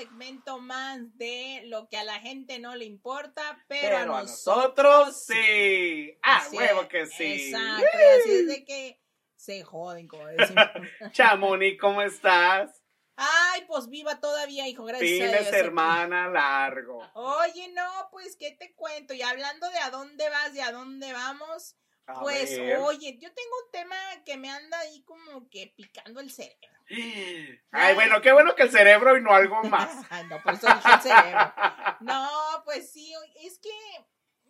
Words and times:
Segmento 0.00 0.58
más 0.60 0.98
de 1.18 1.62
lo 1.66 1.88
que 1.88 1.98
a 1.98 2.04
la 2.04 2.20
gente 2.20 2.58
no 2.58 2.74
le 2.74 2.86
importa, 2.86 3.62
pero, 3.68 3.82
Pero 3.82 3.96
a 3.98 4.06
nosotros, 4.06 5.06
nosotros 5.06 5.24
sí. 5.26 6.18
Ah, 6.22 6.38
Así 6.38 6.56
huevo 6.56 6.82
es, 6.82 6.88
que 6.88 7.06
sí. 7.06 7.52
Exacto, 7.52 7.98
y 7.98 8.20
así 8.20 8.32
es 8.32 8.46
de 8.48 8.64
que 8.64 9.00
se 9.36 9.62
joden, 9.62 10.08
como 10.08 10.26
decimos. 10.26 10.64
Chamoni, 11.12 11.76
¿cómo 11.76 12.00
estás? 12.00 12.82
Ay, 13.16 13.64
pues 13.68 13.90
viva 13.90 14.18
todavía, 14.20 14.66
hijo, 14.66 14.84
gracias 14.84 15.34
a 15.34 15.42
Dios. 15.42 15.52
hermana 15.52 16.28
largo. 16.28 17.06
Oye, 17.12 17.70
no, 17.74 18.08
pues, 18.10 18.36
¿qué 18.38 18.52
te 18.52 18.74
cuento? 18.74 19.12
Y 19.12 19.20
hablando 19.20 19.68
de 19.68 19.78
a 19.78 19.90
dónde 19.90 20.30
vas 20.30 20.54
y 20.54 20.60
a 20.60 20.72
dónde 20.72 21.12
vamos, 21.12 21.76
A 22.06 22.20
pues, 22.20 22.50
ver. 22.58 22.78
oye, 22.78 23.18
yo 23.20 23.32
tengo 23.32 23.50
un 23.64 23.70
tema 23.70 23.96
que 24.24 24.36
me 24.36 24.50
anda 24.50 24.78
ahí 24.80 25.02
como 25.04 25.48
que 25.48 25.72
picando 25.76 26.20
el 26.20 26.30
cerebro. 26.30 26.68
Ay, 27.70 27.94
bueno, 27.94 28.20
qué 28.20 28.32
bueno 28.32 28.54
que 28.56 28.64
el 28.64 28.70
cerebro 28.70 29.16
y 29.16 29.22
no 29.22 29.32
algo 29.32 29.62
más. 29.64 29.90
No, 30.28 30.42
por 30.42 30.54
eso 30.54 30.66
dije 30.66 30.88
el 30.94 31.00
cerebro. 31.00 31.52
No, 32.00 32.62
pues 32.64 32.90
sí, 32.90 33.12
es 33.42 33.58
que 33.58 33.70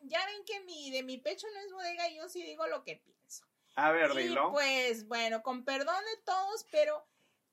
ya 0.03 0.25
ven 0.27 0.45
que 0.47 0.61
mi, 0.61 0.91
de 0.91 1.03
mi 1.03 1.19
pecho 1.19 1.47
no 1.53 1.61
es 1.61 1.73
bodega, 1.73 2.09
yo 2.11 2.29
sí 2.29 2.43
digo 2.45 2.67
lo 2.69 2.85
que 2.85 2.97
pienso. 2.97 3.45
A 3.75 3.91
ver, 3.93 4.11
Y 4.15 4.29
dilo. 4.29 4.52
pues 4.52 5.07
bueno, 5.09 5.43
con 5.43 5.65
perdón 5.65 6.05
de 6.05 6.23
todos, 6.24 6.67
pero 6.71 7.05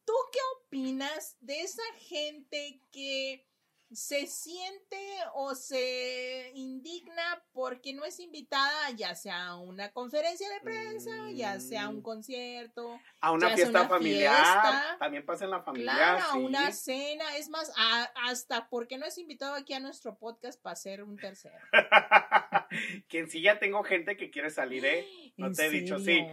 ¿tú 0.06 0.14
qué 0.32 0.40
opinas 0.58 1.36
de 1.42 1.62
esa 1.62 1.84
gente 2.00 2.80
que 2.92 3.47
se 3.92 4.28
siente 4.28 4.98
o 5.34 5.56
se 5.56 6.52
indigna 6.56 7.44
porque 7.54 7.94
no 7.94 8.04
es 8.04 8.20
invitada 8.20 8.90
ya 8.92 9.16
sea 9.16 9.46
a 9.48 9.56
una 9.58 9.92
conferencia 9.92 10.50
de 10.50 10.60
prensa, 10.62 11.32
ya 11.32 11.60
sea 11.60 11.84
a 11.86 11.90
un 11.90 12.00
Mm. 12.00 12.02
concierto, 12.02 13.00
a 13.22 13.32
una 13.32 13.50
ya 13.50 13.56
fiesta 13.56 13.80
una 13.82 13.90
familiar. 13.90 14.36
fiesta. 14.36 14.96
También 15.00 15.26
pasa 15.26 15.46
en 15.46 15.52
la 15.52 15.62
familia. 15.64 15.94
claro, 15.94 16.24
sí. 16.34 16.40
una 16.40 16.72
cena, 16.74 17.36
es 17.38 17.50
más, 17.50 17.72
a- 17.78 18.12
hasta 18.26 18.68
porque 18.70 18.98
no 18.98 19.06
es 19.06 19.18
invitado 19.18 19.56
aquí 19.56 19.74
a 19.74 19.80
nuestro 19.80 20.18
podcast 20.18 20.62
para 20.62 20.76
ser 20.76 21.04
un 21.04 21.18
tercero. 21.18 21.56
que 23.08 23.20
en 23.20 23.30
sí 23.30 23.42
ya 23.42 23.60
tengo 23.60 23.84
gente 23.84 24.18
que 24.18 24.30
quiere 24.30 24.50
salir, 24.50 24.86
¿eh? 24.86 25.08
No 25.38 25.48
¿En 25.48 25.54
te 25.54 25.68
he 25.68 25.70
dicho, 25.70 26.00
sí. 26.00 26.26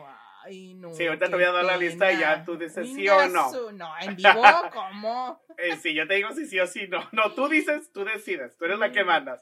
Ay, 0.45 0.75
no, 0.75 0.93
Sí, 0.93 1.07
ahorita 1.07 1.27
te 1.31 1.35
voy 1.35 1.45
a 1.45 1.53
dar 1.53 1.65
la 1.65 1.79
lista 1.79 2.13
y 2.13 2.19
ya 2.19 2.45
tú 2.45 2.59
dices 2.59 2.87
sí 2.95 3.09
o 3.09 3.29
no. 3.29 3.51
No, 3.73 3.93
en 4.01 4.15
vivo, 4.17 4.43
¿cómo? 4.73 5.43
Eh, 5.57 5.77
sí, 5.77 5.95
yo 5.95 6.07
te 6.09 6.15
digo 6.15 6.33
si 6.33 6.47
sí 6.47 6.59
o 6.59 6.67
si 6.67 6.89
no. 6.89 6.99
No, 7.13 7.33
tú 7.33 7.49
dices, 7.49 7.93
tú 7.93 8.05
decides. 8.05 8.57
Tú 8.57 8.65
eres 8.65 8.79
la 8.79 8.91
que 8.91 9.05
mandas. 9.05 9.41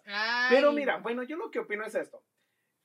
Pero 0.51 0.69
Ay, 0.71 0.77
mira, 0.77 0.99
bueno, 0.99 1.23
yo 1.23 1.37
lo 1.37 1.51
que 1.51 1.59
opino 1.59 1.85
es 1.85 1.95
esto. 1.95 2.23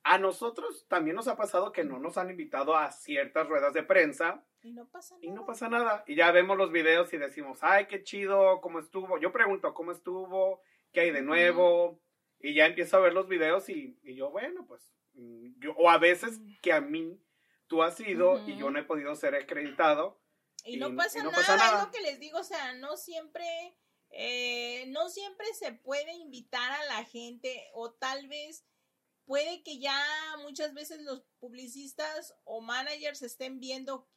A 0.03 0.17
nosotros 0.17 0.87
también 0.87 1.17
nos 1.17 1.27
ha 1.27 1.35
pasado 1.35 1.73
que 1.73 1.83
no 1.83 1.99
nos 1.99 2.17
han 2.17 2.29
invitado 2.29 2.77
a 2.77 2.89
ciertas 2.91 3.47
ruedas 3.49 3.73
de 3.73 3.83
prensa 3.83 4.45
Y 4.63 4.71
no 4.71 4.87
pasa 4.89 5.15
nada. 5.15 5.25
y 5.27 5.31
no 5.31 5.45
pasa 5.45 5.67
nada. 5.69 6.03
Y 6.07 6.15
ya 6.15 6.31
vemos 6.31 6.57
los 6.57 6.71
videos 6.71 7.13
y 7.13 7.17
decimos, 7.17 7.59
ay, 7.61 7.87
qué 7.87 8.01
chido, 8.01 8.61
cómo 8.61 8.79
estuvo. 8.79 9.19
Yo 9.19 9.33
pregunto, 9.33 9.73
¿cómo 9.73 9.91
estuvo? 9.91 10.61
¿Qué 10.93 11.01
hay 11.01 11.11
de 11.11 11.21
nuevo? 11.21 12.01
Y 12.39 12.53
ya 12.53 12.65
empiezo 12.67 12.95
a 12.97 13.01
ver 13.01 13.13
los 13.13 13.27
videos 13.27 13.67
y, 13.67 13.99
y 14.03 14.15
yo, 14.15 14.29
bueno, 14.31 14.65
pues, 14.65 14.89
mm, 15.15 15.59
yo, 15.59 15.73
o 15.73 15.89
a 15.89 15.97
veces 15.97 16.39
que 16.61 16.71
a 16.71 16.79
mí 16.79 17.19
tú 17.67 17.83
has 17.83 17.99
ido 17.99 18.39
y 18.47 18.51
Ujú. 18.51 18.59
yo 18.61 18.69
no 18.71 18.79
he 18.79 18.83
podido 18.83 19.15
ser 19.15 19.35
acreditado. 19.35 20.21
Y 20.63 20.75
y- 20.75 20.77
no 20.77 20.89
y 20.89 20.93
pasa, 20.95 21.19
no 21.23 21.31
nada, 21.31 21.37
pasa 21.41 21.57
nada. 21.57 21.79
es 21.79 21.85
lo 21.85 21.91
que 21.91 22.01
les 22.01 22.19
digo, 22.19 22.39
o 22.39 22.43
sea, 22.43 22.73
no 22.73 22.97
siempre, 22.97 23.77
eh, 24.09 24.85
no 24.87 25.09
siempre 25.09 25.45
se 25.53 25.73
puede 25.73 26.13
invitar 26.13 26.71
a 26.71 26.85
la 26.85 27.03
gente, 27.05 27.69
o 27.73 27.91
tal 27.93 28.27
vez 28.27 28.65
puede 29.25 29.61
que 29.63 29.79
ya 29.79 30.01
muchas 30.41 30.73
veces 30.73 31.01
los 31.01 31.23
publicistas 31.39 32.33
o 32.45 32.61
managers 32.61 33.21
estén 33.21 33.59
viendo 33.59 34.07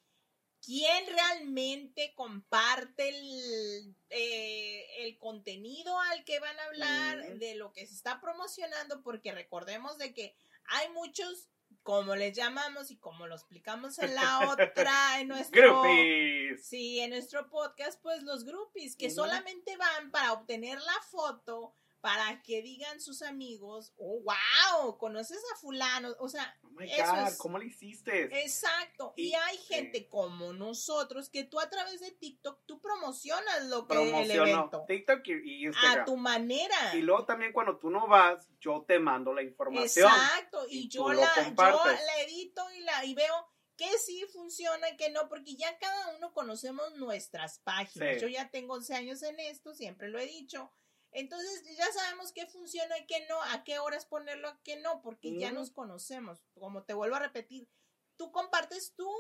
quién 0.65 1.07
realmente 1.07 2.13
comparte 2.15 3.09
el, 3.09 3.97
eh, 4.11 4.87
el 5.05 5.19
contenido 5.19 5.99
al 5.99 6.25
que 6.25 6.39
van 6.39 6.59
a 6.59 6.65
hablar, 6.65 7.39
de 7.39 7.55
lo 7.55 7.73
que 7.73 7.87
se 7.87 7.95
está 7.95 8.21
promocionando, 8.21 9.03
porque 9.03 9.33
recordemos 9.33 9.99
de 9.99 10.13
que 10.15 10.37
hay 10.67 10.89
muchos, 10.91 11.49
como 11.83 12.15
les 12.15 12.37
llamamos 12.37 12.91
y 12.91 12.97
como 12.97 13.27
lo 13.27 13.35
explicamos 13.35 13.99
en 13.99 14.15
la 14.15 14.41
otra, 14.51 15.21
en 15.21 15.29
nuestro... 15.29 15.83
Groupies. 15.83 16.67
Sí, 16.67 17.01
en 17.01 17.11
nuestro 17.11 17.49
podcast, 17.49 18.01
pues 18.03 18.23
los 18.23 18.45
groupies 18.45 18.97
que 18.97 19.11
solamente 19.11 19.77
van 19.77 20.11
para 20.11 20.33
obtener 20.33 20.79
la 20.81 21.03
foto, 21.11 21.75
para 22.01 22.41
que 22.43 22.63
digan 22.63 23.01
sus 23.01 23.21
amigos, 23.23 23.93
oh, 23.99 24.21
wow, 24.23 24.97
conoces 24.97 25.39
a 25.53 25.57
fulano, 25.59 26.15
o 26.19 26.29
sea, 26.29 26.57
Oh 26.63 26.69
my 26.71 26.91
Eso 26.91 27.13
God, 27.15 27.29
es- 27.29 27.37
¿cómo 27.39 27.59
lo 27.59 27.65
hiciste? 27.65 28.43
exacto. 28.43 29.13
Y, 29.17 29.29
Y- 29.29 29.35
hay 29.35 29.59
gente 29.59 30.09
como 30.09 30.53
nosotros 30.53 31.29
que 31.29 31.45
tú 31.45 31.61
a 31.61 31.69
través 31.69 32.01
de 32.01 32.11
TikTok, 32.13 32.65
tú 32.67 32.81
promocionas 32.81 33.65
lo 33.67 33.87
que 33.87 33.95
el 33.95 34.11
Promociono 34.11 34.47
evento 34.47 34.85
TikTok 34.87 35.27
y, 35.27 35.33
y 35.33 35.67
Instagram. 35.67 36.01
a 36.01 36.05
tu 36.05 36.17
manera. 36.17 36.95
Y 36.95 37.03
luego 37.03 37.25
también 37.27 37.53
cuando 37.53 37.79
tú 37.79 37.91
no 37.91 38.07
vas, 38.09 38.49
yo 38.61 38.85
te 38.87 38.99
mando 38.99 39.35
la 39.35 39.43
información. 39.43 40.11
Exacto, 40.11 40.67
y, 40.71 40.79
y 40.85 40.89
yo 40.89 41.13
la, 41.13 41.31
yo 41.37 41.85
la 41.85 42.21
edito 42.23 42.63
y 42.73 42.81
la 42.81 43.05
y 43.05 43.15
veo 43.15 43.35
que 43.77 43.99
sí 43.99 44.25
funciona, 44.33 44.97
que 44.97 45.11
no, 45.11 45.29
porque 45.29 45.57
ya 45.57 45.79
cada 45.79 46.15
uno 46.17 46.33
conocemos 46.33 46.95
nuestras 46.97 47.59
páginas. 47.61 48.15
Sí. 48.17 48.21
Yo 48.21 48.29
ya 48.29 48.51
tengo 48.51 48.75
11 48.75 48.95
años 48.95 49.23
en 49.23 49.41
esto, 49.41 49.75
siempre 49.75 50.09
lo 50.09 50.19
he 50.19 50.27
dicho. 50.27 50.71
Entonces 51.13 51.65
ya 51.77 51.91
sabemos 51.93 52.33
qué 52.33 52.47
funciona 52.47 52.97
y 52.99 53.07
qué 53.07 53.27
no, 53.29 53.43
a 53.43 53.65
qué 53.65 53.79
horas 53.79 54.07
ponerlo, 54.07 54.49
a 54.49 54.61
qué 54.63 54.77
no, 54.77 55.03
porque 55.03 55.37
ya 55.39 55.51
nos 55.53 55.71
conocemos. 55.71 56.39
Como 56.59 56.85
te 56.85 56.95
vuelvo 56.95 57.17
a 57.17 57.21
repetir, 57.21 57.69
tú 58.17 58.31
compartes 58.33 58.95
tú 58.97 59.11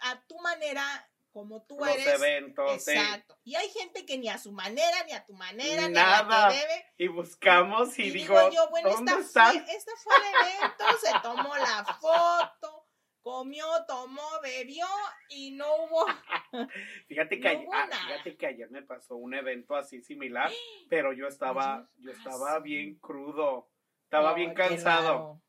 a 0.00 0.20
tu 0.26 0.38
manera, 0.40 1.08
como 1.32 1.62
tú 1.62 1.78
Los 1.78 1.88
eres. 1.88 2.08
eventos, 2.08 2.82
sí. 2.84 2.90
Exacto. 2.90 3.38
Y 3.44 3.54
hay 3.54 3.70
gente 3.70 4.04
que 4.04 4.18
ni 4.18 4.28
a 4.28 4.36
su 4.38 4.52
manera, 4.52 5.04
ni 5.04 5.12
a 5.12 5.24
tu 5.24 5.32
manera, 5.34 5.82
ni 5.88 5.96
a 5.98 6.02
Nada. 6.02 6.48
la 6.48 6.52
que 6.52 6.58
debe. 6.58 6.86
Y 6.98 7.08
buscamos 7.08 7.98
y, 7.98 8.02
Y 8.02 8.10
digo, 8.10 8.38
digo 8.38 8.50
yo, 8.52 8.68
bueno, 8.70 8.90
¿dónde 8.90 9.12
esta 9.12 9.22
están? 9.52 9.64
fue, 9.64 9.76
esta 9.76 9.92
fue 9.96 10.14
el 10.16 10.46
evento, 10.48 10.84
se 11.00 11.12
tomó 11.22 11.56
la 11.56 11.84
foto, 12.00 12.79
comió, 13.22 13.64
tomó, 13.86 14.40
bebió 14.42 14.86
y 15.28 15.52
no 15.52 15.66
hubo. 15.76 16.06
Fíjate 17.08 17.40
que, 17.40 17.44
No 17.44 17.50
ayer, 17.50 17.66
hubo 17.66 17.74
ah, 17.74 17.88
fíjate 18.06 18.36
que 18.36 18.46
ayer 18.46 18.70
me 18.70 18.82
pasó 18.82 19.16
un 19.16 19.34
evento 19.34 19.76
así 19.76 20.02
similar, 20.02 20.50
pero 20.88 21.12
yo 21.12 21.26
estaba, 21.26 21.88
yo 21.98 22.10
ah, 22.10 22.14
estaba 22.16 22.58
bien 22.60 22.96
crudo, 22.96 23.70
estaba 24.04 24.34
bien 24.34 24.54
cansado. 24.54 25.42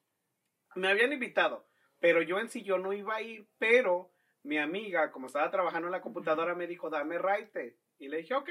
Me 0.75 0.89
habían 0.89 1.11
invitado, 1.11 1.67
pero 1.99 2.21
yo 2.21 2.39
en 2.39 2.49
sí 2.49 2.63
yo 2.63 2.77
no 2.77 2.93
iba 2.93 3.15
a 3.15 3.21
ir, 3.21 3.47
pero 3.57 4.11
mi 4.43 4.57
amiga, 4.57 5.11
como 5.11 5.27
estaba 5.27 5.51
trabajando 5.51 5.87
en 5.87 5.91
la 5.91 6.01
computadora, 6.01 6.55
me 6.55 6.67
dijo, 6.67 6.89
dame 6.89 7.17
raite. 7.17 7.77
Y 7.99 8.07
le 8.07 8.17
dije, 8.17 8.33
ok. 8.33 8.49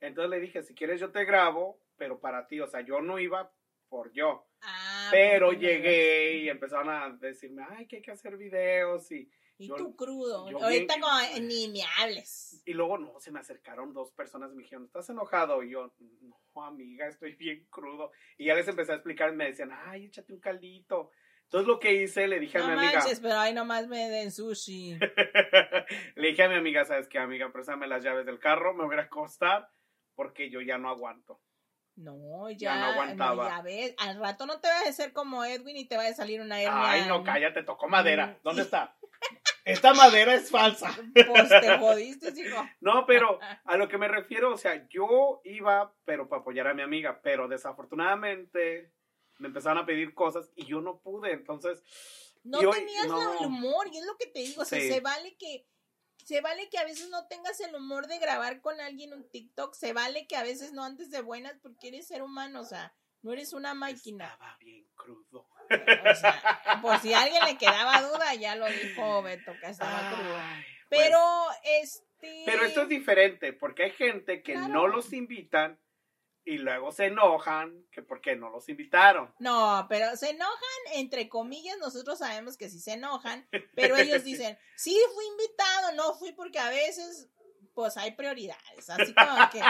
Entonces 0.00 0.30
le 0.30 0.40
dije, 0.40 0.62
si 0.62 0.74
quieres 0.74 1.00
yo 1.00 1.12
te 1.12 1.24
grabo, 1.24 1.80
pero 1.96 2.20
para 2.20 2.46
ti, 2.46 2.60
o 2.60 2.66
sea, 2.66 2.80
yo 2.80 3.00
no 3.00 3.18
iba 3.18 3.52
por 3.88 4.12
yo. 4.12 4.48
Ah, 4.62 4.83
Pero 5.10 5.46
porque 5.48 5.56
no 5.56 5.62
llegué 5.72 6.36
y 6.38 6.48
empezaron 6.48 6.88
a 6.88 7.10
decirme, 7.10 7.64
ay, 7.70 7.86
que 7.86 7.96
hay 7.96 8.02
que 8.02 8.10
hacer 8.10 8.36
videos 8.36 9.10
y, 9.12 9.30
Y 9.58 9.68
yo- 9.68 9.76
tú 9.76 9.94
crudo. 9.96 10.48
Ahorita 10.48 10.94
como 11.00 11.18
eh, 11.20 11.40
ni 11.40 11.68
me 11.68 11.80
hables. 11.98 12.62
y 12.64 12.72
luego 12.72 12.98
no, 12.98 13.20
se 13.20 13.30
me 13.30 13.40
acercaron 13.40 13.92
dos 13.92 14.12
personas 14.12 14.52
y 14.52 14.56
me 14.56 14.62
dijeron, 14.62 14.84
¿estás 14.84 15.08
enojado? 15.10 15.62
Y 15.62 15.70
yo, 15.70 15.94
no, 16.20 16.62
amiga, 16.64 17.06
estoy 17.08 17.34
bien 17.34 17.66
crudo. 17.70 18.10
Y 18.36 18.46
ya 18.46 18.54
les 18.54 18.66
empecé 18.68 18.92
a 18.92 18.96
explicar 18.96 19.32
y 19.32 19.36
me 19.36 19.46
decían, 19.46 19.70
ay, 19.72 20.06
échate 20.06 20.32
un 20.32 20.40
caldito. 20.40 21.10
Entonces 21.44 21.68
lo 21.68 21.78
que 21.78 21.94
hice, 21.94 22.26
le 22.26 22.40
dije 22.40 22.58
a 22.58 22.66
mi 22.66 22.72
amiga, 22.72 23.04
pero 23.22 23.38
ahí 23.38 23.54
nomás 23.54 23.86
me 23.86 24.08
den 24.08 24.32
sushi. 24.32 24.98
le 26.16 26.28
dije 26.28 26.42
a 26.42 26.48
mi 26.48 26.56
amiga, 26.56 26.84
¿sabes 26.84 27.06
qué, 27.08 27.18
amiga? 27.18 27.52
Préstame 27.52 27.86
las 27.86 28.02
llaves 28.02 28.26
del 28.26 28.38
carro, 28.38 28.74
me 28.74 28.84
voy 28.84 28.96
a 28.96 29.02
acostar 29.02 29.68
porque 30.14 30.50
yo 30.50 30.60
ya 30.60 30.78
no 30.78 30.88
aguanto. 30.88 31.40
No, 31.96 32.50
ya, 32.50 32.56
Ya 32.58 32.76
no 32.76 32.84
aguantaba. 32.86 33.48
ya 33.48 33.62
ves, 33.62 33.94
al 33.98 34.18
rato 34.18 34.46
no 34.46 34.58
te 34.60 34.66
vas 34.68 34.86
a 34.86 34.88
hacer 34.88 35.12
como 35.12 35.44
Edwin 35.44 35.76
y 35.76 35.86
te 35.86 35.96
va 35.96 36.06
a 36.06 36.12
salir 36.14 36.40
una 36.40 36.60
hernia. 36.60 36.90
Ay, 36.90 37.04
no, 37.06 37.22
cállate, 37.22 37.62
tocó 37.62 37.88
madera. 37.88 38.26
Mm. 38.26 38.36
¿Dónde 38.42 38.62
está? 38.62 38.96
Esta 39.64 39.94
madera 39.94 40.34
es 40.34 40.50
falsa. 40.50 40.94
Pues 41.14 41.48
te 41.48 41.78
jodiste, 41.78 42.32
hijo. 42.40 42.62
No, 42.80 43.06
pero 43.06 43.38
a 43.64 43.76
lo 43.76 43.88
que 43.88 43.96
me 43.98 44.08
refiero, 44.08 44.52
o 44.52 44.56
sea, 44.58 44.86
yo 44.88 45.40
iba, 45.44 45.94
pero 46.04 46.28
para 46.28 46.42
apoyar 46.42 46.66
a 46.66 46.74
mi 46.74 46.82
amiga, 46.82 47.20
pero 47.22 47.46
desafortunadamente 47.48 48.92
me 49.38 49.48
empezaron 49.48 49.78
a 49.78 49.86
pedir 49.86 50.14
cosas 50.14 50.50
y 50.56 50.66
yo 50.66 50.80
no 50.80 50.98
pude, 50.98 51.32
entonces, 51.32 51.82
No 52.44 52.58
hoy- 52.58 52.70
tenías 52.78 53.06
no. 53.06 53.38
el 53.40 53.46
humor, 53.46 53.88
y 53.92 53.98
es 53.98 54.04
lo 54.06 54.16
que 54.16 54.26
te 54.26 54.40
digo, 54.40 54.62
o 54.62 54.64
sea, 54.64 54.78
Sí. 54.80 54.90
se 54.92 55.00
vale 55.00 55.36
que 55.36 55.66
se 56.24 56.40
vale 56.40 56.68
que 56.70 56.78
a 56.78 56.84
veces 56.84 57.08
no 57.10 57.26
tengas 57.26 57.60
el 57.60 57.74
humor 57.74 58.06
de 58.06 58.18
grabar 58.18 58.60
con 58.60 58.80
alguien 58.80 59.12
un 59.12 59.28
TikTok, 59.30 59.74
se 59.74 59.92
vale 59.92 60.26
que 60.26 60.36
a 60.36 60.42
veces 60.42 60.72
no 60.72 60.82
andes 60.84 61.10
de 61.10 61.20
buenas 61.20 61.56
porque 61.62 61.88
eres 61.88 62.06
ser 62.06 62.22
humano, 62.22 62.60
o 62.60 62.64
sea, 62.64 62.94
no 63.22 63.32
eres 63.32 63.52
una 63.52 63.74
máquina. 63.74 64.26
estaba 64.26 64.56
bien 64.58 64.86
crudo. 64.94 65.48
O 65.70 66.14
sea, 66.14 66.78
por 66.82 66.98
si 67.00 67.14
a 67.14 67.22
alguien 67.22 67.42
le 67.46 67.56
quedaba 67.56 68.02
duda, 68.02 68.34
ya 68.34 68.54
lo 68.54 68.66
dijo 68.66 69.22
Beto, 69.22 69.52
que 69.60 69.68
estaba 69.68 70.10
crudo. 70.12 70.36
Pero, 70.90 71.18
bueno. 71.18 71.58
este... 71.80 72.42
Pero 72.44 72.64
esto 72.64 72.82
es 72.82 72.88
diferente, 72.88 73.52
porque 73.52 73.84
hay 73.84 73.90
gente 73.92 74.42
que 74.42 74.52
Claro. 74.52 74.68
no 74.68 74.86
los 74.88 75.12
invitan 75.12 75.78
y 76.44 76.58
luego 76.58 76.92
se 76.92 77.06
enojan 77.06 77.86
que 77.90 78.02
por 78.02 78.20
qué 78.20 78.36
no 78.36 78.50
los 78.50 78.68
invitaron. 78.68 79.34
No, 79.38 79.86
pero 79.88 80.16
se 80.16 80.30
enojan, 80.30 80.52
entre 80.94 81.28
comillas, 81.28 81.78
nosotros 81.78 82.18
sabemos 82.18 82.56
que 82.56 82.68
sí 82.68 82.80
se 82.80 82.92
enojan, 82.92 83.48
pero 83.74 83.96
ellos 83.96 84.24
dicen, 84.24 84.58
sí 84.76 84.98
fui 85.14 85.26
invitado, 85.26 85.92
no 85.92 86.14
fui 86.14 86.32
porque 86.32 86.58
a 86.58 86.68
veces, 86.68 87.28
pues 87.72 87.96
hay 87.96 88.12
prioridades, 88.12 88.90
así 88.90 89.14
como 89.14 89.50
que, 89.50 89.60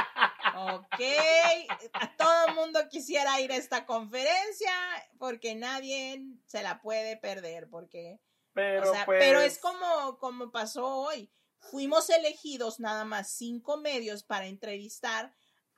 ok, 0.57 1.91
a 1.93 2.17
todo 2.17 2.49
el 2.49 2.55
mundo 2.55 2.81
quisiera 2.89 3.41
ir 3.41 3.53
a 3.53 3.57
esta 3.57 3.87
conferencia 3.87 4.73
porque 5.19 5.55
nadie 5.55 6.25
se 6.47 6.63
la 6.63 6.81
puede 6.81 7.17
perder, 7.17 7.69
porque, 7.71 8.19
Pero, 8.53 8.91
o 8.91 8.95
sea, 8.95 9.07
pues, 9.07 9.21
pero 9.21 9.41
es 9.41 9.59
como, 9.59 10.19
como 10.19 10.51
pasó 10.51 10.87
hoy, 10.87 11.31
fuimos 11.59 12.11
elegidos 12.11 12.81
nada 12.81 13.05
más 13.05 13.31
cinco 13.31 13.77
medios 13.77 14.25
para 14.25 14.47
entrevistar 14.47 15.33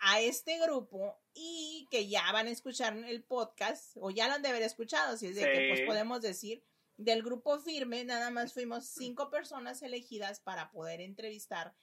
a 0.08 0.20
este 0.20 0.58
grupo 0.60 1.18
y 1.34 1.88
que 1.90 2.06
ya 2.08 2.30
van 2.32 2.46
a 2.46 2.50
escuchar 2.50 2.96
el 2.96 3.24
podcast 3.24 3.96
o 3.96 4.10
ya 4.10 4.28
lo 4.28 4.34
han 4.34 4.42
de 4.42 4.48
haber 4.50 4.62
escuchado, 4.62 5.14
así 5.14 5.26
es 5.26 5.34
de 5.36 5.42
que 5.42 5.66
pues 5.68 5.80
podemos 5.86 6.20
decir 6.22 6.62
del 6.96 7.22
grupo 7.22 7.58
firme, 7.58 8.04
nada 8.04 8.30
más 8.30 8.54
fuimos 8.54 8.86
cinco 8.88 9.30
personas 9.30 9.82
elegidas 9.82 10.40
para 10.40 10.70
poder 10.70 11.00
entrevistar 11.00 11.74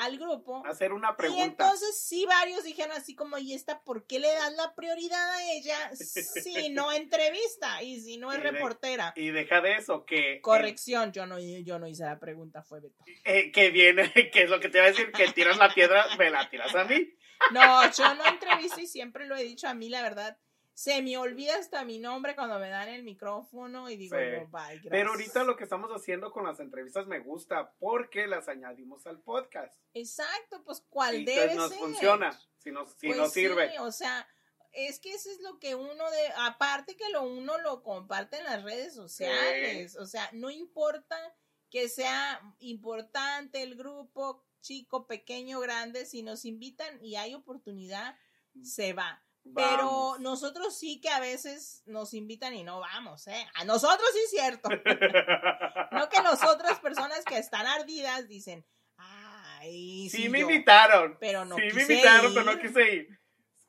al 0.00 0.18
grupo. 0.18 0.62
hacer 0.66 0.92
una 0.92 1.12
Y 1.12 1.16
pregunta. 1.16 1.44
entonces 1.44 1.98
sí 1.98 2.26
varios 2.26 2.62
dijeron 2.64 2.92
así 2.94 3.14
como, 3.14 3.38
¿y 3.38 3.54
esta 3.54 3.82
por 3.82 4.06
qué 4.06 4.18
le 4.18 4.28
das 4.28 4.52
la 4.54 4.74
prioridad 4.74 5.30
a 5.30 5.52
ella 5.52 5.90
si 5.96 6.68
no 6.68 6.92
entrevista 6.92 7.82
y 7.82 8.00
si 8.02 8.18
no 8.18 8.30
es 8.30 8.38
Y 8.38 8.42
de- 8.42 8.50
reportera? 8.50 9.12
Y 9.16 9.30
deja 9.30 9.62
de 9.62 9.76
eso, 9.76 10.04
que... 10.04 10.40
Corrección, 10.42 11.12
yo 11.12 11.24
no, 11.26 11.38
yo 11.40 11.78
no 11.78 11.86
hice 11.88 12.04
la 12.04 12.18
pregunta, 12.20 12.62
fue 12.62 12.80
Beto. 12.80 13.02
eh, 13.24 13.50
que 13.50 13.70
viene, 13.70 14.12
que 14.32 14.42
es 14.42 14.50
lo 14.50 14.60
que 14.60 14.68
te 14.68 14.78
iba 14.78 14.86
a 14.86 14.90
decir, 14.90 15.10
que 15.12 15.28
tiras 15.32 15.56
la 15.56 15.72
piedra, 15.72 16.04
me 16.18 16.28
la 16.28 16.48
tiras 16.50 16.74
a 16.74 16.84
mí. 16.84 17.10
No, 17.52 17.90
yo 17.92 18.14
no 18.14 18.26
entrevisto 18.26 18.80
y 18.80 18.86
siempre 18.86 19.26
lo 19.26 19.36
he 19.36 19.42
dicho 19.44 19.68
a 19.68 19.74
mí, 19.74 19.88
la 19.88 20.02
verdad. 20.02 20.38
Se 20.74 21.02
me 21.02 21.16
olvida 21.18 21.56
hasta 21.56 21.84
mi 21.84 21.98
nombre 21.98 22.36
cuando 22.36 22.58
me 22.60 22.68
dan 22.70 22.88
el 22.88 23.02
micrófono 23.02 23.90
y 23.90 23.96
digo, 23.96 24.16
Sí. 24.16 24.22
bye, 24.22 24.60
gracias. 24.74 24.86
Pero 24.90 25.10
ahorita 25.10 25.42
lo 25.44 25.56
que 25.56 25.64
estamos 25.64 25.90
haciendo 25.90 26.30
con 26.30 26.44
las 26.44 26.60
entrevistas 26.60 27.06
me 27.08 27.18
gusta 27.18 27.72
porque 27.80 28.28
las 28.28 28.46
añadimos 28.48 29.04
al 29.08 29.20
podcast. 29.20 29.76
Exacto, 29.94 30.62
pues 30.64 30.84
cuál 30.88 31.16
Y 31.16 31.24
debe 31.24 31.52
entonces 31.52 31.56
nos 31.58 31.70
ser. 31.70 31.78
funciona, 31.80 32.40
si 32.58 32.70
nos, 32.70 32.92
si 32.92 33.06
Pues 33.08 33.18
nos 33.18 33.32
sirve. 33.32 33.70
sí, 33.72 33.78
o 33.78 33.90
sea, 33.90 34.28
es 34.70 35.00
que 35.00 35.12
eso 35.14 35.30
es 35.32 35.40
lo 35.40 35.58
que 35.58 35.74
uno 35.74 36.08
de, 36.12 36.28
aparte 36.36 36.96
que 36.96 37.08
lo 37.10 37.22
uno 37.24 37.58
lo 37.58 37.82
comparte 37.82 38.36
en 38.38 38.44
las 38.44 38.62
redes 38.62 38.94
sociales, 38.94 39.96
o 39.96 40.06
sea, 40.06 40.28
no 40.32 40.48
importa 40.50 41.16
que 41.70 41.88
sea 41.88 42.40
importante 42.60 43.62
el 43.62 43.74
grupo, 43.74 44.44
chico, 44.60 45.06
pequeño, 45.06 45.60
grande, 45.60 46.06
si 46.06 46.22
nos 46.22 46.44
invitan 46.44 47.04
y 47.04 47.16
hay 47.16 47.34
oportunidad, 47.34 48.16
se 48.62 48.92
va. 48.92 49.22
Pero 49.54 50.16
nosotros 50.20 50.76
sí 50.78 51.00
que 51.00 51.08
a 51.08 51.20
veces 51.20 51.82
nos 51.86 52.12
invitan 52.12 52.54
y 52.54 52.64
no 52.64 52.80
vamos, 52.80 53.26
¿eh? 53.28 53.46
A 53.54 53.64
nosotros 53.64 54.06
sí 54.12 54.18
es 54.24 54.30
cierto. 54.30 54.68
No 55.90 56.08
que 56.10 56.22
las 56.22 56.44
otras 56.44 56.78
personas 56.80 57.24
que 57.24 57.38
están 57.38 57.66
ardidas 57.66 58.28
dicen, 58.28 58.64
ay, 58.96 60.08
sí, 60.10 60.24
sí, 60.24 60.28
me 60.28 60.40
yo". 60.40 60.50
invitaron. 60.50 61.16
pero 61.20 61.44
no 61.44 61.56
sí, 61.56 61.62
me 61.74 61.82
invitaron, 61.82 62.32
pero 62.34 62.44
no 62.44 62.58
quise 62.58 62.94
ir. 62.94 63.20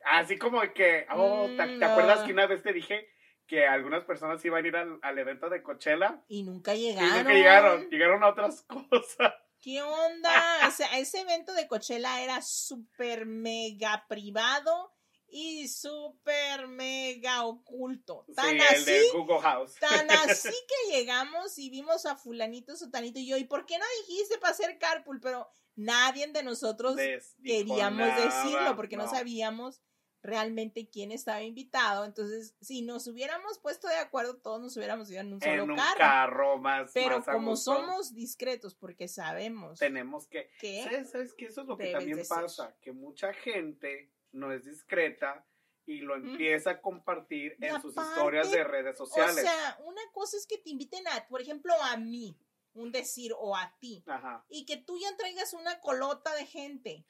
Así 0.06 0.38
como 0.38 0.62
que, 0.74 1.06
oh, 1.12 1.47
¿te, 1.57 1.65
Mm, 1.65 1.80
te 1.80 1.85
acuerdas 1.85 2.21
que 2.25 2.33
una 2.33 2.45
vez 2.47 2.62
te 2.63 2.74
dije 2.74 3.07
que 3.47 3.65
algunas 3.68 4.03
personas 4.06 4.44
iban 4.45 4.63
a 4.63 4.68
ir 4.68 4.75
al, 4.75 5.00
al 5.01 5.18
evento 5.18 5.50
de 5.50 5.63
Coachella? 5.63 6.24
Y 6.27 6.44
nunca 6.44 6.75
Y 6.75 6.81
llegaron. 6.81 7.18
nunca 7.18 7.33
llegaron, 7.33 7.89
llegaron 7.89 8.24
a 8.24 8.27
otras 8.30 8.62
cosas. 8.68 9.33
¿Qué 9.61 9.81
onda? 9.81 10.29
O 10.69 10.71
sea, 10.71 11.00
ese 11.00 11.21
evento 11.21 11.53
de 11.53 11.67
Coachella 11.67 12.21
era 12.21 12.41
súper 12.41 13.25
mega 13.25 14.06
privado 14.07 14.94
y 15.27 15.67
súper 15.67 16.67
mega 16.67 17.45
oculto. 17.45 18.25
Tan 18.35 18.50
sí, 18.50 18.56
el 18.56 18.61
así, 18.61 18.85
de 18.85 19.09
Google 19.13 19.41
House. 19.41 19.75
tan 19.75 20.09
así 20.11 20.50
que 20.67 20.97
llegamos 20.97 21.57
y 21.57 21.69
vimos 21.69 22.06
a 22.06 22.15
fulanito, 22.15 22.75
sotanito 22.75 23.19
y 23.19 23.27
yo, 23.27 23.38
¿y 23.38 23.44
por 23.44 23.65
qué 23.65 23.77
no 23.77 23.85
dijiste 24.01 24.38
para 24.38 24.53
hacer 24.53 24.77
carpool? 24.77 25.19
Pero 25.21 25.50
nadie 25.75 26.27
de 26.27 26.44
nosotros 26.44 26.95
queríamos 27.44 28.07
nada, 28.07 28.25
decirlo 28.25 28.75
porque 28.75 28.97
no. 28.97 29.06
no. 29.06 29.11
sabíamos 29.11 29.81
realmente 30.21 30.89
quién 30.89 31.12
estaba 31.12 31.42
invitado. 31.42 32.06
Entonces, 32.06 32.56
si 32.62 32.81
nos 32.81 33.07
hubiéramos 33.07 33.60
puesto 33.60 33.88
de 33.88 33.95
acuerdo, 33.95 34.38
todos 34.38 34.62
nos 34.62 34.75
hubiéramos 34.77 35.10
ido 35.10 35.21
en 35.21 35.33
un 35.33 35.42
solo 35.42 35.63
en 35.63 35.71
un 35.71 35.77
carro. 35.77 35.98
carro, 35.98 36.57
más. 36.57 36.92
Pero 36.94 37.18
más 37.18 37.25
como 37.25 37.56
somos 37.56 38.13
discretos 38.13 38.75
porque 38.75 39.07
sabemos 39.07 39.80
Tenemos 39.80 40.27
que. 40.27 40.50
que 40.60 40.83
¿Sabes, 40.83 41.10
sabes 41.12 41.33
que 41.33 41.45
Eso 41.45 41.62
es 41.62 41.68
lo 41.68 41.77
que 41.77 41.92
también 41.92 42.18
ser. 42.24 42.27
pasa. 42.27 42.75
Que 42.81 42.92
mucha 42.92 43.33
gente 43.33 44.12
no 44.31 44.51
es 44.51 44.66
discreta 44.66 45.45
y 45.86 46.01
lo 46.01 46.16
empieza 46.16 46.71
a 46.71 46.81
compartir 46.81 47.56
Y 47.60 47.66
en 47.66 47.81
sus 47.81 47.95
historias 47.98 48.51
de 48.51 48.63
redes 48.63 48.95
sociales. 48.98 49.38
O 49.38 49.42
sea, 49.42 49.80
una 49.86 50.01
cosa 50.13 50.38
es 50.38 50.45
que 50.45 50.60
te 50.60 50.69
inviten 50.69 51.07
a, 51.07 51.27
por 51.27 51.42
ejemplo, 51.42 51.74
a 51.81 51.98
mí, 51.98 52.38
un 52.80 52.92
decir, 52.92 53.34
o 53.38 53.56
a 53.56 53.76
ti, 53.80 54.04
Ajá. 54.08 54.46
y 54.50 54.66
que 54.66 54.78
tú 54.78 54.98
ya 55.00 55.16
traigas 55.18 55.54
una 55.54 55.80
colota 55.81 56.34
de 56.36 56.46
gente. 56.46 57.06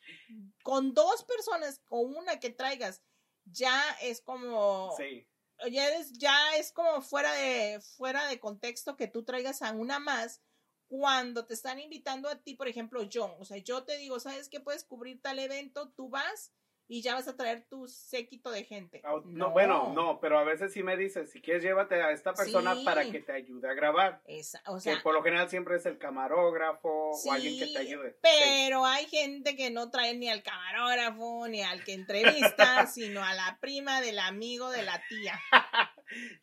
Con 0.64 0.94
dos 0.94 1.24
personas 1.24 1.82
o 1.90 2.00
una 2.02 2.40
que 2.40 2.50
traigas, 2.50 3.02
ya 3.46 3.82
es 4.02 4.22
como, 4.22 4.94
Sí. 4.98 5.28
ya, 5.72 5.88
eres- 5.88 6.14
ya 6.14 6.56
es 6.58 6.72
como 6.72 7.02
fuera 7.02 7.32
de, 7.34 7.80
fuera 7.82 8.28
de 8.28 8.40
contexto 8.40 8.96
que 8.96 9.08
tú 9.08 9.24
traigas 9.24 9.62
a 9.62 9.72
una 9.72 10.00
más 10.00 10.42
cuando 10.88 11.46
te 11.46 11.54
están 11.54 11.80
invitando 11.80 12.30
a 12.30 12.42
ti, 12.42 12.56
por 12.56 12.68
ejemplo, 12.68 13.04
yo. 13.04 13.36
O 13.40 13.46
sea, 13.46 13.58
yo 13.58 13.84
te 13.84 13.98
digo, 13.98 14.20
¿sabes 14.20 14.50
qué 14.50 14.60
puedes 14.60 14.84
cubrir 14.84 15.22
tal 15.22 15.38
evento? 15.40 15.92
Tú 15.92 16.10
vas 16.10 16.52
y 16.92 17.02
ya 17.04 17.14
vas 17.14 17.28
a 17.28 17.38
traer 17.38 17.66
tu 17.70 17.88
séquito 17.88 18.50
de 18.52 18.64
gente. 18.66 19.02
No, 19.26 19.52
bueno, 19.52 19.94
no, 19.94 20.20
pero 20.20 20.40
a 20.40 20.44
veces 20.44 20.74
sí 20.74 20.82
me 20.84 20.98
dices, 20.98 21.32
si 21.32 21.40
quieres 21.40 21.62
llévate 21.64 22.02
a 22.02 22.12
esta 22.12 22.34
persona 22.34 22.76
Sí. 22.76 22.84
para 22.84 23.10
que 23.10 23.20
te 23.22 23.32
ayude 23.32 23.70
a 23.70 23.74
grabar. 23.76 24.22
Esa- 24.26 24.62
o 24.66 24.80
que 24.82 24.98
por 25.04 25.14
lo 25.14 25.22
general 25.24 25.48
siempre 25.50 25.76
es 25.78 25.86
el 25.86 26.00
camarógrafo 26.00 27.12
Sí, 27.14 27.30
o 27.30 27.32
alguien 27.32 27.60
que 27.60 27.74
te 27.74 27.78
ayude. 27.80 28.12
Sí. 28.14 28.18
Pero 28.24 28.86
hay 28.86 29.06
gente 29.06 29.56
que 29.56 29.70
no 29.70 29.92
trae 29.92 30.18
ni 30.18 30.30
al 30.30 30.42
camarógrafo, 30.44 31.48
ni 31.48 31.62
al 31.62 31.84
que 31.84 31.94
entrevista, 31.94 32.88
sino 32.92 33.24
a 33.24 33.34
la 33.36 33.60
prima 33.62 34.02
del 34.02 34.18
amigo 34.20 34.72
de 34.72 34.82
la 34.84 35.02
tía. 35.08 35.40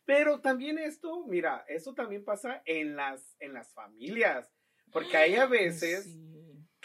Pero 0.05 0.39
también 0.39 0.79
esto, 0.79 1.25
mira, 1.27 1.65
eso 1.67 1.93
también 1.93 2.23
pasa 2.23 2.61
en 2.65 2.95
las, 2.95 3.35
en 3.39 3.53
las 3.53 3.73
familias. 3.73 4.49
Porque 4.93 5.17
hay 5.17 5.35
a 5.35 5.45
veces 5.47 6.05
Sí. 6.05 6.36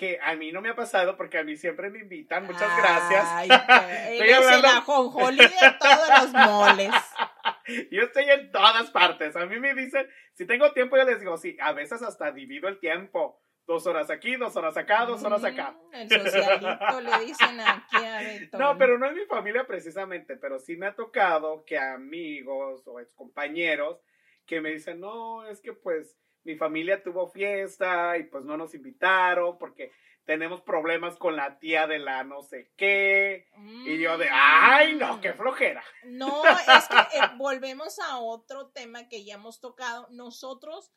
Que 0.03 0.19
a 0.21 0.35
mí 0.35 0.51
no 0.51 0.61
me 0.61 0.69
ha 0.71 0.75
pasado 0.75 1.17
porque 1.17 1.39
a 1.39 1.45
mí 1.45 1.57
siempre 1.57 1.89
me 1.89 2.01
invitan. 2.01 2.45
Muchas 2.45 2.77
gracias. 2.77 3.25
Ay, 3.29 3.49
Estoy 4.15 4.29
eres 4.31 4.37
hablando- 4.39 4.69
el 4.69 4.75
ajonjolí 4.79 5.39
de 5.39 5.75
todos 5.79 6.09
los 6.23 6.33
moles. 6.33 6.91
Yo 7.93 8.03
estoy 8.03 8.25
en 8.29 8.51
todas 8.51 8.91
partes. 8.91 9.37
A 9.37 9.47
mí 9.47 9.61
me 9.61 9.75
dicen, 9.75 10.09
si 10.35 10.45
tengo 10.45 10.73
tiempo, 10.73 10.97
yo 10.97 11.05
les 11.05 11.21
digo, 11.21 11.37
sí, 11.37 11.57
a 11.61 11.73
veces 11.73 12.03
hasta 12.03 12.33
divido 12.33 12.67
el 12.69 12.81
tiempo. 12.81 13.41
Dos 13.65 13.87
horas 13.87 14.11
aquí, 14.11 14.35
dos 14.35 14.57
horas 14.57 14.77
acá, 14.77 15.05
dos 15.07 15.23
horas 15.23 15.45
acá. 15.45 15.71
Mm, 15.71 15.95
El 15.95 16.09
socialito 16.11 17.01
le 17.01 17.25
dicen 17.25 17.61
aquí 17.61 18.05
a 18.05 18.19
Beto. 18.19 18.59
No, 18.59 18.77
pero 18.77 18.99
no 18.99 19.07
en 19.07 19.15
mi 19.15 19.25
familia 19.27 19.65
precisamente, 19.69 20.37
pero 20.37 20.59
sí 20.59 20.77
me 20.77 20.87
ha 20.87 20.97
tocado 20.97 21.65
que 21.65 21.79
amigos 21.79 22.83
o 22.89 22.99
excompañeros 22.99 24.01
que 24.47 24.61
me 24.61 24.71
dicen, 24.71 24.99
no, 24.99 25.47
es 25.47 25.61
que 25.61 25.73
pues 25.73 26.17
mi 26.45 26.57
familia 26.57 27.03
tuvo 27.03 27.29
fiesta 27.29 28.17
y 28.19 28.25
pues 28.25 28.45
no 28.45 28.57
nos 28.57 28.75
invitaron 28.75 29.59
porque 29.59 29.93
tenemos 30.25 30.61
problemas 30.63 31.17
con 31.17 31.37
la 31.37 31.59
tía 31.59 31.87
de 31.87 31.99
la 31.99 32.25
no 32.25 32.43
sé 32.43 32.73
qué. 32.77 33.49
Y 33.87 33.99
yo 33.99 34.19
de, 34.19 34.29
ay, 34.31 34.95
no, 34.95 35.21
qué 35.21 35.33
flojera. 35.33 35.83
No, 36.05 36.43
es 36.77 36.89
que 36.89 37.19
eh, 37.19 37.31
volvemos 37.37 37.99
a 37.99 38.19
otro 38.19 38.69
tema 38.69 39.09
que 39.09 39.25
ya 39.25 39.35
hemos 39.35 39.61
tocado. 39.61 40.07
Nosotros, 40.11 40.93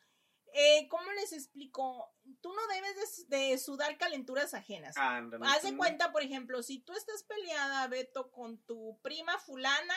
eh, 0.52 0.86
¿cómo 0.88 1.10
les 1.12 1.32
explico? 1.32 2.14
Tú 2.40 2.52
no 2.52 2.66
debes 2.68 3.28
de, 3.28 3.36
de 3.36 3.58
sudar 3.58 3.98
calenturas 3.98 4.54
ajenas. 4.54 4.96
Haz 4.96 5.62
de 5.62 5.76
cuenta, 5.76 6.12
por 6.12 6.22
ejemplo, 6.22 6.62
si 6.62 6.80
tú 6.80 6.92
estás 6.92 7.24
peleada, 7.24 7.86
Beto, 7.88 8.30
con 8.30 8.58
tu 8.64 9.00
prima 9.02 9.38
fulana, 9.38 9.96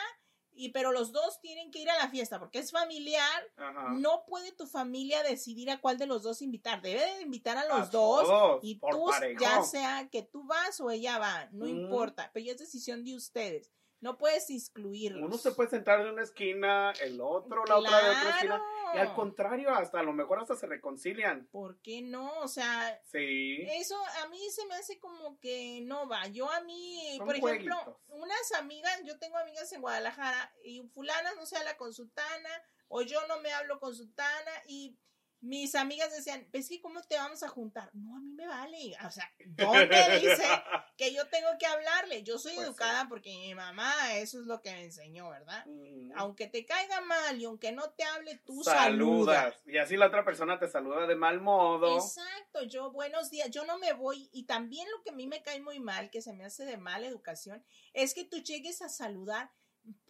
y 0.60 0.70
pero 0.70 0.92
los 0.92 1.12
dos 1.14 1.40
tienen 1.42 1.72
que 1.72 1.80
ir 1.80 1.90
a 1.90 1.98
la 1.98 2.10
fiesta 2.10 2.38
porque 2.40 2.60
es 2.60 2.72
familiar, 2.72 3.42
Ajá. 3.58 3.92
no 3.98 4.26
puede 4.28 4.52
tu 4.52 4.68
familia 4.68 5.24
decidir 5.24 5.72
a 5.72 5.80
cuál 5.80 5.98
de 5.98 6.06
los 6.06 6.22
dos 6.24 6.42
invitar. 6.42 6.82
Debe 6.82 7.00
de 7.16 7.22
invitar 7.22 7.58
a 7.58 7.64
los 7.66 7.88
A 7.88 7.92
dos. 7.92 7.92
todos, 8.28 8.60
Y 8.62 8.76
tú, 8.80 9.06
parejo. 9.10 9.42
ya 9.42 9.64
sea 9.64 10.10
que 10.12 10.22
tú 10.24 10.44
vas 10.46 10.80
o 10.82 10.92
ella 10.92 11.18
va, 11.18 11.48
no 11.52 11.66
Mm. 11.66 11.70
importa, 11.70 12.30
pero 12.34 12.46
ya 12.46 12.52
es 12.52 12.60
decisión 12.60 13.04
de 13.06 13.16
ustedes. 13.16 13.72
No 14.02 14.18
puedes 14.18 14.50
excluirlos. 14.50 15.24
Uno 15.28 15.38
se 15.38 15.52
puede 15.52 15.70
sentar 15.70 16.00
en 16.00 16.08
una 16.14 16.24
esquina, 16.24 16.94
el 17.02 17.20
otro, 17.20 17.66
la 17.66 17.78
otra 17.78 17.98
de 18.04 18.10
otra 18.12 18.30
esquina. 18.32 18.62
Y 18.96 18.98
al 18.98 19.14
contrario, 19.14 19.70
hasta 19.72 20.00
a 20.00 20.04
lo 20.04 20.14
mejor 20.14 20.40
hasta 20.40 20.56
se 20.56 20.68
reconcilian. 20.68 21.48
¿Por 21.52 21.80
qué 21.82 22.02
no? 22.02 22.40
O 22.40 22.48
sea, 22.48 23.00
Sí. 23.04 23.58
eso 23.74 23.96
a 24.24 24.28
mí 24.30 24.40
se 24.52 24.66
me 24.68 24.76
hace 24.76 25.00
como 25.00 25.38
que 25.40 25.82
no 25.84 26.08
va. 26.08 26.28
Yo 26.28 26.50
a 26.50 26.62
mí, 26.62 27.16
Son 27.18 27.26
por 27.28 27.36
ejemplo, 27.36 27.76
jueguitos. 27.76 28.02
unas 28.08 28.52
amigas, 28.54 29.02
yo 29.04 29.20
tengo 29.20 29.38
amigas 29.38 29.72
en 29.74 29.82
Guadalajara 29.82 30.54
y 30.64 30.82
fulana 30.94 31.34
no 31.36 31.46
se 31.46 31.58
habla 31.58 31.76
con 31.78 31.94
su 31.94 32.08
tana 32.10 32.50
o 32.88 33.02
yo 33.02 33.20
no 33.28 33.40
me 33.42 33.52
hablo 33.52 33.80
con 33.80 33.94
su 33.94 34.10
tana 34.14 34.52
y 34.66 34.98
mis 35.42 35.74
amigas 35.76 36.12
decían, 36.12 36.48
es 36.52 36.68
que 36.68 36.82
cómo 36.82 37.02
te 37.04 37.16
vamos 37.16 37.44
a 37.44 37.48
juntar. 37.48 37.90
No, 37.94 38.18
a 38.18 38.20
mí 38.20 38.32
me 38.34 38.46
vale. 38.46 38.96
O 39.06 39.12
sea, 39.12 39.32
¿dónde 39.46 40.20
dice 40.20 40.44
que 40.98 41.14
yo 41.14 41.28
tengo 41.28 41.48
que 41.58 41.66
hablarle? 41.66 42.24
Yo 42.24 42.38
soy 42.38 42.54
Pues 42.56 42.66
sí. 42.66 42.70
educada 42.72 43.08
porque 43.08 43.30
mi 43.30 43.56
mamá 43.56 44.16
eso 44.16 44.40
es 44.42 44.46
lo 44.48 44.62
que 44.62 44.72
me 44.72 44.84
enseñó, 44.84 45.30
¿verdad? 45.30 45.66
Mm. 45.66 46.12
Aunque 46.16 46.48
te 46.48 46.66
caiga 46.66 47.00
mal 47.02 47.40
y 47.40 47.46
aunque 47.46 47.72
no 47.72 47.90
te 47.92 48.04
hable, 48.04 48.36
tú 48.46 48.64
saludas. 48.64 49.54
Saludas. 49.54 49.62
Y 49.66 49.78
así 49.78 49.96
la 49.96 50.08
otra 50.08 50.26
persona 50.26 50.60
te 50.60 50.68
saluda 50.68 51.08
de 51.08 51.16
mal 51.16 51.40
modo. 51.40 51.96
Exacto, 51.96 52.64
yo 52.64 52.92
buenos 52.92 53.30
días, 53.30 53.50
yo 53.50 53.66
no 53.66 53.78
me 53.80 53.94
voy 53.94 54.30
y 54.34 54.44
también 54.44 54.88
lo 54.92 55.02
que 55.04 55.12
a 55.12 55.14
mí 55.14 55.26
me 55.28 55.42
cae 55.42 55.62
muy 55.62 55.80
mal, 55.80 56.10
que 56.10 56.22
se 56.22 56.34
me 56.34 56.44
hace 56.46 56.66
de 56.66 56.78
mala 56.78 57.08
educación, 57.08 57.64
es 57.94 58.14
que 58.14 58.26
tú 58.26 58.40
llegues 58.44 58.82
a 58.82 58.90
saludar 58.90 59.52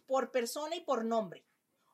por 0.06 0.32
persona 0.32 0.74
y 0.74 0.80
por 0.80 1.04
nombre. 1.04 1.46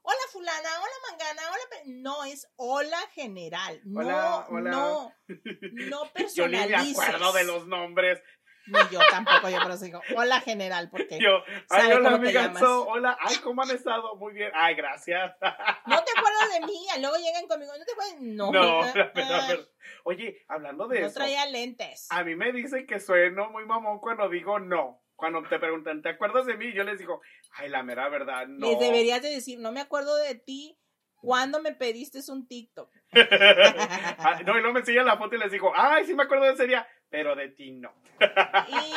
Hola 0.09 0.19
fulana, 0.31 0.69
hola 0.81 0.93
mangana, 1.11 1.43
hola, 1.51 1.63
pe-". 1.71 1.83
no 1.87 2.23
es 2.25 2.49
hola 2.55 2.99
general, 3.13 3.81
no, 3.85 4.01
Hola, 4.01 4.47
hola. 4.51 4.71
no, 4.71 5.13
no 5.29 6.05
Yo 6.35 6.47
ni 6.47 6.57
me 6.57 6.67
personalices. 6.69 6.99
acuerdo 7.03 7.33
de 7.33 7.45
los 7.45 7.67
nombres. 7.67 8.23
Ni 8.69 8.79
yo 8.93 9.01
tampoco, 9.11 9.49
yo 9.49 9.59
por 9.61 9.71
eso 9.73 9.85
digo, 9.85 10.01
hola 10.17 10.41
general, 10.41 10.89
porque 10.91 11.19
Yo, 11.21 11.39
ay, 11.71 11.83
¿Sabe 11.83 11.95
hola, 11.97 12.09
amiga. 12.11 12.53
hola, 12.87 13.17
ay, 13.21 13.37
¿cómo 13.39 13.63
han 13.63 13.71
estado? 13.71 14.15
Muy 14.17 14.33
bien. 14.33 14.51
Ay, 14.55 14.75
gracias. 14.77 15.35
no 15.87 16.05
te 16.05 16.11
acuerdas 16.17 16.53
de 16.53 16.67
mí, 16.67 16.87
y 16.97 17.01
luego 17.01 17.17
llegan 17.17 17.47
conmigo, 17.49 17.73
no 17.79 17.85
te 17.85 17.93
acuerdas, 17.93 18.17
no, 18.21 18.53
No, 18.53 18.81
pero- 19.15 19.69
Oye, 20.05 20.45
hablando 20.49 20.87
de 20.89 21.01
no 21.01 21.07
eso, 21.07 21.15
traía 21.17 21.47
lentes. 21.47 22.07
a 22.11 22.23
mí 22.23 22.35
me 22.37 22.53
dicen 22.53 22.87
que 22.87 23.01
sueno 23.01 23.51
muy 23.51 23.65
mamón 23.67 23.99
cuando 23.99 24.29
digo 24.29 24.59
no. 24.61 25.03
Cuando 25.15 25.43
te 25.49 25.59
preguntan, 25.59 26.03
¿te 26.03 26.11
acuerdas 26.11 26.45
de 26.45 26.59
mí? 26.59 26.75
Yo 26.75 26.85
les 26.85 26.99
digo, 26.99 27.23
ay, 27.57 27.69
la 27.69 27.83
mera 27.83 28.09
verdad, 28.09 28.47
no. 28.47 28.71
Les 28.71 28.79
deberías 28.79 29.23
de 29.23 29.31
decir, 29.31 29.59
no 29.59 29.73
me 29.73 29.81
acuerdo 29.81 30.17
de 30.17 30.35
ti 30.35 30.79
cuando 31.17 31.61
me 31.61 31.73
pediste 31.73 32.21
un 32.31 32.47
TikTok. 32.47 32.91
Ah, 34.19 34.41
no, 34.45 34.53
y 34.53 34.61
luego 34.61 34.73
me 34.73 34.81
enseñan 34.81 35.07
la 35.07 35.17
foto 35.17 35.37
y 35.37 35.39
les 35.39 35.53
digo, 35.53 35.73
ay, 35.75 36.05
sí 36.07 36.15
me 36.15 36.25
acuerdo 36.25 36.45
de 36.45 36.53
ese 36.53 36.67
día, 36.67 36.87
pero 37.09 37.37
de 37.37 37.49
ti 37.49 37.73
no. 37.73 37.93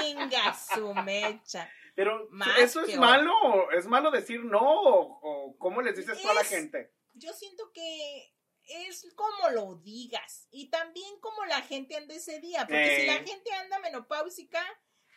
Inga 0.05 0.53
su 0.53 0.93
mecha. 0.93 1.69
Pero, 1.95 2.27
Más 2.31 2.57
¿eso 2.59 2.81
es 2.81 2.97
malo? 2.97 3.69
¿Es 3.71 3.85
malo 3.87 4.11
decir 4.11 4.43
no? 4.43 4.61
¿O, 4.61 5.19
o 5.21 5.57
cómo 5.57 5.81
les 5.81 5.95
dices 5.95 6.21
tú 6.21 6.29
a 6.29 6.33
la 6.33 6.43
gente? 6.43 6.93
Yo 7.13 7.33
siento 7.33 7.71
que 7.73 8.33
es 8.69 9.05
como 9.15 9.49
lo 9.49 9.75
digas 9.75 10.47
y 10.51 10.69
también 10.69 11.19
como 11.19 11.45
la 11.45 11.61
gente 11.61 11.97
anda 11.97 12.15
ese 12.15 12.39
día, 12.39 12.61
porque 12.61 13.01
si 13.01 13.07
la 13.07 13.15
gente 13.15 13.51
anda 13.53 13.79
menopáusica 13.79 14.63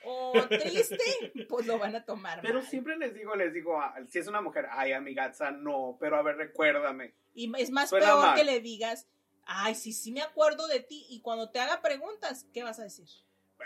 o 0.05 0.33
triste, 0.49 0.99
pues 1.49 1.67
lo 1.67 1.79
van 1.79 1.95
a 1.97 2.05
tomar 2.05 2.41
Pero 2.43 2.61
mal. 2.61 2.67
siempre 2.67 2.97
les 2.97 3.15
digo, 3.15 3.35
les 3.37 3.53
digo, 3.53 3.81
ah, 3.81 3.95
si 4.09 4.19
es 4.19 4.27
una 4.27 4.41
mujer, 4.41 4.67
ay, 4.71 4.93
amigaza, 4.93 5.51
no, 5.51 5.97
pero 6.01 6.17
a 6.17 6.23
ver, 6.23 6.37
recuérdame. 6.37 7.15
Y 7.35 7.51
es 7.61 7.71
más 7.71 7.91
Suena 7.91 8.07
peor 8.07 8.21
mal. 8.21 8.35
que 8.37 8.45
le 8.45 8.61
digas, 8.61 9.07
ay, 9.45 9.75
sí, 9.75 9.93
sí 9.93 10.13
me 10.13 10.23
acuerdo 10.23 10.67
de 10.69 10.81
ti 10.81 11.07
y 11.11 11.21
cuando 11.21 11.51
te 11.51 11.61
haga 11.61 11.81
preguntas, 11.83 12.47
¿qué 12.53 12.63
vas 12.63 12.79
a 12.79 12.85
decir? 12.85 13.09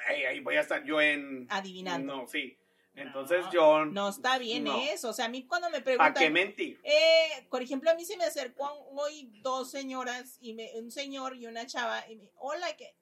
Ay, 0.08 0.24
ahí 0.24 0.40
voy 0.40 0.56
a 0.56 0.60
estar 0.60 0.84
yo 0.84 1.00
en... 1.00 1.46
Adivinando. 1.50 2.16
No, 2.16 2.26
sí. 2.28 2.56
Entonces 2.94 3.44
No, 3.46 3.52
yo... 3.52 3.84
No 3.86 4.08
está 4.08 4.38
bien 4.38 4.64
no. 4.64 4.78
eso, 4.80 5.10
o 5.10 5.12
sea, 5.12 5.26
a 5.26 5.28
mí 5.28 5.46
cuando 5.46 5.68
me 5.68 5.80
¿Para 5.80 5.84
preguntan... 5.84 6.14
qué 6.14 6.30
mentir? 6.30 6.80
Eh, 6.82 7.46
por 7.50 7.60
ejemplo, 7.62 7.90
a 7.90 7.94
mí 7.94 8.04
se 8.04 8.16
me 8.16 8.24
acercó 8.24 8.70
hoy 8.92 9.30
dos 9.42 9.70
señoras, 9.70 10.38
y 10.40 10.54
me, 10.54 10.70
un 10.76 10.90
señor 10.90 11.36
y 11.36 11.46
una 11.46 11.66
chava, 11.66 12.08
y 12.10 12.16
me, 12.16 12.30
hola, 12.36 12.74
que 12.76 12.94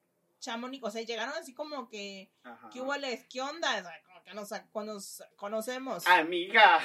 Chamonix, 0.45 0.83
o 0.83 0.91
sea, 0.91 1.01
llegaron 1.01 1.33
así 1.33 1.55
como 1.55 1.89
que, 1.89 2.31
Ajá. 2.43 2.69
¿qué 2.71 2.79
hubo 2.79 2.95
les? 2.95 3.25
¿Qué 3.25 3.41
onda? 3.41 3.79
O 3.79 4.45
sea, 4.45 4.63
como 4.69 4.85
que 4.85 4.91
nos, 4.91 5.23
conocemos. 5.35 6.05
Amiga. 6.07 6.79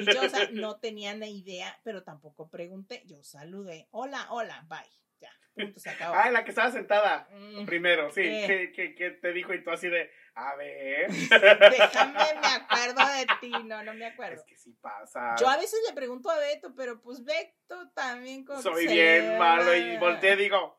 Y 0.00 0.12
yo, 0.12 0.22
o 0.22 0.28
sea, 0.28 0.48
no 0.52 0.78
tenía 0.80 1.14
ni 1.14 1.38
idea, 1.38 1.78
pero 1.84 2.02
tampoco 2.02 2.48
pregunté. 2.48 3.02
Yo 3.04 3.22
saludé, 3.22 3.88
hola, 3.90 4.26
hola, 4.30 4.64
bye. 4.66 4.78
Ya, 5.20 5.30
punto, 5.54 5.78
se 5.78 5.90
acabó. 5.90 6.14
Ay, 6.16 6.32
la 6.32 6.44
que 6.44 6.50
estaba 6.50 6.70
sentada 6.70 7.28
Mm, 7.32 7.66
primero, 7.66 8.10
sí. 8.10 8.22
Eh. 8.22 8.46
¿Qué, 8.46 8.72
qué, 8.72 8.94
qué 8.94 9.10
te 9.10 9.32
dijo? 9.32 9.52
Y 9.52 9.62
tú 9.62 9.70
así 9.70 9.88
de, 9.88 10.10
a 10.34 10.54
ver. 10.56 11.10
déjame, 11.70 12.18
me 12.40 12.46
acuerdo 12.46 13.06
de 13.14 13.26
ti. 13.40 13.50
No, 13.64 13.82
no 13.82 13.92
me 13.92 14.06
acuerdo. 14.06 14.36
Es 14.36 14.44
que 14.44 14.56
sí 14.56 14.72
pasa. 14.80 15.34
Yo 15.38 15.48
a 15.48 15.56
veces 15.58 15.80
le 15.86 15.94
pregunto 15.94 16.30
a 16.30 16.38
Beto, 16.38 16.74
pero 16.74 17.00
pues 17.02 17.22
Beto 17.24 17.90
también 17.94 18.46
que 18.46 18.56
Soy 18.56 18.86
bien 18.86 19.38
malo 19.38 19.74
y 19.74 19.98
volteé 19.98 20.32
y 20.32 20.36
digo, 20.36 20.78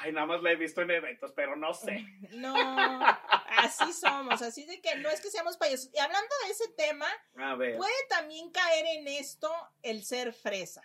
ay, 0.00 0.12
nada 0.12 0.26
más 0.26 0.42
la 0.42 0.52
he 0.52 0.56
visto 0.56 0.82
en 0.82 0.90
eventos, 0.90 1.32
pero 1.32 1.56
no 1.56 1.72
sé. 1.74 2.04
No, 2.32 2.54
así 3.58 3.92
somos, 3.92 4.42
así 4.42 4.64
de 4.66 4.80
que 4.80 4.96
no 4.96 5.08
es 5.08 5.20
que 5.20 5.30
seamos 5.30 5.56
payasos. 5.56 5.90
Y 5.94 5.98
hablando 5.98 6.28
de 6.44 6.52
ese 6.52 6.68
tema, 6.76 7.06
A 7.36 7.54
ver. 7.54 7.76
puede 7.76 7.92
también 8.08 8.50
caer 8.50 8.84
en 8.98 9.08
esto 9.08 9.50
el 9.82 10.04
ser 10.04 10.32
fresa 10.32 10.82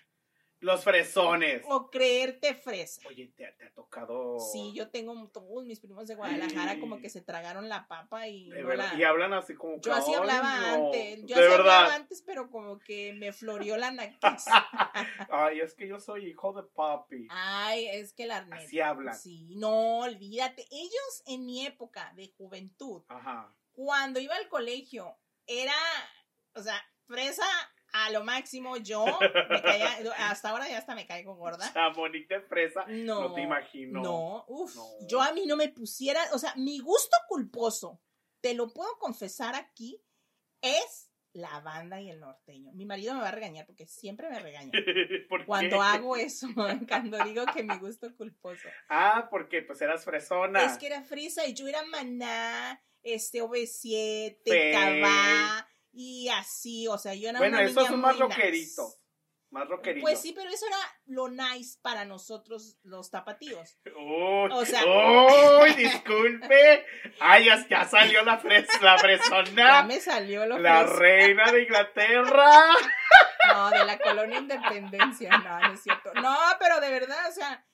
Los 0.61 0.83
fresones. 0.83 1.63
o 1.67 1.89
creerte 1.89 2.53
fresa. 2.55 3.01
Oye, 3.07 3.33
¿te, 3.35 3.51
te 3.53 3.65
ha 3.65 3.73
tocado. 3.73 4.39
Sí, 4.39 4.71
yo 4.73 4.89
tengo 4.89 5.27
todos 5.29 5.65
mis 5.65 5.79
primos 5.79 6.07
de 6.07 6.15
Guadalajara 6.15 6.79
como 6.79 6.99
que 6.99 7.09
se 7.09 7.21
tragaron 7.21 7.67
la 7.67 7.87
papa 7.87 8.27
y 8.27 8.49
De 8.51 8.61
no 8.61 8.67
verdad, 8.67 8.93
la- 8.93 8.99
Y 8.99 9.03
hablan 9.03 9.33
así 9.33 9.55
como 9.55 9.81
que, 9.81 9.89
Yo 9.89 9.93
así 9.95 10.11
"Ay, 10.11 10.15
hablaba 10.19 10.59
no". 10.77 10.85
antes, 10.85 11.19
yo 11.25 11.35
de 11.35 11.41
así 11.41 11.41
verdad. 11.51 11.57
hablaba 11.77 11.95
antes, 11.95 12.21
pero 12.25 12.49
como 12.51 12.79
que 12.79 13.13
me 13.13 13.33
floreó 13.33 13.75
la 13.77 13.91
nariz. 13.91 14.17
Ay, 15.29 15.59
es 15.61 15.73
que 15.73 15.87
yo 15.87 15.99
soy 15.99 16.27
hijo 16.27 16.53
de 16.53 16.63
papi. 16.63 17.27
Ay, 17.29 17.87
es 17.87 18.13
que 18.13 18.25
la 18.27 18.43
neta. 18.43 18.57
Así 18.57 18.79
hablan. 18.79 19.15
Sí, 19.15 19.55
no, 19.57 19.99
olvídate. 19.99 20.67
Ellos 20.71 21.23
en 21.25 21.45
mi 21.45 21.65
época 21.65 22.13
de 22.15 22.31
juventud, 22.37 23.03
Ajá. 23.07 23.53
cuando 23.71 24.19
iba 24.19 24.35
al 24.35 24.47
colegio, 24.47 25.17
era, 25.47 25.73
o 26.53 26.61
sea, 26.61 26.79
fresa 27.07 27.45
a 27.93 28.09
lo 28.11 28.23
máximo. 28.23 28.77
Yo 28.77 29.05
me 29.49 29.61
caía, 29.61 29.97
hasta 30.29 30.49
ahora 30.49 30.67
ya 30.69 30.77
hasta 30.77 30.95
me 30.95 31.05
caigo 31.05 31.35
gorda. 31.35 31.71
Chamonix 31.73 32.27
de 32.27 32.41
fresa. 32.41 32.85
No, 32.87 33.29
No 33.29 33.33
te 33.33 33.41
imagino. 33.41 34.01
No, 34.01 34.45
uff, 34.47 34.75
No. 34.75 34.85
yo 35.07 35.21
a 35.21 35.31
mí 35.33 35.45
no 35.45 35.55
me 35.57 35.69
pusiera, 35.69 36.21
o 36.33 36.37
sea, 36.39 36.53
mi 36.55 36.79
gusto 36.79 37.15
culposo, 37.27 38.01
te 38.41 38.53
lo 38.53 38.73
puedo 38.73 38.97
confesar 38.97 39.55
aquí, 39.55 40.01
es 40.61 41.09
la 41.33 41.61
banda 41.61 42.01
y 42.01 42.09
el 42.09 42.19
norteño. 42.19 42.73
Mi 42.73 42.85
marido 42.85 43.13
me 43.13 43.21
va 43.21 43.29
a 43.29 43.31
regañar 43.31 43.65
porque 43.65 43.87
siempre 43.87 44.29
me 44.29 44.39
regaña. 44.39 44.71
¿Por 45.29 45.45
Cuando 45.45 45.77
qué? 45.77 45.83
hago 45.83 46.15
eso, 46.17 46.47
cuando 46.89 47.23
digo 47.23 47.45
que 47.53 47.63
mi 47.63 47.77
gusto 47.77 48.13
culposo. 48.17 48.67
Ah, 48.89 49.27
porque 49.31 49.61
pues 49.61 49.81
eras 49.81 50.03
fresona. 50.03 50.63
Es 50.65 50.77
que 50.77 50.87
era 50.87 51.03
frisa 51.03 51.45
y 51.47 51.53
yo 51.53 51.67
era 51.67 51.83
maná, 51.85 52.83
este, 53.01 53.41
OV7, 53.41 54.37
Fey. 54.45 54.71
Cabá, 54.73 55.67
y 55.91 56.29
así, 56.29 56.87
o 56.87 56.97
sea, 56.97 57.13
yo 57.13 57.29
era 57.29 57.39
bueno, 57.39 57.57
una 57.57 57.65
esos 57.65 57.75
niña 57.77 57.89
son 57.89 58.01
más 58.01 58.15
muy 58.17 58.27
nice. 58.27 58.97
Más 59.49 59.67
rockeritos. 59.67 60.09
Pues 60.09 60.21
sí, 60.21 60.31
pero 60.33 60.49
eso 60.49 60.65
era 60.65 60.77
lo 61.07 61.27
nice 61.27 61.77
para 61.81 62.05
nosotros 62.05 62.77
los 62.83 63.09
tapatíos. 63.11 63.77
Uy, 63.85 64.49
O 64.53 64.65
sea- 64.65 64.83
uy, 64.85 65.73
disculpe. 65.77 66.85
Ay, 67.19 67.45
ya, 67.45 67.67
ya 67.67 67.83
salió 67.85 68.23
la, 68.23 68.37
fres, 68.39 68.65
la 68.81 68.95
Ya 68.95 68.97
fresona. 68.97 69.83
me 69.83 69.99
salió 69.99 70.45
lo 70.45 70.57
La 70.57 70.83
reina 70.83 71.51
de 71.51 71.63
Inglaterra. 71.63 72.49
No, 73.53 73.69
de 73.69 73.85
la 73.85 73.99
colonia 73.99 74.39
Independencia, 74.39 75.37
no, 75.37 75.59
no 75.67 75.73
es 75.73 75.81
cierto. 75.81 76.13
No, 76.15 76.35
pero 76.59 76.79
de 76.79 76.89
verdad, 76.91 77.29
o 77.29 77.33
sea, 77.33 77.65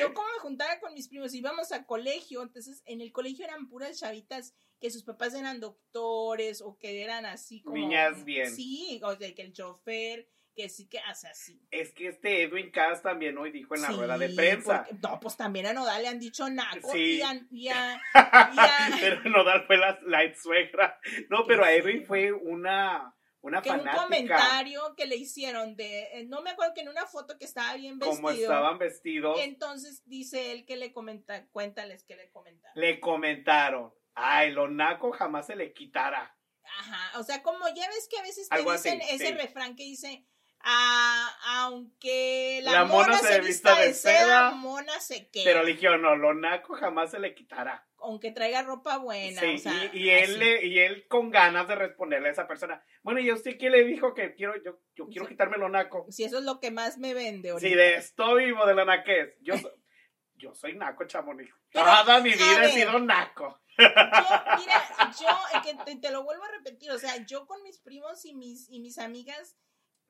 yo 0.00 0.14
como 0.14 0.28
me 0.28 0.38
juntaba 0.40 0.78
con 0.80 0.94
mis 0.94 1.08
primos, 1.08 1.34
íbamos 1.34 1.72
a 1.72 1.84
colegio, 1.86 2.42
entonces 2.42 2.82
en 2.86 3.00
el 3.00 3.12
colegio 3.12 3.44
eran 3.44 3.68
puras 3.68 3.98
chavitas 4.00 4.54
que 4.80 4.90
sus 4.90 5.04
papás 5.04 5.34
eran 5.34 5.58
doctores 5.60 6.60
o 6.62 6.76
que 6.78 7.02
eran 7.02 7.24
así 7.26 7.62
como... 7.62 7.76
Niñas 7.76 8.24
bien. 8.24 8.54
Sí, 8.54 9.00
o 9.02 9.14
sea, 9.16 9.34
que 9.34 9.42
el 9.42 9.52
chofer, 9.54 10.28
que 10.54 10.68
sí 10.68 10.86
que 10.88 10.98
hace 11.00 11.28
así. 11.28 11.60
Es 11.70 11.92
que 11.92 12.08
este 12.08 12.42
Edwin 12.42 12.70
Cass 12.70 13.02
también 13.02 13.36
hoy 13.38 13.50
dijo 13.50 13.74
en 13.74 13.82
la 13.82 13.88
Sí, 13.88 13.94
rueda 13.94 14.18
de 14.18 14.28
prensa. 14.30 14.84
porque- 14.86 15.00
no, 15.02 15.18
pues 15.20 15.36
también 15.36 15.66
a 15.66 15.72
Nodal 15.72 16.02
le 16.02 16.08
han 16.08 16.18
dicho 16.18 16.48
naco 16.50 16.92
Sí. 16.92 17.16
y 17.18 17.22
a, 17.22 17.40
y 17.50 17.68
a- 17.68 17.94
y 18.14 18.58
a- 18.58 18.90
pero 19.00 19.22
Nodal 19.30 19.64
fue 19.66 19.78
la, 19.78 19.98
la 20.06 20.24
ex 20.24 20.42
suegra. 20.42 20.98
No, 21.30 21.44
pero 21.46 21.64
a. 21.64 21.72
Edwin 21.72 22.04
fue 22.04 22.32
una, 22.32 23.15
una 23.42 23.62
que 23.62 23.70
un 23.70 23.78
fanática. 23.78 24.02
comentario 24.02 24.94
que 24.96 25.06
le 25.06 25.16
hicieron 25.16 25.76
de, 25.76 26.04
eh, 26.12 26.24
no 26.26 26.42
me 26.42 26.50
acuerdo 26.50 26.74
que 26.74 26.80
en 26.80 26.88
una 26.88 27.06
foto 27.06 27.38
que 27.38 27.44
estaba 27.44 27.74
bien 27.74 27.98
vestido. 27.98 28.16
Como 28.16 28.30
estaban 28.30 28.78
vestidos, 28.78 29.38
Entonces 29.40 30.02
dice 30.06 30.52
él 30.52 30.64
que 30.64 30.76
le 30.76 30.92
comenta, 30.92 31.46
cuéntales 31.48 32.04
que 32.04 32.16
le 32.16 32.30
comentaron. 32.30 32.80
le 32.80 33.00
comentaron. 33.00 33.94
Ay, 34.14 34.50
lo 34.52 34.68
naco 34.68 35.12
jamás 35.12 35.46
se 35.46 35.56
le 35.56 35.72
quitará. 35.72 36.36
Ajá, 36.78 37.18
o 37.20 37.22
sea, 37.22 37.42
como 37.42 37.68
ya 37.68 37.86
ves 37.88 38.08
que 38.10 38.18
a 38.18 38.22
veces 38.22 38.48
te 38.48 38.54
Algo 38.56 38.72
así, 38.72 38.90
dicen 38.90 39.08
ese 39.14 39.28
sí. 39.28 39.32
refrán 39.34 39.76
que 39.76 39.84
dice, 39.84 40.26
ah, 40.60 41.36
aunque 41.58 42.60
la, 42.64 42.72
La 42.72 42.84
mona, 42.84 43.06
mona 43.08 43.18
se 43.18 43.26
se 43.34 43.40
vista 43.40 43.70
vista 43.74 43.76
de 43.80 43.86
de 43.88 43.94
seda, 43.94 44.18
seda, 44.18 44.50
mona 44.52 44.98
se 45.00 45.28
queda. 45.30 45.44
Pero 45.44 45.62
le 45.62 45.72
dijeron, 45.74 46.02
no, 46.02 46.16
lo 46.16 46.34
naco 46.34 46.74
jamás 46.74 47.10
se 47.12 47.18
le 47.20 47.34
quitará. 47.34 47.86
Aunque 48.06 48.30
traiga 48.32 48.62
ropa 48.62 48.98
buena. 48.98 49.40
Sí, 49.40 49.54
o 49.54 49.58
sea, 49.58 49.90
y, 49.92 49.98
y 50.04 50.10
él 50.10 50.38
le, 50.38 50.66
y 50.66 50.78
él 50.78 51.06
con 51.08 51.30
ganas 51.30 51.68
de 51.68 51.74
responderle 51.74 52.28
a 52.28 52.32
esa 52.32 52.46
persona. 52.48 52.84
Bueno, 53.02 53.20
¿y 53.20 53.28
a 53.30 53.34
usted 53.34 53.56
quién 53.58 53.72
le 53.72 53.84
dijo 53.84 54.14
que 54.14 54.34
quiero, 54.34 54.54
yo, 54.64 54.78
yo 54.94 55.06
quiero 55.08 55.24
Sí. 55.26 55.32
quitarme 55.32 55.58
lo 55.58 55.68
naco? 55.68 56.06
Si 56.10 56.24
eso 56.24 56.38
es 56.38 56.44
lo 56.44 56.58
que 56.60 56.70
más 56.70 56.98
me 56.98 57.14
vende 57.14 57.50
ahorita. 57.50 57.68
Si 57.68 57.74
de 57.74 57.94
esto 57.96 58.34
vivo 58.36 58.64
de 58.66 58.74
la 58.74 58.84
naquez. 58.84 59.34
Yo, 59.40 59.54
yo 60.36 60.54
soy 60.54 60.74
naco, 60.76 61.04
chamonix. 61.06 61.52
Toda 61.70 62.20
mi 62.20 62.30
vida 62.30 62.64
he 62.64 62.72
sido 62.72 62.98
naco. 62.98 63.60
Yo, 63.78 63.84
mira, 63.88 64.82
yo, 65.20 65.60
que 65.62 65.74
te, 65.84 65.96
te 66.00 66.10
lo 66.10 66.24
vuelvo 66.24 66.44
a 66.44 66.50
repetir, 66.52 66.90
o 66.90 66.98
sea, 66.98 67.24
yo 67.26 67.46
con 67.46 67.62
mis 67.62 67.78
primos 67.78 68.24
y 68.24 68.34
mis, 68.34 68.68
y 68.70 68.80
mis 68.80 68.98
amigas, 68.98 69.56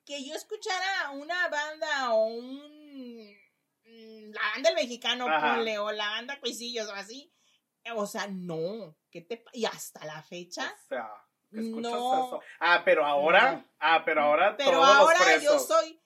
que 0.04 0.24
yo 0.24 0.34
escuchara 0.34 1.10
una 1.10 1.48
banda 1.48 2.12
o 2.14 2.26
un... 2.26 3.36
mm, 3.84 4.30
La 4.32 4.40
banda 4.54 4.70
del 4.70 4.76
mexicano, 4.76 5.26
ponle, 5.26 5.78
o 5.78 5.90
la 5.90 6.10
banda 6.10 6.38
Cuisillos 6.38 6.88
o 6.88 6.92
así. 6.94 7.32
O 7.94 8.06
sea, 8.06 8.26
no. 8.28 8.96
¿Qué 9.10 9.22
te 9.22 9.44
Y 9.52 9.64
hasta 9.64 10.04
la 10.04 10.22
fecha. 10.22 10.72
O 10.84 10.88
sea, 10.88 11.08
¿qué 11.50 11.60
escuchas 11.60 11.92
No. 11.92 12.26
eso? 12.26 12.40
Ah, 12.60 12.82
pero 12.84 13.04
ahora, 13.04 13.52
No. 13.52 13.64
ah, 13.78 14.02
pero 14.04 14.22
ahora 14.22 14.56
Pero 14.56 14.72
todos 14.72 14.88
ahora 14.88 15.34
los 15.34 15.42
yo 15.42 15.58
soy 15.58 16.00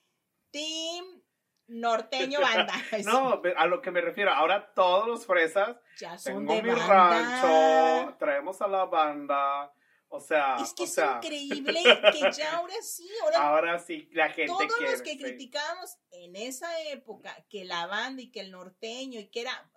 Team 0.51 1.21
Norteño 1.67 2.39
Banda. 2.41 2.73
No, 3.05 3.41
a 3.57 3.65
lo 3.65 3.81
que 3.81 3.91
me 3.91 4.01
refiero, 4.01 4.31
ahora 4.31 4.73
todos 4.73 5.07
los 5.07 5.25
fresas, 5.25 5.77
ya 5.97 6.17
son 6.17 6.45
tengo 6.47 6.53
de 6.53 6.61
mi 6.63 6.69
banda. 6.69 7.41
rancho, 7.41 8.17
traemos 8.19 8.61
a 8.61 8.67
la 8.67 8.85
banda, 8.85 9.73
o 10.09 10.19
sea, 10.19 10.57
Es 10.61 10.73
que 10.73 10.83
o 10.83 10.85
es 10.85 10.93
sea, 10.93 11.19
increíble 11.23 11.79
que 12.13 12.31
ya 12.33 12.57
ahora 12.57 12.73
sí, 12.81 13.09
ahora 13.23 13.37
ahora 13.47 13.79
sí 13.79 14.09
la 14.11 14.29
gente 14.29 14.47
todos 14.51 14.75
quiere. 14.75 14.91
los 14.91 15.01
que 15.01 15.11
sí. 15.11 15.17
criticábamos 15.19 15.97
en 16.11 16.35
esa 16.35 16.81
época 16.89 17.33
que 17.49 17.63
la 17.63 17.87
banda 17.87 18.21
y 18.21 18.29
que 18.31 18.41
el 18.41 18.51
norteño 18.51 19.19
y 19.21 19.29
que 19.29 19.41
era 19.41 19.71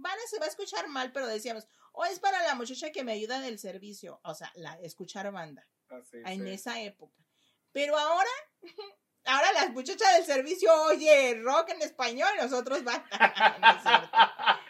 van 0.00 0.12
a 0.18 0.28
se 0.28 0.38
va 0.38 0.46
a 0.46 0.48
escuchar 0.48 0.88
mal 0.88 1.12
pero 1.12 1.26
decíamos 1.26 1.66
o 1.92 2.04
es 2.04 2.18
para 2.20 2.42
la 2.42 2.54
muchacha 2.54 2.90
que 2.92 3.04
me 3.04 3.12
ayuda 3.12 3.40
del 3.40 3.58
servicio 3.58 4.20
o 4.24 4.34
sea 4.34 4.50
la 4.54 4.74
escuchar 4.80 5.30
banda 5.32 5.66
Así, 5.88 6.18
en 6.24 6.44
sí. 6.44 6.50
esa 6.50 6.80
época 6.80 7.16
pero 7.72 7.96
ahora 7.98 8.30
ahora 9.24 9.52
las 9.52 9.70
muchachas 9.70 10.14
del 10.16 10.24
servicio 10.24 10.70
oye 10.84 11.38
rock 11.42 11.70
en 11.70 11.82
español 11.82 12.30
nosotros 12.40 12.82
banda 12.84 13.06
No 13.60 13.70
es. 13.70 14.10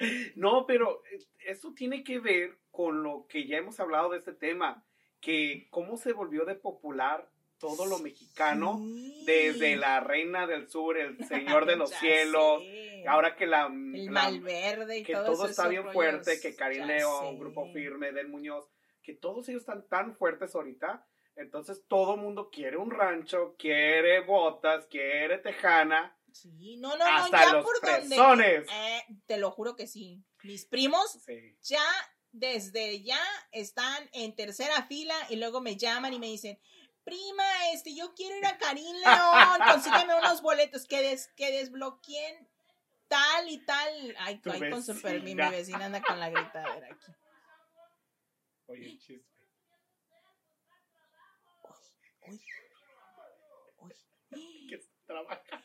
No, 0.37 0.67
pero 0.67 1.03
eh, 1.13 1.19
eso 1.47 1.73
tiene 1.75 2.05
que 2.05 2.21
ver 2.21 2.59
con 2.71 3.03
lo 3.03 3.27
que 3.29 3.47
ya 3.49 3.57
hemos 3.57 3.81
hablado 3.81 4.11
de 4.11 4.19
este 4.19 4.33
tema, 4.33 4.87
que 5.21 5.67
cómo 5.71 5.97
se 5.97 6.13
volvió 6.13 6.45
de 6.45 6.55
popular 6.55 7.29
todo 7.59 7.87
lo 7.87 7.99
mexicano, 7.99 8.77
Sí. 8.79 9.25
desde 9.27 9.77
la 9.77 10.01
Reina 10.01 10.47
del 10.47 10.69
Sur, 10.69 10.97
el 10.99 11.17
Señor 11.59 11.67
de 11.67 11.77
los 11.77 11.91
Ya 11.91 11.99
Cielos, 12.01 12.63
sé. 12.63 13.05
ahora 13.09 13.37
que 13.37 13.47
la, 13.47 13.67
el 13.67 14.05
la- 14.07 14.11
Malverde 14.11 14.99
y 14.99 15.03
que 15.05 15.13
todos 15.15 15.39
todo 15.39 15.47
está 15.49 15.69
bien 15.69 15.83
rollos, 15.83 15.95
fuerte, 15.95 16.41
que 16.41 16.55
Karim 16.55 16.85
León, 16.87 17.33
sé. 17.35 17.39
Grupo 17.39 17.73
Firme, 17.73 18.13
Del 18.13 18.29
Muñoz, 18.29 18.65
que 19.03 19.15
todos 19.15 19.49
ellos 19.49 19.63
están 19.63 19.87
tan 19.89 20.17
fuertes 20.17 20.55
ahorita, 20.55 21.07
entonces 21.37 21.85
todo 21.89 22.17
mundo 22.17 22.51
quiere 22.51 22.77
un 22.77 22.91
rancho, 22.91 23.55
quiere 23.59 24.21
botas, 24.21 24.87
quiere 24.87 25.39
tejana, 25.39 26.15
Sí, 26.31 26.77
no, 26.77 26.91
no, 26.91 26.99
no, 26.99 27.17
hasta 27.17 27.47
ya 27.47 27.53
los 27.55 27.65
por 27.65 27.81
donde. 27.81 28.57
Eh, 28.71 29.03
te 29.27 29.39
lo 29.39 29.51
juro 29.51 29.75
que 29.75 29.87
sí. 29.87 30.23
Mis 30.45 30.67
primos 30.67 31.19
Sí. 31.25 31.57
ya 31.63 31.83
desde 32.31 33.03
ya 33.03 33.19
están 33.51 34.09
en 34.13 34.37
tercera 34.37 34.83
fila 34.87 35.15
y 35.31 35.37
luego 35.37 35.61
me 35.63 35.77
llaman 35.77 36.13
y 36.13 36.19
me 36.19 36.27
dicen, 36.27 36.59
prima, 37.09 37.45
este, 37.73 37.95
yo 37.95 38.15
quiero 38.15 38.37
ir 38.37 38.47
a 38.47 38.59
Karim 38.59 38.97
León, 38.97 39.61
consígueme 39.73 40.15
unos 40.15 40.43
boletos 40.43 40.87
que, 40.87 41.03
des, 41.03 41.29
que 41.37 41.51
desbloqueen 41.53 42.49
tal 43.09 43.49
y 43.49 43.65
tal. 43.65 44.17
Ay, 44.19 44.41
ay, 44.45 44.71
con 44.71 44.83
su 44.83 45.01
permiso, 45.01 45.37
mi 45.37 45.51
vecina. 45.51 45.87
anda 45.87 46.03
con 46.03 46.21
la 46.21 46.31
gritadera 46.31 46.89
aquí. 46.91 47.13
Oye, 48.67 48.99
chisme. 48.99 49.25
Uy, 52.27 52.41
uy. 54.31 54.67
que 54.69 54.79
trabaja. 55.07 55.65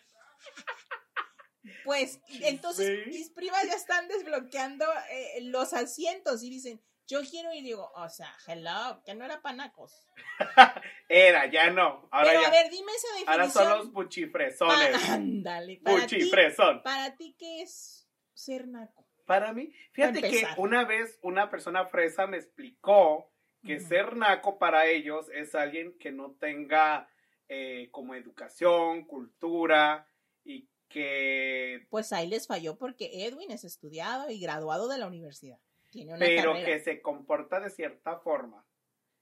Pues 1.84 2.20
entonces 2.42 3.08
mis 3.08 3.30
primas 3.32 3.64
ya 3.66 3.76
están 3.76 4.08
desbloqueando 4.08 4.86
eh, 5.10 5.42
los 5.44 5.74
asientos 5.74 6.44
y 6.44 6.50
dicen, 6.50 6.82
yo 7.14 7.30
quiero 7.30 7.54
ir. 7.54 7.60
Y 7.62 7.68
digo, 7.68 7.92
o 7.96 8.10
sea, 8.10 8.34
hello, 8.48 9.02
que 9.06 9.14
no 9.16 9.26
era 9.26 9.42
panacos. 9.42 10.08
Era, 11.08 11.46
ya 11.52 11.70
no. 11.70 12.08
Ahora 12.12 12.30
Pero 12.30 12.42
ya. 12.42 12.48
a 12.48 12.52
ver, 12.52 12.72
dime 12.72 12.92
esa 12.92 13.08
definición. 13.10 13.32
ahora 13.34 13.50
son 13.50 13.70
los 13.70 13.92
buchifresones. 13.92 14.90
Pa- 14.92 15.14
Ándale, 15.14 15.80
para 15.84 15.96
para 16.84 17.16
ti, 17.16 17.36
¿qué 17.38 17.62
es 17.62 18.08
ser 18.34 18.68
naco? 18.68 19.08
Para 19.26 19.54
mí, 19.54 19.72
fíjate 19.94 20.20
Para 20.22 20.32
que 20.32 20.48
una 20.58 20.84
vez 20.86 21.18
una 21.22 21.50
persona 21.50 21.86
fresa 21.86 22.28
me 22.28 22.38
explicó 22.38 23.32
que 23.66 23.80
ser 23.80 24.18
naco 24.18 24.60
para 24.60 24.88
ellos 24.88 25.30
es 25.34 25.56
alguien 25.56 25.98
que 25.98 26.12
no 26.12 26.32
tenga 26.32 27.08
eh, 27.48 27.88
como 27.92 28.14
educación, 28.16 29.06
cultura 29.06 30.10
y 30.44 30.68
que 30.90 31.88
Pues 31.90 32.12
ahí 32.12 32.28
les 32.28 32.48
falló 32.48 32.78
porque 32.78 33.26
Edwin 33.26 33.52
es 33.52 33.64
estudiado 33.64 34.30
y 34.30 34.40
graduado 34.42 34.90
de 34.90 34.98
la 34.98 35.08
universidad. 35.08 35.60
Tiene 35.94 36.12
una 36.16 36.20
pero 36.26 36.52
carrera. 36.54 36.66
que 36.66 36.80
se 36.82 37.02
comporta 37.02 37.60
de 37.62 37.70
cierta 37.70 38.18
forma. 38.20 38.66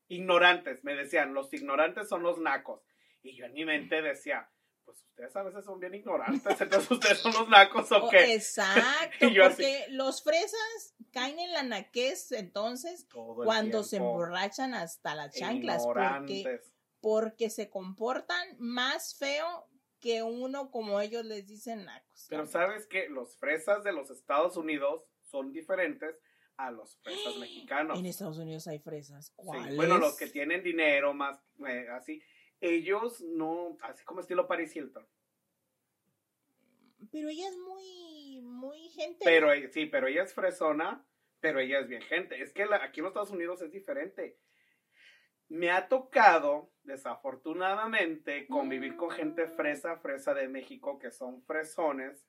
Ignorantes, 0.07 0.84
me 0.84 0.95
decían, 0.95 1.34
los 1.34 1.53
ignorantes 1.53 2.10
son 2.10 2.23
los 2.23 2.39
nacos. 2.39 2.81
Y 3.23 3.36
yo 3.38 3.45
en 3.45 3.53
mi 3.53 3.63
mente 3.65 4.01
decía, 4.01 4.49
pues 4.84 4.97
ustedes 5.03 5.36
a 5.36 5.43
veces 5.43 5.63
son 5.63 5.79
bien 5.79 5.93
ignorantes, 5.93 6.43
entonces 6.62 6.89
ustedes 6.91 7.19
son 7.19 7.34
los 7.34 7.47
nacos 7.49 7.91
o 7.91 8.05
Oh, 8.05 8.10
qué. 8.10 8.34
exacto, 8.34 9.25
Y 9.27 9.34
yo 9.34 9.45
así- 9.45 9.55
porque 9.63 9.86
los 9.89 10.23
fresas 10.23 10.95
caen 11.13 11.39
en 11.39 11.53
la 11.53 11.63
naquez 11.63 12.31
entonces 12.31 13.07
cuando 13.12 13.84
se 13.84 13.97
emborrachan 13.97 14.73
hasta 14.73 15.13
las 15.15 15.34
chanclas, 15.36 15.84
porque, 15.86 16.60
porque 16.99 17.49
se 17.49 17.69
comportan 17.69 18.55
más 18.60 19.15
feo 19.17 19.67
que 19.99 20.23
uno 20.23 20.71
como 20.71 20.99
ellos 20.99 21.23
les 21.25 21.45
dicen 21.45 21.86
nacos. 21.86 22.25
Pero 22.27 22.47
sabes 22.47 22.88
que 22.88 23.07
los 23.07 23.38
fresas 23.38 23.84
de 23.84 23.93
los 23.93 24.10
Estados 24.10 24.57
Unidos 24.57 25.03
son 25.21 25.51
diferentes 25.53 26.15
a 26.58 26.72
los 26.72 26.98
fresas 27.02 27.38
mexicanos. 27.38 27.98
En 28.00 28.06
Estados 28.06 28.38
Unidos 28.38 28.68
hay 28.68 28.80
fresas. 28.80 29.28
Sí, 29.28 29.34
¿Cuáles? 29.36 29.76
bueno, 29.76 29.98
los 29.98 30.16
que 30.18 30.28
tienen 30.28 30.64
dinero 30.64 31.14
más 31.14 31.42
eh, 31.68 31.88
así, 31.92 32.22
ellos 32.60 33.22
no, 33.22 33.78
así 33.82 34.04
como 34.04 34.20
estilo 34.22 34.48
Paris 34.48 34.76
Hilton. 34.76 35.08
Pero 37.12 37.30
ella 37.30 37.48
es 37.50 37.58
muy, 37.58 38.42
muy 38.44 38.90
gente. 38.90 39.26
Pero 39.26 39.52
eh, 39.52 39.70
sí, 39.70 39.88
pero 39.88 40.08
ella 40.08 40.24
es 40.24 40.34
fresona, 40.34 41.04
pero 41.40 41.60
ella 41.60 41.80
es 41.80 41.88
bien 41.88 42.04
gente. 42.04 42.42
Es 42.42 42.54
que 42.54 42.66
la- 42.66 42.84
aquí 42.84 43.00
en 43.00 43.06
los 43.06 43.12
Estados 43.12 43.32
Unidos 43.32 43.62
es 43.62 43.72
diferente. 43.72 44.38
Me 45.48 45.72
ha 45.72 45.90
tocado, 45.90 46.72
desafortunadamente, 46.84 48.48
convivir 48.48 48.96
con 48.96 49.10
gente 49.10 49.48
fresa, 49.48 49.98
fresa 49.98 50.34
de 50.34 50.48
México, 50.48 51.00
que 51.00 51.12
son 51.12 51.42
fresones. 51.44 52.26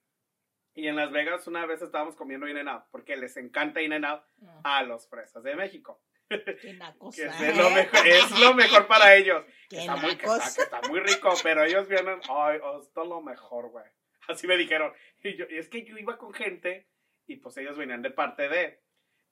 Y 0.75 0.89
en 0.89 0.97
Las 0.97 1.13
Vegas 1.13 1.47
una 1.47 1.67
vez 1.67 1.83
estábamos 1.83 2.17
comiendo 2.17 2.49
In-N-Out, 2.49 2.85
porque 2.91 3.17
les 3.17 3.37
encanta 3.37 3.83
In-N-Out 3.83 4.23
No, 4.39 4.61
a 4.65 4.83
los 4.83 5.09
fresas 5.09 5.43
de 5.43 5.55
México. 5.55 6.03
qué 6.29 6.73
nacos. 6.79 7.15
Que 7.15 7.27
es 7.27 7.57
lo 7.57 7.71
mejor, 7.71 8.07
es 8.07 8.41
lo 8.41 8.55
mejor 8.55 8.87
para 8.87 9.15
ellos. 9.17 9.45
Qué 9.69 9.81
está, 9.81 9.97
muy, 9.97 10.17
que, 10.17 10.27
nacos. 10.27 10.47
está, 10.47 10.55
que 10.55 10.63
está 10.63 10.89
muy 10.89 11.01
rico, 11.01 11.35
pero 11.43 11.65
ellos 11.65 11.89
vienen, 11.89 12.21
ay, 12.29 12.59
oh, 12.63 12.81
esto 12.81 13.03
es 13.03 13.09
lo 13.09 13.21
mejor, 13.21 13.69
güey. 13.69 13.85
Así 14.29 14.47
me 14.47 14.57
dijeron. 14.57 14.93
Y, 15.23 15.37
yo, 15.37 15.45
es 15.49 15.69
que 15.69 15.85
yo 15.85 15.99
iba 15.99 16.17
con 16.17 16.33
gente 16.33 16.89
y 17.27 17.37
pues 17.37 17.57
ellos 17.59 17.77
venían 17.77 18.03
de 18.03 18.11
parte 18.11 18.49
de. 18.49 18.83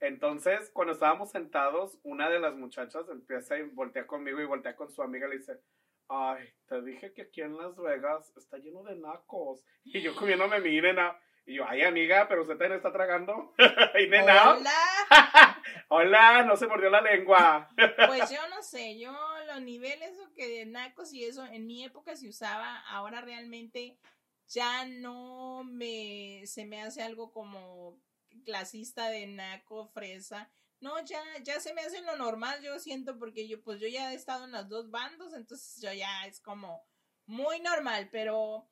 Entonces, 0.01 0.71
cuando 0.73 0.95
estábamos 0.95 1.31
sentados, 1.31 1.99
una 2.03 2.31
de 2.31 2.41
las 2.41 2.55
muchachas 2.55 3.09
empieza 3.11 3.59
y 3.59 3.63
voltea 3.63 4.07
conmigo 4.07 4.41
y 4.41 4.47
voltea 4.47 4.75
con 4.75 4.91
su 4.91 5.03
amiga 5.03 5.27
y 5.27 5.31
le 5.31 5.39
dice, 5.39 5.61
ay, 6.09 6.49
te 6.67 6.81
dije 6.83 7.13
que 7.13 7.23
aquí 7.23 7.43
en 7.43 7.57
Las 7.57 7.77
Vegas 7.77 8.33
está 8.37 8.57
lleno 8.59 8.83
de 8.83 8.97
nacos. 8.97 9.63
Y 9.85 10.01
yo 10.01 10.15
comiéndome 10.15 10.61
mi 10.61 10.77
In-N-Out. 10.77 11.17
Y 11.51 11.55
yo, 11.55 11.65
ay, 11.67 11.83
amiga, 11.83 12.29
pero 12.29 12.43
usted 12.43 12.57
también 12.57 12.75
está 12.75 12.93
tragando. 12.93 13.53
Hola. 13.59 14.63
Hola, 15.89 16.45
no 16.45 16.57
se 16.57 16.69
mordió 16.69 16.91
la 16.91 17.01
lengua. 17.01 17.69
Pues 18.07 18.31
yo 18.31 18.49
no 18.51 18.63
sé, 18.63 19.01
yo 19.01 19.13
los 19.49 19.61
niveles 19.61 20.17
que 20.37 20.47
de 20.47 20.67
nacos 20.67 21.13
y 21.13 21.25
eso 21.25 21.45
en 21.45 21.67
mi 21.67 21.83
época 21.83 22.15
se 22.15 22.29
usaba, 22.29 22.79
ahora 22.87 23.21
realmente 23.21 23.99
ya 24.47 24.85
no 24.87 25.65
me 25.65 26.43
se 26.47 26.65
me 26.67 26.83
hace 26.83 27.03
algo 27.03 27.33
como 27.33 28.01
clasista 28.45 29.09
de 29.09 29.27
naco, 29.27 29.89
fresa. 29.89 30.53
No, 30.79 31.05
ya 31.05 31.21
ya 31.43 31.59
se 31.59 31.75
me 31.75 31.81
hace 31.81 32.01
lo 32.03 32.15
normal, 32.15 32.63
yo 32.63 32.79
siento 32.79 33.19
porque 33.19 33.49
yo 33.49 33.61
pues 33.61 33.81
yo 33.81 33.89
ya 33.89 34.13
he 34.13 34.15
estado 34.15 34.45
en 34.45 34.53
los 34.53 34.69
dos 34.69 34.93
bandos, 34.93 35.35
entonces 35.35 35.83
yo 35.83 35.93
ya 35.93 36.27
es 36.27 36.41
como 36.41 36.81
muy 37.27 37.59
normal, 37.59 38.09
pero 38.13 38.71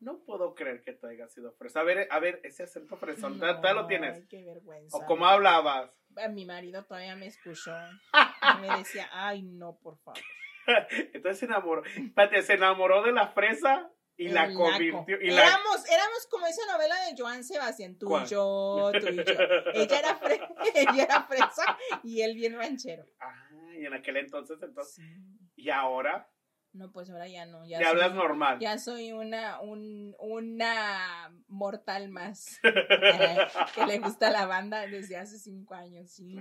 No 0.00 0.20
puedo 0.24 0.54
creer 0.54 0.82
que 0.82 0.92
tú 0.92 1.06
hayas 1.08 1.32
sido 1.32 1.52
fresa. 1.54 1.80
A 1.80 1.82
ver, 1.84 2.06
a 2.10 2.20
ver, 2.20 2.40
ese 2.44 2.62
acento 2.62 2.96
fresón, 2.96 3.38
no, 3.38 3.60
¿tú 3.60 3.68
lo 3.74 3.86
tienes? 3.86 4.14
ay, 4.14 4.26
qué 4.28 4.44
vergüenza. 4.44 4.96
¿O 4.96 5.04
cómo 5.06 5.26
hablabas? 5.26 5.90
Mi 6.30 6.44
marido 6.46 6.84
todavía 6.84 7.16
me 7.16 7.26
escuchó. 7.26 7.74
y 8.56 8.60
me 8.60 8.68
decía, 8.78 9.08
"Ay, 9.12 9.42
no, 9.42 9.78
por 9.82 9.98
favor." 9.98 10.20
Entonces 11.12 11.38
se 11.38 11.46
enamoró. 11.46 11.82
Espérate, 11.84 12.42
¿se 12.42 12.54
enamoró 12.54 13.02
de 13.02 13.12
la 13.12 13.28
fresa 13.28 13.90
Y 14.16 14.28
la 14.28 14.44
El 14.46 14.54
convirtió. 14.54 15.20
Y 15.20 15.30
la... 15.30 15.42
Éramos, 15.46 15.88
éramos 15.90 16.26
como 16.30 16.46
esa 16.46 16.60
novela 16.72 16.94
de 17.06 17.14
Joan 17.16 17.42
Sebastián, 17.44 17.96
tú 17.98 18.06
¿Cuál? 18.06 18.24
y 18.24 18.26
yo, 18.28 18.90
tú 19.00 19.06
y 19.08 19.16
yo. 19.16 19.22
Ella 19.74 19.98
era, 19.98 20.20
fre- 20.20 20.54
ella 20.74 21.04
era 21.04 21.22
fresa 21.22 21.78
y 22.02 22.20
él 22.22 22.34
bien 22.34 22.56
ranchero. 22.56 23.04
Ah, 23.20 23.48
y 23.78 23.86
en 23.86 23.94
aquel 23.94 24.16
entonces, 24.18 24.58
entonces. 24.62 24.94
Sí. 24.96 25.48
Y 25.56 25.70
ahora, 25.70 26.28
No, 26.78 26.92
pues 26.92 27.10
ahora 27.10 27.26
ya 27.26 27.44
no. 27.44 27.66
Ya 27.66 27.78
soy- 27.78 27.86
hablas 27.86 28.14
normal. 28.14 28.58
Ya 28.60 28.78
soy 28.78 29.10
una, 29.12 29.60
un, 29.60 30.14
una 30.20 31.34
mortal 31.48 32.08
más 32.08 32.60
eh, 32.62 33.36
que 33.74 33.84
le 33.84 33.98
gusta 33.98 34.30
la 34.30 34.46
banda 34.46 34.86
desde 34.86 35.16
hace 35.16 35.40
cinco 35.40 35.74
años. 35.74 36.08
Sí. 36.08 36.38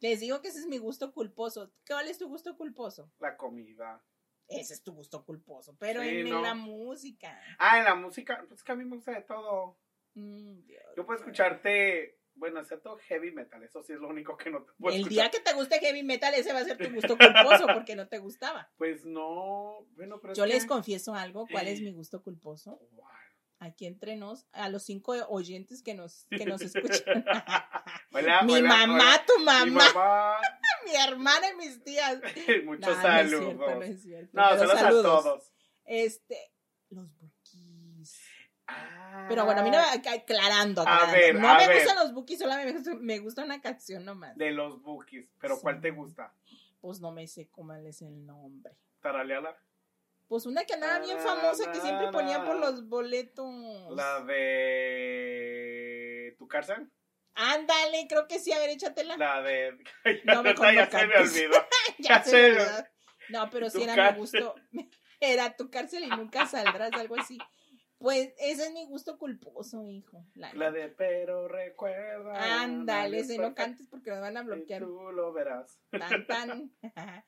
Les 0.00 0.20
digo 0.20 0.42
que 0.42 0.48
ese 0.48 0.58
es 0.60 0.66
mi 0.66 0.76
gusto 0.76 1.12
culposo. 1.14 1.72
¿Cuál 1.86 2.08
es 2.08 2.18
tu 2.18 2.28
gusto 2.28 2.56
culposo? 2.58 3.10
La 3.20 3.38
comida. 3.38 4.04
Ese 4.48 4.74
es 4.74 4.82
tu 4.82 4.92
gusto 4.92 5.24
culposo, 5.24 5.76
pero 5.78 6.02
Sí, 6.02 6.08
en, 6.08 6.42
la 6.42 6.54
música. 6.54 7.40
Ah, 7.58 7.78
en 7.78 7.84
la 7.84 7.94
música, 7.94 8.44
pues 8.48 8.62
que 8.62 8.72
a 8.72 8.76
mí 8.76 8.84
me 8.84 8.96
gusta 8.96 9.12
de 9.12 9.22
todo. 9.22 9.78
Mm, 10.14 10.64
Dios 10.66 10.82
Yo 10.96 11.06
puedo 11.06 11.18
escucharte, 11.18 12.17
bueno, 12.38 12.60
excepto 12.60 12.96
heavy 13.08 13.32
metal, 13.32 13.62
eso 13.62 13.82
sí 13.82 13.92
es 13.92 13.98
lo 14.00 14.08
único 14.08 14.36
que 14.36 14.50
no 14.50 14.62
te 14.62 14.72
puedo 14.78 14.94
El 14.94 15.02
escuchar. 15.02 15.30
día 15.30 15.30
que 15.30 15.40
te 15.40 15.52
guste 15.54 15.78
heavy 15.80 16.02
metal, 16.02 16.32
ese 16.34 16.52
va 16.52 16.60
a 16.60 16.64
ser 16.64 16.78
tu 16.78 16.92
gusto 16.94 17.16
culposo 17.18 17.66
porque 17.74 17.96
no 17.96 18.08
te 18.08 18.18
gustaba. 18.18 18.70
Pues 18.78 19.04
no, 19.04 19.86
bueno, 19.96 20.20
pero 20.20 20.34
Yo 20.34 20.44
que- 20.44 20.50
les 20.50 20.66
confieso 20.66 21.14
algo, 21.14 21.46
¿cuál 21.50 21.68
es 21.68 21.80
mi 21.80 21.92
gusto 21.92 22.22
culposo? 22.22 22.80
Wow. 22.92 23.04
Aquí 23.60 23.86
entre 23.86 24.14
nos, 24.16 24.46
a 24.52 24.68
los 24.68 24.84
cinco 24.84 25.12
oyentes 25.28 25.82
que 25.82 25.92
nos, 25.94 26.26
que 26.30 26.46
nos 26.46 26.62
escuchan. 26.62 27.24
Hola, 28.12 28.42
mi 28.42 28.52
hola, 28.54 28.68
mamá, 28.68 28.94
hola. 28.94 29.24
tu 29.26 29.38
Mi 29.40 29.44
mamá, 29.44 29.92
mamá. 29.94 30.38
mi 30.86 30.94
hermana 30.94 31.48
y 31.50 31.56
mis 31.56 31.82
tías. 31.82 32.20
Muchos 32.64 32.96
No, 32.96 33.02
saludos. 33.02 33.54
No, 33.56 33.62
es 33.62 33.62
cierto, 33.62 33.74
no 33.74 33.82
es 33.82 34.02
cierto. 34.02 34.30
No, 34.32 34.42
pero 34.50 34.58
saludos, 34.58 34.80
saludos. 34.80 35.06
a 35.06 35.22
todos. 35.22 35.52
Este, 35.86 36.38
los. 36.90 37.08
Pero 39.28 39.44
bueno, 39.44 39.60
a 39.60 39.64
mí 39.64 39.70
no 39.70 39.78
me 39.78 39.84
aclarando, 40.10 40.82
A 40.82 40.84
aclarando. 40.84 41.12
ver, 41.18 41.34
no 41.34 41.48
a 41.48 41.56
me 41.58 41.68
ver. 41.68 41.76
gustan 41.78 41.96
los 42.04 42.12
bookies, 42.14 42.38
solamente 42.38 42.72
me 42.72 42.78
gusta, 42.78 42.94
me 42.94 43.18
gusta 43.18 43.44
una 43.44 43.60
canción 43.60 44.04
nomás. 44.04 44.36
De 44.36 44.50
los 44.50 44.80
bookies. 44.82 45.26
Pero 45.40 45.56
Sí. 45.56 45.60
¿cuál 45.62 45.80
te 45.80 45.90
gusta? 45.90 46.32
Pues 46.80 47.00
no 47.00 47.10
me 47.12 47.26
sé 47.26 47.48
cómo 47.50 47.74
es 47.74 48.02
el 48.02 48.24
nombre. 48.24 48.72
Taraleala. 49.00 49.56
Pues 50.28 50.44
una 50.46 50.64
que 50.64 50.74
andaba 50.74 50.98
bien 51.00 51.18
famosa 51.18 51.72
que 51.72 51.80
siempre 51.80 52.10
ponía 52.12 52.44
por 52.44 52.56
los 52.56 52.86
boletos. 52.88 53.46
La 53.96 54.20
de. 54.98 56.34
¿Tu 56.38 56.46
cárcel? 56.48 56.90
Ándale, 57.34 58.06
creo 58.08 58.26
que 58.26 58.38
sí, 58.38 58.52
a 58.52 58.58
ver, 58.58 58.70
échatela. 58.70 59.16
La 59.16 59.42
de. 59.42 59.78
No, 60.24 60.42
mejor 60.42 60.74
ya 60.74 60.90
se 60.90 61.06
me 61.06 61.16
olvidó. 61.16 61.56
ya 61.98 62.18
ya 62.18 62.22
se 62.24 62.36
me 62.36 62.50
olvidó. 62.60 62.84
No, 63.30 63.50
pero 63.50 63.70
sí 63.70 63.82
era 63.82 64.12
mi 64.12 64.18
gusto. 64.18 64.54
Era 65.20 65.56
tu 65.56 65.70
cárcel 65.70 66.04
y 66.04 66.08
nunca 66.08 66.46
saldrás, 66.46 66.92
algo 66.92 67.16
así. 67.18 67.38
Pues 67.98 68.32
ese 68.38 68.66
es 68.66 68.72
mi 68.72 68.86
gusto 68.86 69.18
culposo, 69.18 69.88
hijo. 69.88 70.24
La 70.34 70.52
La 70.54 70.70
de 70.70 70.88
pero 70.88 71.48
recuerda. 71.48 72.62
Ándale, 72.62 73.18
es 73.18 73.38
no 73.38 73.54
cantes 73.54 73.88
porque 73.88 74.10
nos 74.10 74.20
van 74.20 74.36
a 74.36 74.42
y 74.42 74.44
bloquear. 74.44 74.82
Tú 74.82 75.10
lo 75.12 75.32
verás. 75.32 75.80
Tan, 75.90 76.26
tan. 76.26 76.72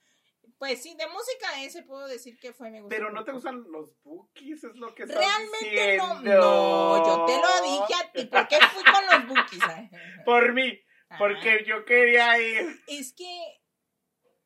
Pues 0.60 0.82
sí, 0.82 0.94
de 0.94 1.06
música 1.06 1.64
ese 1.64 1.84
puedo 1.84 2.06
decir 2.06 2.38
que 2.38 2.52
fue 2.52 2.70
mi 2.70 2.80
gusto. 2.80 2.94
Pero 2.94 3.10
no 3.10 3.24
te 3.24 3.32
gustan 3.32 3.64
los 3.70 3.98
bookies, 4.02 4.62
es 4.62 4.76
lo 4.76 4.94
que 4.94 5.04
estás 5.04 5.16
Realmente 5.16 5.96
no. 5.96 6.20
No, 6.20 7.06
yo 7.06 7.24
te 7.24 7.32
lo 7.32 7.62
dije 7.64 7.94
a 7.94 8.12
ti. 8.12 8.26
¿Por 8.26 8.46
qué 8.46 8.58
fui 8.70 8.82
con 8.84 9.06
los 9.06 9.26
bookies? 9.26 9.62
Por 10.26 10.52
mí, 10.52 10.78
porque 11.18 11.64
yo 11.66 11.86
quería 11.86 12.38
ir. 12.38 12.78
Es 12.88 13.14
que. 13.14 13.62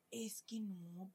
Es 0.09 0.41
que 0.47 0.61
no. 0.61 1.13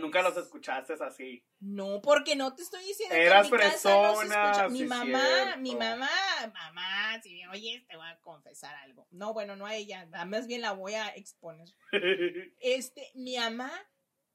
Nunca 0.00 0.22
los 0.22 0.36
escuchaste 0.36 0.94
así. 1.00 1.44
No, 1.60 2.00
porque 2.02 2.36
no 2.36 2.54
te 2.54 2.62
estoy 2.62 2.84
diciendo 2.84 3.14
Eras 3.14 3.48
que 3.48 3.54
en 3.54 3.60
mi 3.60 3.60
casa 3.60 3.90
no 3.90 4.14
se 4.14 4.18
fresona, 4.18 4.50
escucha. 4.50 4.68
Mi 4.68 4.78
sí, 4.78 4.84
mamá, 4.84 5.24
cierto. 5.24 5.60
mi 5.60 5.76
mamá, 5.76 6.10
mamá, 6.52 7.22
si 7.22 7.34
me 7.34 7.48
oyes, 7.48 7.86
te 7.86 7.96
voy 7.96 8.06
a 8.08 8.18
confesar 8.20 8.74
algo. 8.76 9.06
No, 9.10 9.32
bueno, 9.32 9.56
no 9.56 9.66
a 9.66 9.74
ella, 9.74 10.06
más 10.26 10.46
bien 10.46 10.62
la 10.62 10.72
voy 10.72 10.94
a 10.94 11.08
exponer. 11.08 11.68
Este, 12.60 13.10
mi 13.14 13.36
mamá 13.36 13.70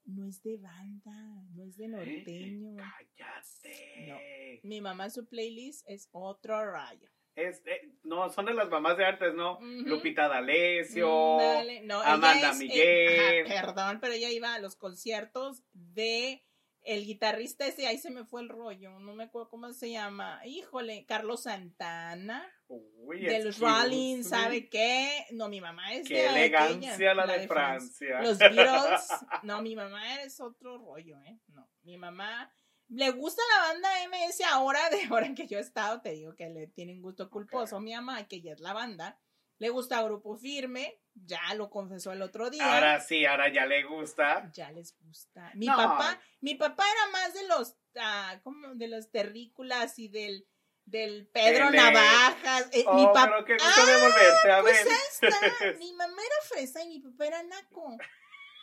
no 0.05 0.27
es 0.27 0.41
de 0.43 0.57
banda, 0.57 1.11
no 1.53 1.63
es 1.63 1.77
de 1.77 1.87
norteño. 1.87 2.75
Cállate. 2.75 4.61
Mi 4.63 4.81
mamá, 4.81 5.09
su 5.09 5.27
playlist 5.27 5.83
es 5.87 6.09
otro 6.11 6.71
rayo. 6.71 7.09
Es, 7.35 7.61
eh, 7.65 7.91
no, 8.03 8.29
son 8.29 8.45
de 8.45 8.53
las 8.53 8.69
mamás 8.69 8.97
de 8.97 9.05
antes, 9.05 9.33
¿no? 9.33 9.59
Lupita 9.61 10.27
D'Alessio. 10.29 11.37
Mm. 11.37 11.85
No, 11.85 12.01
Amanda 12.01 12.51
es, 12.51 12.55
eh, 12.55 12.59
Miguel. 12.59 13.51
ajá, 13.51 13.65
perdón, 13.65 13.99
pero 13.99 14.13
ella 14.13 14.29
iba 14.29 14.53
a 14.53 14.59
los 14.59 14.75
conciertos 14.77 15.63
de 15.73 16.45
el 16.85 17.03
guitarrista 17.05 17.65
ese, 17.65 17.87
ahí 17.87 17.97
se 17.97 18.11
me 18.11 18.25
fue 18.25 18.41
el 18.41 18.49
rollo, 18.49 18.99
no 18.99 19.15
me 19.15 19.25
acuerdo 19.25 19.49
cómo 19.49 19.73
se 19.73 19.91
llama. 19.91 20.39
Híjole, 20.45 21.05
Carlos 21.05 21.43
Santana. 21.43 22.47
Uy, 22.67 23.21
de 23.21 23.43
los 23.43 23.59
Rollins. 23.59 24.29
¿sabe 24.29 24.69
qué? 24.69 25.25
No, 25.31 25.49
mi 25.49 25.61
mamá 25.61 25.93
es 25.93 26.07
Qué 26.07 26.15
de 26.15 26.27
elegancia 26.27 26.93
aquella, 26.93 27.13
la, 27.15 27.25
de, 27.25 27.47
Francia. 27.47 28.21
Los 28.21 28.37
Beatles, 28.37 29.07
no, 29.43 29.61
mi 29.61 29.75
mamá 29.75 30.21
es 30.21 30.39
otro 30.39 30.77
rollo, 30.77 31.19
¿eh? 31.23 31.39
No, 31.47 31.67
mi 31.83 31.97
mamá 31.97 32.53
le 32.89 33.09
gusta 33.11 33.41
la 33.55 33.67
banda 33.73 33.89
MS 34.09 34.41
ahora, 34.51 34.89
de 34.89 35.03
ahora 35.11 35.33
que 35.35 35.47
yo 35.47 35.57
he 35.57 35.61
estado, 35.61 36.01
te 36.01 36.11
digo 36.11 36.35
que 36.35 36.49
le 36.49 36.67
tienen 36.67 37.01
gusto 37.01 37.29
culposo. 37.29 37.79
Mi 37.79 37.93
mamá, 37.93 38.27
que 38.27 38.41
ya 38.41 38.53
es 38.53 38.59
la 38.59 38.73
banda, 38.73 39.19
le 39.57 39.69
gusta 39.69 40.01
Grupo 40.03 40.35
Firme, 40.37 40.99
ya 41.13 41.53
lo 41.55 41.69
confesó 41.69 42.11
el 42.11 42.21
otro 42.21 42.49
día. 42.49 42.73
Ahora 42.75 42.99
sí, 42.99 43.25
ahora 43.25 43.51
ya 43.51 43.65
le 43.65 43.83
gusta. 43.83 44.51
ya 44.53 44.69
les 44.71 44.97
gusta. 44.99 45.49
Mi 45.55 45.67
No. 45.67 45.75
papá, 45.77 46.19
mi 46.41 46.55
papá 46.55 46.83
era 46.91 47.11
más 47.11 47.33
de 47.33 47.47
los, 47.47 47.75
ah, 47.97 48.39
¿cómo? 48.43 48.75
De 48.75 48.87
los 48.89 49.09
terrícolas 49.11 49.97
y 49.97 50.09
del, 50.09 50.45
del 50.83 51.27
Pedro 51.27 51.71
Navajas. 51.71 52.67
Eh, 52.73 52.83
mi 52.93 53.05
Oh, 53.05 53.13
papá, 53.13 53.25
pero 53.27 53.45
qué 53.45 53.53
gusto 53.53 53.85
de 53.85 54.01
volverte 54.01 54.51
a 54.51 54.61
pues 54.61 54.83
ver. 54.83 54.93
está. 55.21 55.73
Mi 55.79 55.93
mamá 55.93 56.21
era 56.21 56.35
fresa 56.49 56.83
y 56.83 56.89
mi 56.89 56.99
papá 56.99 57.25
era 57.27 57.43
naco. 57.43 57.97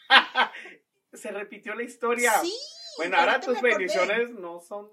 Se 1.15 1.31
repitió 1.31 1.75
la 1.75 1.83
historia. 1.83 2.33
Sí. 2.41 2.55
Bueno, 2.97 3.17
ahora 3.17 3.41
tus 3.41 3.57
acordé. 3.57 3.71
bendiciones 3.77 4.31
no 4.31 4.61
son, 4.61 4.91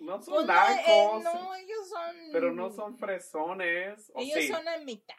no 0.00 0.22
son 0.22 0.34
Pues 0.34 0.46
no, 0.46 0.52
nacos, 0.52 0.84
eh, 0.86 1.20
no, 1.24 1.54
ellos 1.54 1.88
son. 1.88 2.16
pero 2.32 2.52
no 2.52 2.70
son 2.70 2.98
fresones. 2.98 4.10
¿o 4.14 4.20
Ellos 4.20 4.38
sí? 4.40 4.48
son 4.48 4.66
a 4.68 4.78
mitad. 4.78 5.16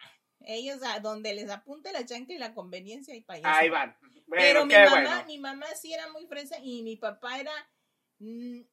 Ellos 0.47 0.79
a 0.83 0.99
donde 0.99 1.33
les 1.33 1.49
apunte 1.49 1.91
la 1.91 2.05
chancla 2.05 2.35
y 2.35 2.37
la 2.37 2.53
conveniencia 2.53 3.15
y 3.15 3.25
allá. 3.27 3.57
Ahí 3.57 3.69
van. 3.69 3.97
Bueno, 4.27 4.41
Pero 4.43 4.65
mi 4.65 4.73
mamá, 4.73 4.89
bueno. 4.91 5.25
mi 5.25 5.37
mamá 5.39 5.65
sí 5.75 5.93
era 5.93 6.11
muy 6.11 6.27
fresa 6.27 6.57
y 6.61 6.83
mi 6.83 6.97
papá 6.97 7.39
era 7.39 7.51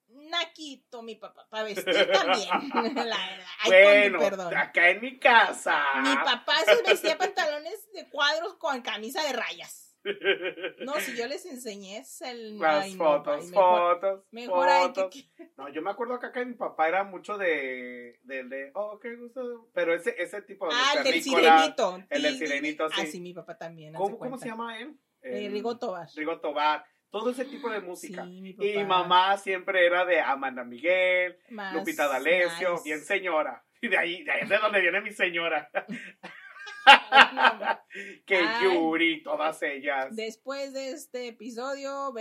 naquito, 0.08 1.02
mi 1.02 1.16
papá, 1.16 1.46
para 1.50 1.64
vestir 1.64 2.10
también. 2.12 2.48
la 2.94 3.16
verdad. 3.28 3.46
Ay, 3.60 3.70
bueno, 3.70 4.18
perdón. 4.18 4.56
acá 4.56 4.90
en 4.90 5.00
mi 5.00 5.18
casa. 5.18 5.82
Mi 6.02 6.14
papá 6.14 6.54
se 6.64 6.82
vestía 6.82 7.18
pantalones 7.18 7.90
de 7.92 8.08
cuadros 8.08 8.54
con 8.56 8.82
camisa 8.82 9.22
de 9.24 9.32
rayas. 9.32 9.91
No, 10.80 10.94
si 11.00 11.16
yo 11.16 11.26
les 11.26 11.46
enseñé 11.46 11.98
es 11.98 12.20
el 12.22 12.58
Las 12.58 12.84
ay, 12.84 12.94
no, 12.94 13.04
fotos, 13.04 13.50
mejor, 13.50 13.94
fotos, 14.00 14.24
mejor 14.32 14.68
hay 14.68 14.92
que, 14.92 15.00
fotos. 15.02 15.24
No, 15.56 15.68
yo 15.68 15.82
me 15.82 15.90
acuerdo 15.90 16.18
que 16.18 16.26
acá 16.26 16.44
mi 16.44 16.54
papá 16.54 16.88
era 16.88 17.04
mucho 17.04 17.38
de, 17.38 18.18
del 18.22 18.48
de, 18.48 18.70
oh, 18.74 18.98
qué 18.98 19.14
gusto. 19.16 19.68
Pero 19.74 19.94
ese, 19.94 20.14
ese 20.18 20.42
tipo 20.42 20.66
de 20.68 20.74
Ah, 20.76 20.94
el 20.98 21.04
del 21.04 21.22
sirenito. 21.22 22.02
el 22.10 22.22
del 22.22 22.36
sirenito, 22.38 22.88
sí. 22.90 23.00
Ah, 23.02 23.06
sí, 23.06 23.20
mi 23.20 23.32
papá 23.32 23.56
también. 23.56 23.94
¿Cómo, 23.94 24.18
¿Cómo 24.18 24.38
se 24.38 24.48
llama 24.48 24.78
él? 24.78 24.96
Eh, 25.22 25.46
El- 25.46 25.52
Rigo 25.52 25.78
Tobar. 25.78 26.08
Rigo 26.16 26.40
Tobar. 26.40 26.84
Todo 27.10 27.30
ese 27.30 27.44
tipo 27.44 27.70
de 27.70 27.80
música. 27.82 28.24
Sí, 28.24 28.40
mi 28.40 28.52
papá. 28.54 28.66
y 28.66 28.84
mamá 28.84 29.36
siempre 29.38 29.86
era 29.86 30.04
de 30.04 30.20
Amanda 30.20 30.64
Miguel, 30.64 31.38
Más 31.50 31.74
Lupita 31.74 32.08
D'Alessio, 32.08 32.82
bien 32.82 33.00
señora. 33.04 33.64
Y 33.80 33.88
de 33.88 33.98
ahí, 33.98 34.22
de 34.24 34.30
ahí 34.32 34.40
es 34.42 34.48
de 34.48 34.58
donde 34.58 34.80
viene 34.80 35.00
mi 35.00 35.12
señora. 35.12 35.70
Que 38.26 38.36
Ay. 38.36 38.64
Yuri, 38.64 39.22
todas 39.22 39.62
ellas. 39.62 40.14
Después 40.16 40.72
de 40.72 40.90
este 40.92 41.28
episodio, 41.28 42.14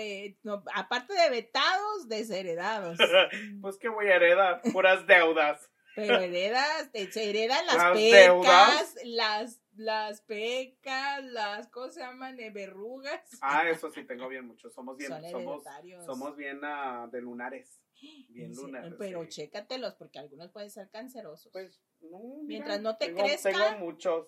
no, 0.44 0.64
aparte 0.76 1.14
de 1.14 1.30
vetados, 1.30 2.10
desheredados. 2.10 2.98
pues 3.62 3.78
que 3.78 3.88
voy 3.90 4.08
a 4.08 4.16
heredar, 4.16 4.62
puras 4.74 5.08
deudas. 5.08 5.72
Pero 5.96 6.20
heredas, 6.20 6.92
te- 6.92 7.12
se 7.12 7.30
heredan 7.30 7.66
las, 7.66 7.76
Las 7.76 7.94
pecas, 7.94 8.22
deudas. 8.26 8.96
las, 9.04 9.62
las 9.76 10.22
pecas, 10.22 11.24
las 11.26 11.68
cosas 11.68 11.96
se 11.96 12.00
llaman 12.02 12.38
de 12.38 12.50
verrugas. 12.50 13.22
Ah, 13.42 13.68
eso 13.70 13.92
sí 13.92 14.06
tengo 14.06 14.28
bien 14.30 14.48
mucho. 14.48 14.70
Somos 14.70 14.96
bien, 14.98 15.10
Son 15.10 15.22
somos, 15.30 15.64
somos 16.06 16.36
bien 16.38 16.62
ah, 16.64 17.10
de 17.12 17.22
lunares. 17.22 17.82
Bien 18.30 18.56
Sí, 18.56 18.62
lunares. 18.62 18.94
Pero 18.98 19.24
sí. 19.24 19.30
chécatelos, 19.30 19.96
porque 19.96 20.20
algunos 20.20 20.50
pueden 20.52 20.70
ser 20.72 20.90
cancerosos. 20.90 21.52
Pues, 21.52 21.82
no, 22.00 22.20
mira, 22.20 22.44
Mientras 22.48 22.82
no 22.82 22.98
te 22.98 23.08
tengo, 23.08 23.24
crezca. 23.24 23.52
Tengo 23.52 23.86
muchos. 23.86 24.28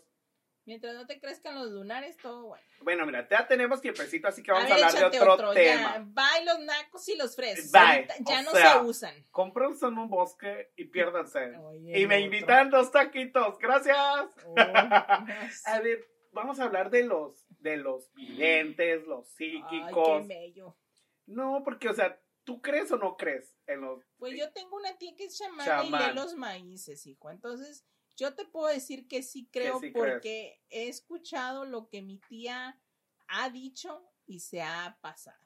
Mientras 0.65 0.95
no 0.95 1.05
te 1.05 1.19
crezcan 1.19 1.55
los 1.55 1.71
lunares, 1.71 2.15
todo 2.17 2.47
bueno. 2.47 2.65
Bueno, 2.81 3.05
mira, 3.05 3.27
ya 3.27 3.45
tenemos 3.47 3.81
tiempecito, 3.81 4.29
así 4.29 4.41
que 4.41 4.51
vamos 4.51 4.71
a, 4.71 4.75
ver, 4.75 4.83
hablar 4.85 4.93
de 4.93 5.17
échate 5.17 5.29
otro, 5.29 5.53
tema. 5.53 6.05
Bye 6.05 6.45
los 6.45 6.59
nacos 6.59 7.09
y 7.09 7.17
los 7.17 7.35
fresas. 7.35 7.71
Bye. 7.71 8.07
Ya 8.21 8.39
O 8.39 8.43
no 8.43 8.51
sea, 8.51 8.73
se 8.73 8.79
usan. 8.85 9.25
Cómprense 9.31 9.87
en 9.87 9.97
un 9.97 10.09
bosque 10.09 10.71
y 10.77 10.85
piérdanse. 10.85 11.57
Oye, 11.57 11.99
y 11.99 12.07
me 12.07 12.15
otro. 12.15 12.25
invitan 12.25 12.69
dos 12.69 12.91
taquitos. 12.91 13.57
Gracias. 13.59 13.97
Oh, 14.45 14.55
A 15.65 15.79
ver, 15.81 16.07
vamos 16.31 16.59
a 16.59 16.63
hablar 16.63 16.89
de 16.89 17.03
los, 17.03 17.45
de 17.59 17.77
los 17.77 18.13
videntes, 18.13 19.05
los 19.05 19.27
Ay, 19.39 19.51
qué 19.51 19.77
psíquicos. 19.79 20.27
bello. 20.27 20.77
no, 21.25 21.61
porque, 21.65 21.89
o 21.89 21.93
sea, 21.93 22.17
¿Tú 22.43 22.61
crees 22.61 22.91
o 22.91 22.97
no 22.97 23.15
crees 23.15 23.55
en 23.67 23.81
los... 23.81 24.03
Pues 24.17 24.37
yo 24.37 24.51
tengo 24.51 24.75
una 24.75 24.97
tía 24.97 25.15
que 25.15 25.25
es 25.25 25.37
chamana 25.37 25.83
y 25.85 25.89
lee 25.89 26.13
los 26.13 26.35
maíces, 26.35 27.05
hijo. 27.07 27.29
Entonces, 27.29 27.85
yo 28.15 28.35
te 28.35 28.45
puedo 28.45 28.67
decir 28.67 29.07
que 29.07 29.23
sí 29.23 29.49
creo 29.51 29.79
porque 29.93 30.61
he 30.69 30.87
escuchado 30.87 31.65
lo 31.65 31.89
que 31.89 32.01
mi 32.01 32.17
tía 32.17 32.79
ha 33.27 33.49
dicho 33.49 34.03
y 34.25 34.39
se 34.39 34.61
ha 34.61 34.97
pasado. 35.01 35.43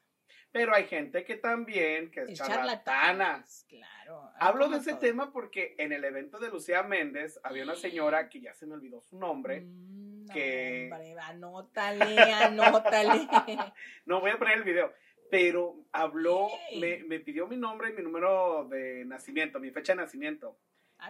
Pero 0.50 0.74
hay 0.74 0.84
gente 0.84 1.24
que 1.24 1.36
también, 1.36 2.10
que 2.10 2.22
es, 2.22 2.38
charlatana. 2.38 3.44
Claro. 3.68 4.30
Hablo 4.40 4.68
de 4.68 4.78
ese 4.78 4.94
tema 4.94 5.30
porque 5.30 5.74
en 5.78 5.92
el 5.92 6.04
evento 6.04 6.38
de 6.38 6.48
Lucía 6.48 6.82
Méndez 6.82 7.38
había 7.42 7.64
una 7.64 7.76
señora 7.76 8.28
que 8.28 8.40
ya 8.40 8.54
se 8.54 8.66
me 8.66 8.74
olvidó 8.74 9.02
su 9.02 9.18
nombre. 9.18 9.60
Mm, 9.60 10.26
que... 10.32 10.88
Hombre, 10.90 11.16
anótale, 11.20 12.18
anótale. 12.18 13.28
no, 14.06 14.20
voy 14.20 14.30
a 14.30 14.38
poner 14.38 14.58
el 14.58 14.64
video. 14.64 14.92
Pero 15.30 15.84
habló, 15.92 16.48
me, 16.80 17.04
me, 17.04 17.20
pidió 17.20 17.46
mi 17.46 17.58
nombre 17.58 17.90
y 17.90 17.92
mi 17.92 18.02
número 18.02 18.66
de 18.70 19.04
nacimiento, 19.04 19.60
mi 19.60 19.70
fecha 19.70 19.92
de 19.92 19.96
nacimiento. 19.96 20.58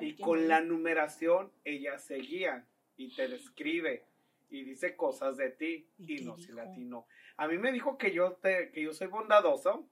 Y 0.01 0.17
con 0.17 0.49
la 0.49 0.61
numeración 0.61 1.53
ella 1.65 1.99
seguía 1.99 2.67
y 2.97 3.15
te 3.15 3.29
describe 3.29 4.07
y 4.51 4.65
dice 4.65 4.97
cosas 4.97 5.37
de 5.37 5.51
ti 5.51 5.91
y, 5.99 6.23
no 6.25 6.39
si 6.39 6.53
latino. 6.53 7.07
A 7.37 7.47
mí 7.49 7.59
me 7.59 7.73
dijo 7.73 7.99
que 7.99 8.13
yo 8.13 8.35
te, 8.35 8.71
que 8.71 8.83
yo 8.83 8.93
soy 8.93 9.09
bondadoso, 9.09 9.89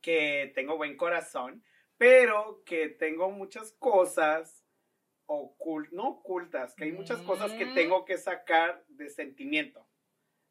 que 0.00 0.52
tengo 0.54 0.76
buen 0.76 0.96
corazón, 0.96 1.62
pero 1.98 2.62
que 2.64 2.88
tengo 2.88 3.30
muchas 3.30 3.72
cosas 3.72 4.64
ocultas, 5.26 5.92
no 5.92 6.08
ocultas, 6.08 6.74
que 6.74 6.84
hay 6.84 6.92
muchas 6.92 7.20
cosas 7.22 7.52
que 7.52 7.66
mm. 7.66 7.74
tengo 7.74 8.04
que 8.04 8.18
sacar 8.18 8.84
de 8.88 9.10
sentimiento, 9.10 9.86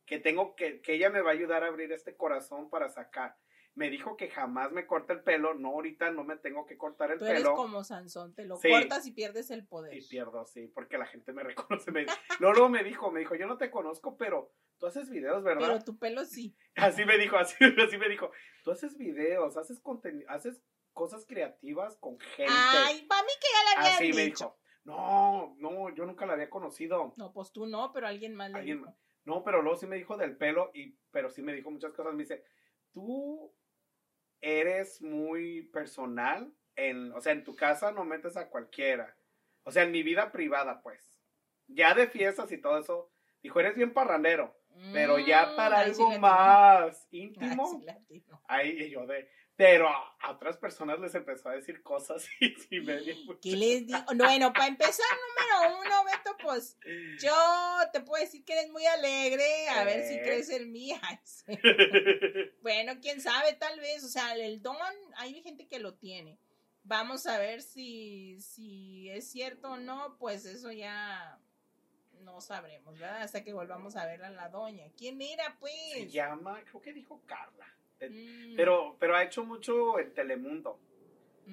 que 0.06 0.20
tengo 0.20 0.56
que, 0.56 0.82
que 0.82 0.94
ella 0.94 1.10
me 1.10 1.22
va 1.22 1.32
a 1.32 1.34
ayudar 1.34 1.64
a 1.64 1.68
abrir 1.68 1.92
este 1.92 2.16
corazón 2.16 2.70
para 2.70 2.90
sacar 2.90 3.36
me 3.76 3.90
dijo 3.90 4.18
que 4.18 4.30
jamás 4.30 4.72
me 4.72 4.86
corte 4.86 5.14
el 5.14 5.22
pelo, 5.22 5.54
no 5.54 5.70
ahorita 5.70 6.12
no 6.12 6.24
me 6.24 6.36
tengo 6.38 6.66
que 6.66 6.78
cortar 6.78 7.12
el 7.12 7.20
Tú 7.20 7.26
pelo. 7.26 7.40
Eres 7.40 7.50
como 7.50 7.84
Sansón, 7.84 8.34
te 8.34 8.46
lo 8.46 8.60
cortas 8.60 9.06
y 9.08 9.12
pierdes 9.12 9.52
el 9.52 9.66
poder. 9.66 9.96
Y 9.96 10.06
pierdo, 10.08 10.46
sí, 10.46 10.68
porque 10.68 10.98
la 10.98 11.06
gente 11.06 11.32
me 11.34 11.44
reconoce. 11.80 11.92
Me, 11.92 12.06
luego 12.40 12.70
me 12.70 12.84
dijo, 12.84 13.12
me 13.12 13.22
dijo, 13.22 13.36
yo 13.36 13.48
no 13.48 13.58
te 13.58 13.72
conozco, 13.72 14.18
pero 14.18 14.52
tú 14.78 14.88
haces 14.88 15.10
videos, 15.10 15.44
¿verdad? 15.44 15.68
Pero 15.68 15.84
tu 15.84 15.98
pelo 15.98 16.26
sí. 16.26 16.56
Así 16.76 17.06
me 17.06 17.18
dijo, 17.18 17.38
así, 17.38 17.56
así 17.86 17.98
me 17.98 18.10
dijo, 18.10 18.32
tú 18.64 18.72
haces 18.72 18.98
videos, 18.98 19.58
haces 19.58 19.80
contenido, 19.80 20.30
haces 20.30 20.62
cosas 20.94 21.26
creativas 21.26 21.98
con 21.98 22.20
gente. 22.20 22.52
Ay, 22.54 23.06
para 23.08 23.24
mí 23.24 23.32
que 23.40 23.48
ya 23.54 23.64
la 23.64 23.82
había 23.82 23.96
Así 23.96 24.14
me 24.14 24.26
dijo, 24.26 24.58
no, 24.84 25.56
no, 25.58 25.94
yo 25.96 26.06
nunca 26.06 26.26
la 26.26 26.34
había 26.34 26.50
conocido. 26.50 27.14
No, 27.18 27.32
pues 27.32 27.52
tú 27.52 27.66
no, 27.66 27.92
pero 27.94 28.08
alguien 28.08 28.36
más 28.36 28.52
le 28.52 28.62
dijo. 28.64 28.94
No, 29.26 29.44
pero 29.44 29.62
luego 29.62 29.78
sí 29.78 29.86
me 29.86 29.98
dijo 29.98 30.18
del 30.18 30.38
pelo, 30.38 30.72
y, 30.74 30.98
pero 31.12 31.30
sí 31.30 31.42
me 31.42 31.54
dijo 31.54 31.70
muchas 31.70 31.94
cosas. 31.94 32.14
Me 32.14 32.24
dice, 32.24 32.44
tú 32.92 33.54
eres 34.42 35.02
muy 35.02 35.64
personal. 35.74 36.54
En, 36.76 37.12
o 37.14 37.22
sea, 37.22 37.34
en 37.34 37.44
tu 37.44 37.56
casa 37.56 37.92
no 37.92 38.06
metes 38.06 38.38
a 38.38 38.50
cualquiera. 38.50 39.16
O 39.64 39.72
sea, 39.72 39.84
en 39.84 39.92
mi 39.92 40.04
vida 40.04 40.32
privada, 40.32 40.82
pues. 40.82 41.20
Ya 41.68 41.94
de 41.94 42.08
fiestas 42.08 42.52
y 42.52 42.58
todo 42.58 42.80
eso. 42.80 43.12
Dijo, 43.42 43.60
eres 43.60 43.76
bien 43.76 43.94
parrandero. 43.94 44.56
pero 44.94 45.20
ya 45.20 45.48
mm, 45.48 45.56
para 45.56 45.80
algo 45.80 46.18
más 46.20 47.08
íntimo. 47.12 47.82
ahí 48.48 48.90
yo 48.90 49.06
de. 49.06 49.30
Pero 49.60 49.90
a 49.90 50.32
otras 50.32 50.56
personas 50.56 51.02
les 51.02 51.14
empezó 51.16 51.50
a 51.50 51.52
decir 51.52 51.84
cosas 51.84 52.26
y 52.40 52.52
sí 52.52 52.80
me 52.80 52.98
¿Qué 53.42 53.58
les 53.58 53.86
digo? 53.86 54.00
Bueno, 54.16 54.54
para 54.54 54.68
empezar, 54.68 55.06
número 55.28 55.82
uno, 55.82 56.06
Beto, 56.06 56.38
pues 56.42 56.78
yo 57.22 57.36
te 57.92 58.00
puedo 58.00 58.24
decir 58.24 58.46
que 58.46 58.54
eres 58.54 58.72
muy 58.72 58.86
alegre, 58.86 59.68
a 59.68 59.84
ver 59.84 60.08
si 60.08 60.18
crees 60.22 60.50
en 60.50 60.72
mí. 60.72 60.98
bueno, 62.62 62.94
quién 63.02 63.20
sabe, 63.20 63.52
tal 63.52 63.78
vez, 63.82 64.02
o 64.06 64.08
sea, 64.08 64.34
el 64.34 64.62
don, 64.62 64.78
hay 65.18 65.44
gente 65.44 65.68
que 65.68 65.80
lo 65.80 65.94
tiene. 65.94 66.40
Vamos 66.84 67.28
a 67.28 67.38
ver 67.38 67.62
si, 67.62 68.40
si 68.40 69.10
es 69.10 69.30
cierto 69.30 69.72
o 69.72 69.78
no, 69.78 70.16
pues 70.20 70.46
eso 70.46 70.72
ya 70.72 71.38
no 72.22 72.40
sabremos, 72.40 72.98
¿verdad? 72.98 73.24
Hasta 73.24 73.44
que 73.44 73.52
volvamos 73.52 73.98
a 73.98 74.06
ver 74.06 74.24
a 74.24 74.30
la 74.30 74.48
doña. 74.48 74.86
¿Quién 74.98 75.22
era, 75.22 75.58
pues? 75.60 75.74
Se 75.92 76.08
llama, 76.08 76.64
creo 76.64 76.82
que 76.82 76.94
dijo 76.94 77.22
Carla. 77.26 77.68
Mm. 78.08 78.56
Pero, 78.56 78.96
pero 79.00 79.16
ha 79.16 79.24
hecho 79.24 79.44
mucho 79.44 80.00
en 80.00 80.14
Telemundo. 80.14 80.80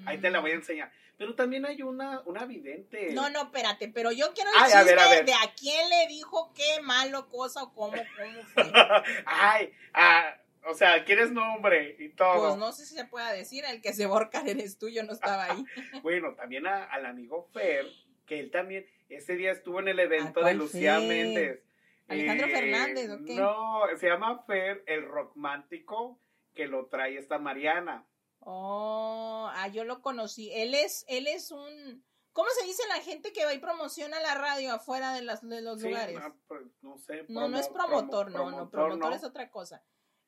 Ahí 0.05 0.19
te 0.19 0.31
la 0.31 0.41
voy 0.41 0.51
a 0.51 0.55
mm. 0.55 0.59
enseñar. 0.59 0.93
Pero 1.17 1.35
también 1.35 1.65
hay 1.65 1.83
una, 1.83 2.21
una 2.27 2.45
vidente. 2.45 3.13
No, 3.13 3.31
no, 3.31 3.45
espérate, 3.45 3.89
pero 3.89 4.13
yo 4.13 4.35
quiero 4.35 4.51
decir 4.53 5.25
de 5.25 5.33
a 5.33 5.55
quién 5.59 5.89
le 5.89 6.07
dijo 6.09 6.53
qué 6.55 6.83
malo 6.83 7.29
cosa 7.29 7.63
o 7.63 7.73
cómo, 7.73 7.93
cómo 7.93 8.43
fue. 8.55 8.65
Ay, 9.25 9.73
ah, 9.95 10.37
o 10.67 10.75
sea, 10.75 11.05
¿quieres 11.05 11.31
nombre 11.31 11.97
y 11.99 12.11
todo? 12.11 12.49
Pues 12.49 12.57
no 12.59 12.73
sé 12.73 12.85
si 12.85 12.95
se 12.95 13.07
pueda 13.07 13.33
decir, 13.33 13.65
el 13.65 13.81
que 13.81 13.95
se 13.95 14.07
borca 14.07 14.43
eres 14.47 14.79
tú, 14.79 14.89
yo 14.89 15.05
no 15.05 15.13
estaba 15.13 15.45
ahí. 15.45 15.65
bueno, 16.03 16.35
también 16.35 16.67
al 16.67 17.07
amigo 17.07 17.49
Fer, 17.53 17.87
que 18.27 18.41
él 18.41 18.51
también, 18.51 18.87
ese 19.09 19.37
día 19.37 19.53
estuvo 19.53 19.81
en 19.81 19.89
el 19.89 20.01
evento 20.01 20.43
de 20.43 20.55
Lucía 20.55 20.99
Méndez. 20.99 21.63
Alejandro 22.09 22.49
Fernández, 22.49 23.11
¿ok? 23.11 23.29
No, 23.31 23.83
se 23.97 24.07
llama 24.07 24.45
Fer, 24.47 24.85
el 24.87 25.05
romántico 25.05 26.21
que 26.57 26.67
lo 26.67 26.87
trae 26.87 27.17
esta 27.17 27.39
Mariana. 27.39 28.09
Oh, 28.41 29.49
ah, 29.53 29.69
yo 29.69 29.85
lo 29.85 30.03
conocí. 30.03 30.51
Él 30.53 30.75
es, 30.75 31.05
él 31.07 31.29
es 31.29 31.53
un, 31.53 32.05
¿cómo 32.33 32.49
se 32.59 32.67
dice 32.67 32.83
la 32.89 33.01
gente 33.03 33.33
que 33.33 33.45
va 33.45 33.55
y 33.55 33.59
promociona 33.59 34.19
la 34.21 34.35
radio 34.35 34.73
afuera 34.73 35.15
de, 35.15 35.23
las, 35.23 35.47
de 35.47 35.63
los 35.63 35.81
lugares? 35.81 36.19
No, 36.19 36.61
no 36.83 36.99
sé. 36.99 37.25
no, 37.29 37.49
no 37.49 37.59
es 37.59 37.69
promotor, 37.69 38.33
no, 38.33 38.51
no, 38.51 38.71
promotor 38.71 39.13
es 39.13 39.23
otra 39.23 39.51
cosa. 39.51 39.85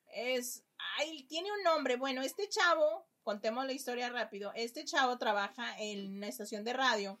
Es, 0.07 0.65
ay, 0.97 1.23
tiene 1.27 1.51
un 1.51 1.63
nombre. 1.63 1.97
Bueno, 1.97 2.21
este 2.21 2.47
chavo, 2.47 3.07
contemos 3.23 3.65
la 3.65 3.73
historia 3.73 4.09
rápido. 4.09 4.51
Este 4.55 4.85
chavo 4.85 5.17
trabaja 5.17 5.77
en 5.79 6.17
una 6.17 6.27
estación 6.27 6.63
de 6.63 6.73
radio. 6.73 7.19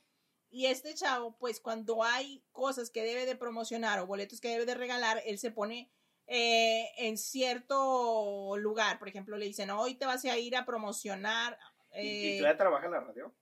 Y 0.51 0.65
este 0.65 0.95
chavo, 0.95 1.37
pues 1.37 1.59
cuando 1.59 2.03
hay 2.03 2.43
cosas 2.51 2.89
que 2.89 3.03
debe 3.03 3.27
de 3.27 3.35
promocionar 3.35 3.99
o 3.99 4.07
boletos 4.07 4.41
que 4.41 4.49
debe 4.49 4.65
de 4.65 4.73
regalar, 4.73 5.21
él 5.25 5.37
se 5.37 5.51
pone 5.51 5.91
eh, 6.31 6.91
en 6.97 7.17
cierto 7.17 8.55
lugar. 8.57 8.99
Por 8.99 9.07
ejemplo, 9.07 9.35
le 9.35 9.47
dicen, 9.47 9.71
hoy 9.71 9.95
te 9.95 10.05
vas 10.05 10.23
a 10.25 10.37
ir 10.37 10.55
a 10.55 10.63
promocionar. 10.63 11.57
¿Y, 11.95 12.37
tú 12.37 12.43
ya 12.43 12.55
trabajas 12.55 12.85
en 12.85 12.91
la 12.91 12.99
radio? 12.99 13.35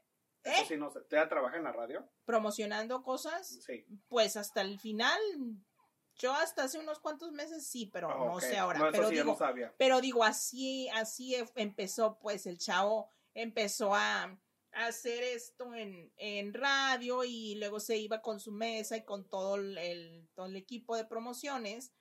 ¿Eh? 0.45 0.65
Sí, 0.65 0.78
no 0.78 0.89
sé. 0.89 1.02
¿Tú 1.02 1.17
ya 1.17 1.28
trabajas 1.28 1.58
en 1.58 1.65
la 1.65 1.73
radio? 1.73 2.08
¿Promocionando 2.23 3.04
cosas? 3.04 3.60
Sí. 3.65 3.86
Pues 4.08 4.38
hasta 4.38 4.62
el 4.62 4.80
final, 4.80 5.19
yo 6.15 6.34
hasta 6.34 6.63
hace 6.63 6.80
unos 6.80 7.00
cuantos 7.00 7.34
meses 7.34 7.67
sí, 7.67 7.89
pero 7.91 8.10
ah, 8.10 8.26
no 8.26 8.39
sé 8.39 8.58
ahora. 8.58 8.89
pero, 8.89 9.10
digo, 9.10 9.38
pero 9.78 10.00
digo, 10.00 10.23
así, 10.23 10.88
así 10.89 11.36
e, 11.36 11.45
empezó, 11.56 12.17
pues 12.19 12.45
el 12.45 12.58
chavo 12.58 13.12
empezó 13.34 13.93
a, 13.93 14.39
hacer 14.71 15.23
esto 15.23 15.73
en, 15.73 16.13
en, 16.15 16.54
radio 16.54 17.26
y 17.26 17.56
luego 17.56 17.82
se 17.82 17.97
iba 17.97 18.21
con 18.21 18.39
su 18.39 18.52
mesa 18.52 18.95
y 18.95 19.04
con 19.04 19.28
todo 19.28 19.56
el, 19.56 20.30
todo 20.36 20.45
el 20.45 20.56
equipo 20.56 20.95
de 20.95 21.04
promociones 21.04 21.91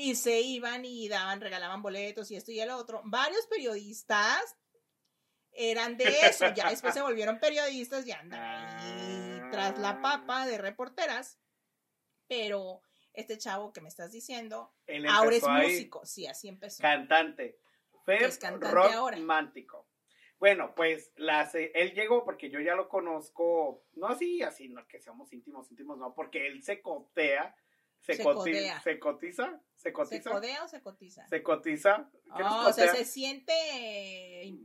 y 0.00 0.14
se 0.14 0.40
iban 0.40 0.84
y 0.84 1.08
daban, 1.08 1.40
regalaban 1.40 1.82
boletos 1.82 2.30
y 2.30 2.36
esto 2.36 2.50
y 2.52 2.60
el 2.60 2.70
otro. 2.70 3.02
Varios 3.04 3.46
periodistas 3.46 4.56
eran 5.52 5.96
de 5.96 6.04
eso, 6.22 6.46
ya 6.54 6.70
después 6.70 6.94
se 6.94 7.02
volvieron 7.02 7.38
periodistas 7.38 8.06
y 8.06 8.12
andan 8.12 8.40
ahí 8.40 9.40
tras 9.50 9.78
la 9.78 10.00
papa 10.00 10.46
de 10.46 10.56
reporteras, 10.58 11.38
pero 12.26 12.82
este 13.12 13.36
chavo 13.36 13.72
que 13.72 13.80
me 13.80 13.88
estás 13.88 14.12
diciendo, 14.12 14.72
ahora 15.08 15.36
es 15.36 15.46
músico, 15.46 16.06
sí, 16.06 16.26
así 16.26 16.48
empezó. 16.48 16.80
Cantante, 16.80 17.58
Fer, 18.04 18.30
rock 18.58 19.10
romántico. 19.10 19.86
Bueno, 20.38 20.74
pues 20.74 21.12
las, 21.16 21.54
él 21.54 21.92
llegó 21.92 22.24
porque 22.24 22.48
yo 22.48 22.60
ya 22.60 22.74
lo 22.74 22.88
conozco, 22.88 23.84
no 23.92 24.06
así, 24.06 24.42
así, 24.42 24.70
no 24.70 24.86
que 24.86 24.98
seamos 24.98 25.30
íntimos, 25.34 25.70
íntimos, 25.70 25.98
no, 25.98 26.14
porque 26.14 26.46
él 26.46 26.62
se 26.62 26.80
cotea 26.80 27.54
se, 28.00 28.14
se, 28.14 28.22
cotiza, 28.22 28.80
se 28.80 28.98
cotiza. 28.98 29.60
¿Se 29.76 29.92
cotiza? 29.92 30.30
codea 30.30 30.64
o 30.64 30.68
se 30.68 30.82
cotiza? 30.82 31.26
Se 31.28 31.42
cotiza. 31.42 32.10
Oh, 32.30 32.68
o 32.68 32.72
sea, 32.72 32.94
se 32.94 33.04
siente 33.04 33.52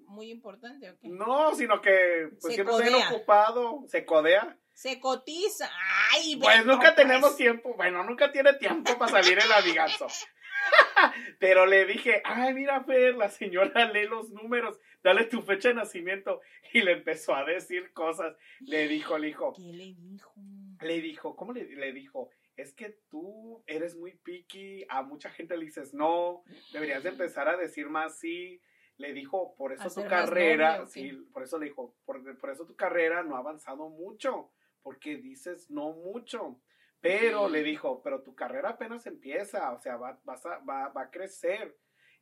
muy 0.08 0.30
importante. 0.30 0.90
¿o 0.90 0.96
No, 1.04 1.54
sino 1.56 1.82
que 1.82 2.30
pues 2.42 2.54
siempre 2.54 2.76
está 2.76 3.10
ocupado. 3.10 3.84
Se 3.88 4.06
codea. 4.06 4.58
Se 4.74 5.00
cotiza. 5.00 5.70
Ay, 6.12 6.38
Pues 6.38 6.66
nunca 6.66 6.96
tenemos 6.96 7.36
tiempo. 7.36 7.74
Bueno, 7.76 8.04
nunca 8.04 8.32
tiene 8.32 8.54
tiempo 8.54 8.98
para 8.98 9.22
salir 9.22 9.38
el 9.40 9.52
amigazo. 9.52 10.08
Pero 11.40 11.66
le 11.66 11.86
dije, 11.86 12.22
ay, 12.26 12.54
mira, 12.54 12.84
Fer, 12.84 13.16
la 13.16 13.30
señora 13.30 13.86
lee 13.92 14.08
los 14.08 14.30
números, 14.32 14.80
dale 15.04 15.26
tu 15.26 15.42
fecha 15.42 15.70
de 15.70 15.76
nacimiento. 15.76 16.42
Y 16.74 16.82
le 16.82 16.94
empezó 16.94 17.36
a 17.36 17.46
decir 17.46 17.94
cosas. 17.94 18.36
Le 18.60 18.88
dijo, 18.88 19.18
le 19.18 19.28
dijo. 19.28 19.54
¿Qué 19.54 19.62
le 19.62 19.94
dijo? 19.94 20.34
Le 20.82 21.02
dijo, 21.02 21.36
¿cómo 21.36 21.54
le, 21.54 21.64
le 21.64 21.94
dijo? 21.94 22.30
Es 22.58 22.74
que 22.74 22.98
tú 23.10 23.64
eres 23.68 23.96
muy 23.96 24.16
picky, 24.18 24.86
a 24.90 25.02
mucha 25.02 25.30
gente 25.30 25.58
le 25.58 25.66
dices 25.66 25.94
no, 25.94 26.44
deberías 26.72 27.04
de 27.04 27.10
empezar 27.10 27.48
a 27.48 27.58
decir 27.58 27.90
más 27.90 28.20
sí. 28.20 28.62
Le 28.98 29.12
dijo, 29.12 29.56
por 29.58 29.74
eso 29.74 29.90
tu 29.90 30.08
carrera, 30.08 30.86
sí, 30.86 31.12
por 31.34 31.44
eso 31.44 31.60
le 31.60 31.66
dijo, 31.66 31.98
por, 32.06 32.22
eso 32.50 32.66
tu 32.66 32.78
carrera 32.78 33.24
no 33.24 33.36
ha 33.36 33.40
avanzado 33.40 33.90
mucho, 33.90 34.54
porque 34.82 35.18
dices 35.18 35.70
no 35.70 35.92
mucho. 35.92 36.62
Pero 37.02 37.50
le 37.50 37.62
dijo, 37.62 38.02
pero 38.02 38.24
tu 38.24 38.34
carrera 38.34 38.70
apenas 38.70 39.06
empieza, 39.06 39.74
o 39.74 39.80
sea, 39.80 39.98
va, 39.98 40.18
va, 40.26 40.88
va 40.90 41.02
a 41.02 41.12
crecer. 41.12 41.76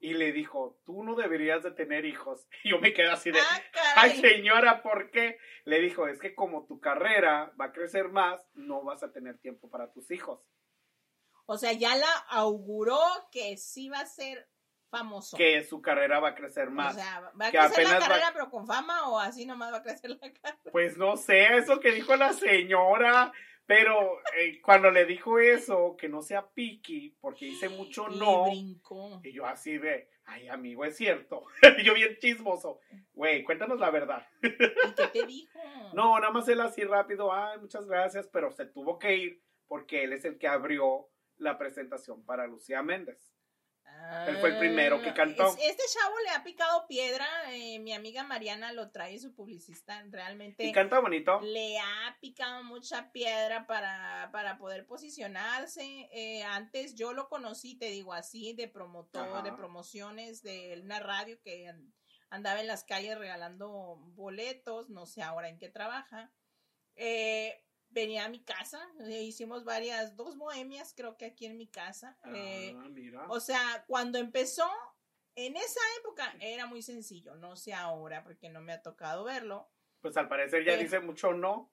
Y 0.04 0.14
le 0.16 0.32
dijo, 0.34 0.80
tú 0.86 1.02
no 1.04 1.16
deberías 1.16 1.64
de 1.64 1.72
tener 1.72 2.04
hijos. 2.06 2.46
Y 2.64 2.72
yo 2.72 2.80
me 2.80 2.94
quedé 2.94 3.10
así 3.10 3.32
de, 3.32 3.40
Ah, 3.40 3.62
ay 3.96 4.20
señora, 4.22 4.82
¿por 4.84 5.10
qué? 5.12 5.38
Le 5.66 5.80
dijo, 5.80 6.08
es 6.08 6.20
que 6.20 6.36
como 6.36 6.66
tu 6.66 6.80
carrera 6.80 7.54
va 7.60 7.66
a 7.66 7.72
crecer 7.72 8.10
más, 8.10 8.46
no 8.54 8.84
vas 8.84 9.02
a 9.04 9.12
tener 9.12 9.38
tiempo 9.40 9.70
para 9.70 9.92
tus 9.92 10.12
hijos. 10.12 10.42
O 11.46 11.58
sea, 11.58 11.72
ya 11.74 11.96
la 11.96 12.12
auguró 12.30 13.00
que 13.32 13.58
sí 13.58 13.90
va 13.90 14.00
a 14.00 14.06
ser 14.06 14.48
famoso. 14.90 15.36
Que 15.38 15.64
su 15.64 15.82
carrera 15.82 16.20
va 16.20 16.30
a 16.30 16.36
crecer 16.36 16.70
más. 16.70 16.96
O 16.96 17.00
sea, 17.00 17.20
¿va 17.42 17.48
a 17.48 17.52
que 17.52 17.58
crecer 17.58 17.84
la 17.86 17.90
apenas 17.92 17.94
va- 18.04 18.08
carrera 18.08 18.30
pero 18.34 18.50
con 18.50 18.68
fama 18.68 19.10
o 19.10 19.20
así 19.20 19.46
nomás 19.46 19.74
va 19.74 19.78
a 19.78 19.84
crecer 19.84 20.10
la 20.12 20.32
carrera? 20.42 20.60
Pues 20.72 20.98
no 20.98 21.18
sé, 21.18 21.58
eso 21.58 21.80
que 21.80 21.92
dijo 21.92 22.16
la 22.16 22.34
señora. 22.34 23.32
Pero 23.66 24.20
eh, 24.38 24.62
cuando 24.62 24.92
le 24.92 25.06
dijo 25.06 25.40
eso, 25.40 25.96
que 25.98 26.10
no 26.10 26.22
sea 26.22 26.50
piqui, 26.50 27.16
porque 27.22 27.46
dice 27.46 27.70
mucho 27.70 28.10
no. 28.10 28.46
brincó. 28.46 29.22
Y 29.24 29.32
yo 29.32 29.46
así 29.46 29.78
de, 29.78 30.10
ay 30.26 30.50
amigo, 30.50 30.84
es 30.84 30.98
cierto. 30.98 31.46
yo 31.84 31.94
bien 31.94 32.18
chismoso. 32.20 32.80
Güey, 33.14 33.44
cuéntanos 33.44 33.80
la 33.80 33.90
verdad. 33.90 34.28
¿Y 34.42 34.94
qué 34.96 35.08
te 35.12 35.26
dijo? 35.26 35.60
No, 35.94 36.20
nada 36.20 36.32
más 36.32 36.48
él 36.48 36.60
así 36.60 36.84
rápido, 36.84 37.32
ay, 37.32 37.60
muchas 37.60 37.86
gracias, 37.86 38.28
pero 38.28 38.52
se 38.52 38.66
tuvo 38.66 38.98
que 38.98 39.16
ir 39.16 39.44
porque 39.68 40.04
él 40.04 40.14
es 40.14 40.26
el 40.26 40.40
que 40.40 40.48
abrió 40.48 41.08
la 41.38 41.60
presentación 41.60 42.26
para 42.26 42.48
Lucía 42.48 42.82
Méndez. 42.82 43.33
Él 44.28 44.38
fue 44.38 44.50
el 44.50 44.58
primero 44.60 45.02
que 45.02 45.10
Ah, 45.10 45.14
cantó. 45.14 45.48
es- 45.48 45.56
Este 45.62 45.84
chavo 45.94 46.16
le 46.26 46.30
ha 46.32 46.44
picado 46.44 46.88
piedra. 46.88 47.26
eh, 47.52 47.80
mi 47.80 47.94
amiga 47.94 48.24
Mariana 48.24 48.72
lo 48.74 48.92
trae, 48.92 49.18
su 49.20 49.34
publicista. 49.34 50.04
Realmente 50.10 50.64
Y 50.66 50.72
canta 50.72 51.00
bonito. 51.00 51.40
le 51.42 51.80
ha 51.80 52.18
picado 52.20 52.64
mucha 52.64 53.12
piedra 53.12 53.66
para, 53.68 54.30
para 54.32 54.58
poder 54.58 54.86
posicionarse. 54.86 56.10
Eh, 56.12 56.44
antes 56.44 56.96
yo 56.96 57.14
lo 57.14 57.30
conocí, 57.30 57.78
te 57.78 57.86
digo 57.92 58.14
así, 58.14 58.54
de 58.54 58.68
promotor, 58.68 59.28
Ajá. 59.30 59.42
de 59.42 59.54
promociones 59.54 60.42
de 60.44 60.80
una 60.84 61.00
radio 61.00 61.40
que 61.42 61.68
an- 61.68 61.94
andaba 62.30 62.60
en 62.62 62.68
las 62.68 62.84
calles 62.84 63.18
regalando 63.18 63.98
boletos, 64.16 64.90
no 64.90 65.06
sé 65.06 65.22
ahora 65.22 65.50
en 65.50 65.60
qué 65.60 65.70
trabaja. 65.70 66.32
Eh, 66.96 67.63
venía 67.94 68.26
a 68.26 68.30
mi 68.30 68.44
casa, 68.44 68.80
eh, 69.08 69.24
hicimos 69.24 69.64
varias, 69.64 70.16
dos 70.16 70.38
bohemias 70.38 70.94
creo 70.96 71.18
que 71.18 71.26
aquí 71.26 71.46
en 71.46 71.58
mi 71.58 71.68
casa. 71.68 72.18
Eh, 72.34 72.76
ah, 72.78 72.88
mira. 72.90 73.26
o 73.30 73.40
sea, 73.40 73.84
cuando 73.88 74.18
empezó, 74.18 74.70
en 75.36 75.56
esa 75.56 75.80
época 76.00 76.36
era 76.40 76.66
muy 76.66 76.82
sencillo, 76.82 77.36
no 77.36 77.56
sé 77.56 77.74
ahora 77.74 78.24
porque 78.24 78.50
no 78.50 78.62
me 78.62 78.74
ha 78.74 78.82
tocado 78.82 79.24
verlo. 79.24 79.70
Pues 80.02 80.18
al 80.18 80.28
parecer 80.28 80.66
ya 80.66 80.74
eh, 80.74 80.78
dice 80.78 81.00
mucho 81.00 81.34
no. 81.34 81.72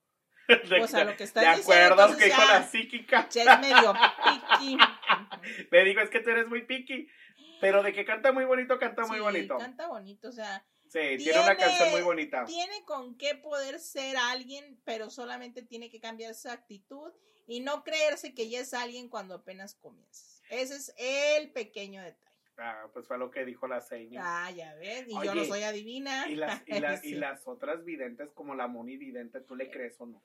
Pues 0.68 0.94
a 0.94 1.04
lo 1.04 1.16
que 1.16 1.24
estás 1.24 1.44
¿Te 1.44 1.56
diciendo, 1.59 1.94
acuerdas 1.94 2.16
que 2.16 2.24
dijo 2.24 2.42
la 2.44 2.62
psíquica? 2.66 3.28
Ya 3.28 3.54
es 3.54 3.61
medio 3.61 3.92
piqui. 4.24 4.78
Le 5.70 5.85
digo, 5.85 6.00
es 6.00 6.11
que 6.11 6.20
tú 6.20 6.30
eres 6.30 6.48
muy 6.48 6.62
piqui. 6.62 7.09
Pero 7.61 7.83
de 7.83 7.92
que 7.92 8.04
canta 8.04 8.33
muy 8.33 8.44
bonito, 8.44 8.78
canta 8.78 9.06
muy 9.06 9.20
bonito. 9.20 9.59
Canta 9.59 9.87
bonito, 9.87 10.28
o 10.28 10.33
sea, 10.33 10.64
Sí, 10.90 10.98
tiene, 11.18 11.38
una 11.38 11.57
tiene- 11.57 11.57
canción 11.57 11.90
muy 11.92 12.03
bonita. 12.03 12.44
tiene 12.46 12.85
con 12.85 13.16
qué 13.16 13.37
poder 13.37 13.79
ser 13.79 14.16
alguien, 14.16 14.81
pero 14.85 15.09
solamente 15.09 15.62
tiene 15.62 15.88
que 15.88 16.00
cambiar 16.00 16.35
su 16.35 16.48
actitud 16.50 17.12
y 17.46 17.61
no 17.61 17.85
creerse 17.85 18.35
que 18.35 18.48
ya 18.48 18.59
es 18.61 18.74
alguien 18.74 19.09
cuando 19.09 19.35
apenas 19.37 19.76
comienza. 19.76 20.42
Ese 20.50 20.74
es 20.74 20.92
el 20.96 21.53
pequeño 21.53 22.03
detalle. 22.03 22.26
Ah, 22.59 22.88
pues 22.92 23.07
fue 23.07 23.16
lo 23.18 23.31
que 23.31 23.44
dijo 23.44 23.68
la 23.68 23.81
señora. 23.81 24.46
Ah, 24.46 24.50
ya 24.50 24.74
ves, 24.74 25.07
y 25.09 25.12
yo 25.24 25.35
no 25.35 25.44
soy 25.44 25.62
adivina. 25.62 26.29
Y 26.29 26.35
las, 26.35 26.62
y, 26.66 26.81
las, 26.81 27.05
y 27.05 27.14
las 27.14 27.46
otras 27.46 27.85
videntes, 27.85 28.31
como 28.35 28.55
la 28.57 28.66
Moni 28.66 28.96
Vidente, 28.96 29.40
¿tú 29.40 29.55
le 29.55 29.70
crees 29.70 29.94
o 30.00 30.07
no? 30.07 30.22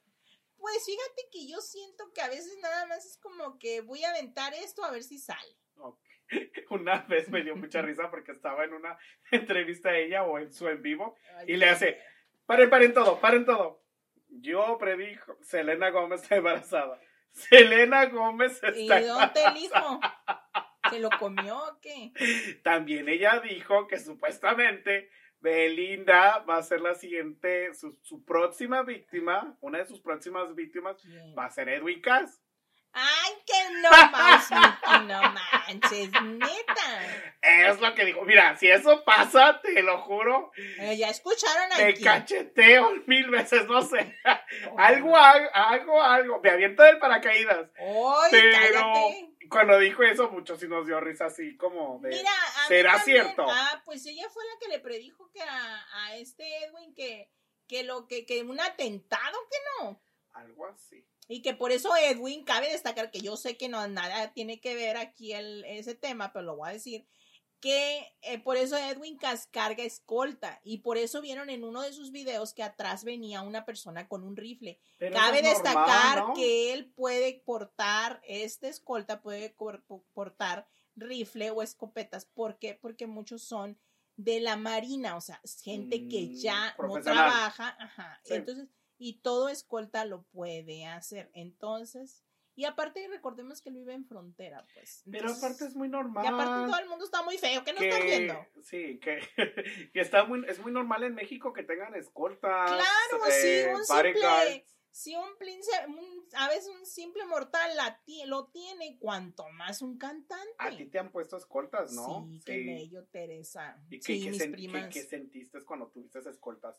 Pues 0.57 0.83
fíjate 0.83 1.27
que 1.31 1.47
yo 1.47 1.61
siento 1.61 2.11
que 2.11 2.21
a 2.21 2.27
veces 2.27 2.57
nada 2.61 2.87
más 2.87 3.05
es 3.05 3.17
como 3.17 3.59
que 3.59 3.81
voy 3.81 4.03
a 4.03 4.09
aventar 4.09 4.53
esto 4.55 4.83
a 4.83 4.89
ver 4.89 5.03
si 5.03 5.19
sale. 5.19 5.55
Ok. 5.77 5.99
Una 6.69 7.01
vez 7.01 7.29
me 7.29 7.43
dio 7.43 7.55
mucha 7.55 7.81
risa 7.81 8.09
porque 8.09 8.31
estaba 8.31 8.63
en 8.63 8.73
una 8.73 8.97
entrevista 9.31 9.89
a 9.89 9.97
ella 9.97 10.23
o 10.23 10.39
en 10.39 10.51
su 10.51 10.67
en 10.67 10.81
vivo 10.81 11.15
Ay, 11.37 11.53
y 11.53 11.57
le 11.57 11.67
hace, 11.67 11.99
paren, 12.45 12.69
paren 12.69 12.93
todo, 12.93 13.19
paren 13.19 13.45
todo. 13.45 13.83
Yo 14.27 14.77
predijo, 14.77 15.37
Selena 15.41 15.89
Gómez 15.91 16.23
está 16.23 16.35
embarazada. 16.35 16.99
Selena 17.31 18.05
Gómez 18.07 18.61
¿Y 18.75 18.81
está 18.83 19.01
dónde 19.01 19.41
el 19.41 19.65
embarazada. 19.65 20.21
¿Se 20.89 20.99
lo 20.99 21.09
comió 21.19 21.57
o 21.57 21.79
qué? 21.81 22.11
También 22.63 23.09
ella 23.09 23.39
dijo 23.39 23.87
que 23.87 23.97
supuestamente 23.97 25.09
Belinda 25.39 26.39
va 26.39 26.57
a 26.57 26.63
ser 26.63 26.81
la 26.81 26.95
siguiente, 26.95 27.73
su, 27.73 27.97
su 28.01 28.23
próxima 28.23 28.83
víctima, 28.83 29.57
una 29.61 29.79
de 29.79 29.85
sus 29.85 30.01
próximas 30.01 30.53
víctimas 30.55 30.97
va 31.37 31.45
a 31.45 31.51
ser 31.51 31.69
Edwin 31.69 32.01
Cass. 32.01 32.41
Ay, 32.97 33.33
que 33.45 33.73
no 33.81 33.89
más, 34.11 34.49
no 35.03 35.21
manches, 35.33 36.09
neta. 36.21 37.33
Es 37.41 37.79
lo 37.81 37.93
que 37.93 38.05
dijo. 38.05 38.21
Mira, 38.23 38.55
si 38.55 38.67
eso 38.71 39.03
pasa, 39.03 39.59
te 39.61 39.83
lo 39.83 39.99
juro, 40.01 40.51
Eh, 40.79 40.95
ya 40.97 41.09
escucharon 41.09 41.69
te 41.75 41.83
aquí. 41.89 42.03
cacheteo 42.03 42.91
mil 43.05 43.29
veces, 43.29 43.67
no 43.67 43.81
sé. 43.81 44.17
Algo, 44.77 45.15
algo, 45.15 45.49
algo, 45.53 46.01
algo. 46.01 46.39
Me 46.41 46.49
aviento 46.51 46.83
del 46.83 46.97
paracaídas. 46.99 47.69
Ay, 47.77 48.31
Pero 48.31 48.51
cállate. 48.57 49.29
cuando 49.49 49.77
dijo 49.79 50.01
eso, 50.03 50.29
muchos 50.29 50.59
sí 50.59 50.67
nos 50.69 50.87
dio 50.87 50.99
risa 51.01 51.25
así 51.25 51.57
como 51.57 51.99
de... 51.99 52.09
Mira, 52.09 52.31
a 52.31 52.61
mí 52.61 52.67
¿será 52.69 52.93
también- 52.97 53.23
cierto? 53.25 53.45
Ah, 53.49 53.81
pues 53.83 54.05
ella 54.05 54.29
fue 54.29 54.43
la 54.45 54.57
que 54.59 54.67
le 54.69 54.79
predijo 54.79 55.29
que 55.33 55.41
a, 55.41 55.85
a 56.05 56.15
este 56.15 56.63
Edwin 56.63 56.93
que, 56.95 57.29
que 57.67 57.83
lo 57.83 58.07
que, 58.07 58.25
que 58.25 58.41
un 58.41 58.59
atentado 58.61 59.37
que 59.51 59.57
no. 59.83 60.01
Algo 60.33 60.65
así. 60.67 61.05
Y 61.27 61.41
que 61.41 61.53
por 61.53 61.71
eso 61.71 61.95
Edwin, 61.95 62.43
cabe 62.43 62.71
destacar 62.71 63.11
que 63.11 63.21
yo 63.21 63.35
sé 63.35 63.57
que 63.57 63.69
no 63.69 63.87
nada 63.87 64.31
tiene 64.33 64.59
que 64.59 64.75
ver 64.75 64.97
aquí 64.97 65.33
el, 65.33 65.65
ese 65.65 65.95
tema, 65.95 66.31
pero 66.31 66.45
lo 66.45 66.55
voy 66.57 66.69
a 66.69 66.73
decir, 66.73 67.07
que 67.59 68.15
eh, 68.21 68.37
por 68.37 68.57
eso 68.57 68.77
Edwin 68.77 69.17
carga 69.51 69.83
escolta 69.83 70.59
y 70.63 70.79
por 70.79 70.97
eso 70.97 71.19
vieron 71.21 71.49
en 71.49 71.63
uno 71.63 71.81
de 71.81 71.93
sus 71.93 72.11
videos 72.11 72.53
que 72.53 72.61
atrás 72.61 73.03
venía 73.03 73.41
una 73.41 73.65
persona 73.65 74.07
con 74.07 74.23
un 74.23 74.35
rifle. 74.35 74.79
Pero 74.99 75.15
Cabe 75.15 75.41
normal, 75.41 75.53
destacar 75.63 76.27
¿no? 76.27 76.33
que 76.35 76.73
él 76.73 76.91
puede 76.91 77.41
portar, 77.43 78.21
este 78.27 78.67
escolta 78.67 79.21
puede 79.21 79.55
portar 80.13 80.67
rifle 80.95 81.49
o 81.49 81.63
escopetas. 81.63 82.25
¿Por 82.25 82.59
qué? 82.59 82.77
Porque 82.79 83.07
muchos 83.07 83.41
son 83.41 83.79
de 84.15 84.39
la 84.39 84.57
marina, 84.57 85.15
o 85.15 85.21
sea, 85.21 85.41
gente 85.63 86.07
que 86.07 86.21
Mm, 86.21 86.35
ya 86.35 86.75
no 86.77 87.01
trabaja, 87.01 87.75
ajá. 87.79 88.21
Sí. 88.23 88.35
Entonces, 88.35 88.67
y 88.97 89.19
todo 89.21 89.49
escolta 89.49 90.05
lo 90.05 90.23
puede 90.23 90.85
hacer. 90.85 91.29
Entonces, 91.33 92.23
y 92.57 92.63
aparte 92.65 93.05
recordemos 93.09 93.61
que 93.61 93.69
él 93.69 93.75
vive 93.75 93.93
en 93.93 94.05
frontera, 94.05 94.65
pues. 94.73 95.03
Pero 95.11 95.29
aparte 95.29 95.65
es 95.65 95.75
muy 95.75 95.89
normal. 95.89 96.23
y 96.23 96.27
aparte 96.27 96.71
todo 96.71 96.79
el 96.79 96.87
mundo 96.87 97.03
está 97.05 97.21
muy 97.21 97.37
feo, 97.37 97.63
¿qué 97.65 97.73
no 97.73 97.79
que, 97.79 97.89
estás 97.89 98.05
viendo? 98.05 98.47
Sí, 98.63 98.99
que, 98.99 99.19
que 99.93 99.99
está 99.99 100.23
muy, 100.23 100.45
es 100.47 100.59
muy 100.59 100.71
normal 100.71 101.03
en 101.03 101.15
México 101.15 101.51
que 101.51 101.63
tengan 101.63 101.93
escoltas. 101.95 102.67
Claro, 102.71 103.25
eh, 103.27 103.31
sí, 103.31 103.73
un 103.73 103.85
simple, 103.85 104.65
si 104.91 105.13
un, 105.17 105.25
un- 105.97 106.25
a 106.37 106.47
veces 106.47 106.69
un 106.69 106.85
simple 106.85 107.25
mortal 107.25 107.75
la 107.75 108.01
lo 108.27 108.47
tiene, 108.47 108.97
cuanto 108.97 109.49
más 109.49 109.81
un 109.81 109.97
cantante. 109.97 110.53
A 110.57 110.69
ti 110.75 110.85
te 110.85 110.97
han 110.99 111.11
puesto 111.11 111.35
escoltas, 111.35 111.91
¿no? 111.91 112.25
Sí, 112.31 112.41
qué 112.45 112.63
bello, 112.63 113.05
Teresa. 113.07 113.77
¿Y 113.89 113.99
qué, 113.99 114.13
sí, 114.13 114.23
qué 114.23 114.29
mis 114.29 114.41
qué- 114.41 114.49
primas. 114.49 114.93
qué 114.93 115.03
sentiste 115.03 115.61
cuando 115.65 115.87
tuviste 115.89 116.19
escoltas? 116.19 116.77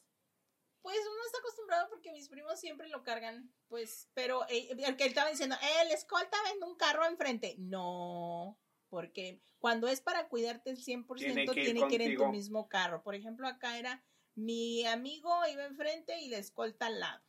Pues 0.87 0.99
uno 1.01 1.20
está 1.27 1.38
acostumbrado 1.38 1.88
porque 1.88 2.12
mis 2.12 2.29
primos 2.29 2.61
siempre 2.61 2.88
lo 2.88 3.03
cargan, 3.03 3.53
pues, 3.66 4.09
pero 4.14 4.46
eh, 4.49 4.68
el 4.70 4.96
que 4.96 5.03
él 5.03 5.09
estaba 5.09 5.29
diciendo, 5.29 5.57
el 5.83 5.90
escolta 5.90 6.37
vende 6.44 6.64
un 6.64 6.77
carro 6.77 7.05
enfrente. 7.05 7.57
No, 7.59 8.57
porque 8.88 9.42
cuando 9.59 9.88
es 9.88 10.01
para 10.01 10.29
cuidarte 10.29 10.70
el 10.70 10.77
100% 10.77 11.16
Tiene 11.16 11.44
tiene 11.44 11.81
que 11.81 11.88
que, 11.88 11.94
ir 11.96 12.03
ir 12.03 12.11
en 12.12 12.16
tu 12.16 12.29
mismo 12.29 12.68
carro. 12.68 13.03
Por 13.03 13.16
ejemplo, 13.16 13.49
acá 13.49 13.77
era 13.81 14.05
mi 14.37 14.87
amigo 14.87 15.29
iba 15.51 15.64
enfrente 15.64 16.20
y 16.20 16.29
la 16.29 16.38
escolta 16.38 16.87
al 16.87 17.01
lado. 17.01 17.25